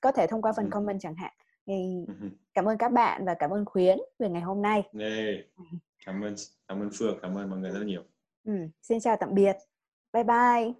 có 0.00 0.12
thể 0.12 0.26
thông 0.26 0.42
qua 0.42 0.52
phần 0.56 0.70
comment 0.70 1.00
chẳng 1.00 1.14
hạn. 1.14 1.32
Thì 1.66 2.06
cảm 2.54 2.64
ơn 2.64 2.78
các 2.78 2.92
bạn 2.92 3.24
và 3.24 3.34
cảm 3.34 3.50
ơn 3.50 3.64
Khuyến 3.64 3.98
về 4.18 4.28
ngày 4.28 4.42
hôm 4.42 4.62
nay. 4.62 4.82
Cảm 6.06 6.24
ơn 6.24 6.34
cảm 6.68 6.82
ơn 6.82 6.90
Phương, 6.98 7.18
cảm 7.22 7.34
ơn 7.38 7.50
mọi 7.50 7.58
người 7.58 7.70
rất 7.70 7.82
nhiều. 7.86 8.02
ừ, 8.44 8.52
xin 8.82 9.00
chào 9.00 9.16
tạm 9.20 9.34
biệt. 9.34 9.56
Bye 10.12 10.24
bye. 10.24 10.72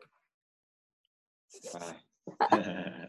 Bye. 2.50 3.08